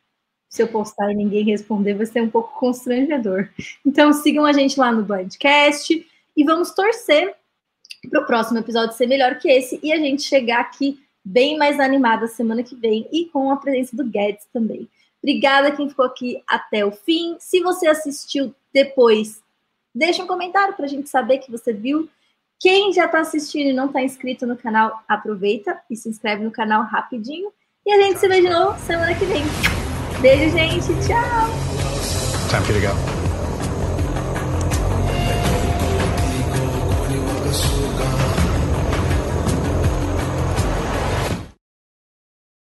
se 0.48 0.62
eu 0.62 0.68
postar 0.68 1.10
e 1.10 1.14
ninguém 1.14 1.44
responder, 1.44 1.94
vai 1.94 2.06
ser 2.06 2.22
um 2.22 2.30
pouco 2.30 2.58
constrangedor. 2.58 3.48
Então 3.84 4.12
sigam 4.12 4.44
a 4.44 4.52
gente 4.52 4.78
lá 4.78 4.92
no 4.92 5.02
Blindcast 5.02 6.06
e 6.36 6.44
vamos 6.44 6.72
torcer 6.72 7.34
para 8.08 8.20
o 8.20 8.26
próximo 8.26 8.58
episódio 8.58 8.96
ser 8.96 9.06
melhor 9.06 9.38
que 9.38 9.48
esse 9.48 9.80
e 9.82 9.92
a 9.92 9.96
gente 9.96 10.22
chegar 10.22 10.60
aqui 10.60 11.00
bem 11.24 11.56
mais 11.56 11.80
animada 11.80 12.26
semana 12.26 12.62
que 12.62 12.76
vem 12.76 13.08
e 13.10 13.26
com 13.26 13.50
a 13.50 13.56
presença 13.56 13.96
do 13.96 14.04
Guedes 14.04 14.46
também. 14.52 14.88
Obrigada 15.22 15.72
quem 15.72 15.88
ficou 15.88 16.04
aqui 16.04 16.42
até 16.46 16.84
o 16.84 16.92
fim. 16.92 17.36
Se 17.40 17.60
você 17.60 17.86
assistiu 17.86 18.54
depois, 18.72 19.42
deixa 19.94 20.22
um 20.22 20.26
comentário 20.26 20.74
para 20.74 20.84
a 20.84 20.88
gente 20.88 21.08
saber 21.08 21.38
que 21.38 21.50
você 21.50 21.72
viu. 21.72 22.08
Quem 22.60 22.92
já 22.92 23.06
está 23.06 23.20
assistindo 23.20 23.70
e 23.70 23.72
não 23.72 23.86
está 23.86 24.02
inscrito 24.02 24.46
no 24.46 24.56
canal, 24.56 25.02
aproveita 25.08 25.80
e 25.90 25.96
se 25.96 26.08
inscreve 26.08 26.44
no 26.44 26.50
canal 26.50 26.82
rapidinho. 26.82 27.50
E 27.86 27.92
a 27.92 28.00
gente 28.02 28.18
se 28.18 28.28
vê 28.28 28.40
de 28.40 28.50
novo 28.50 28.78
semana 28.80 29.14
que 29.14 29.24
vem. 29.24 29.83
Beijo, 30.24 30.48
gente. 30.56 30.86
Tchau. 31.06 31.50
Time 32.48 32.64
for 32.64 32.72
you 32.72 32.80
to 32.80 32.86
go. 32.86 33.23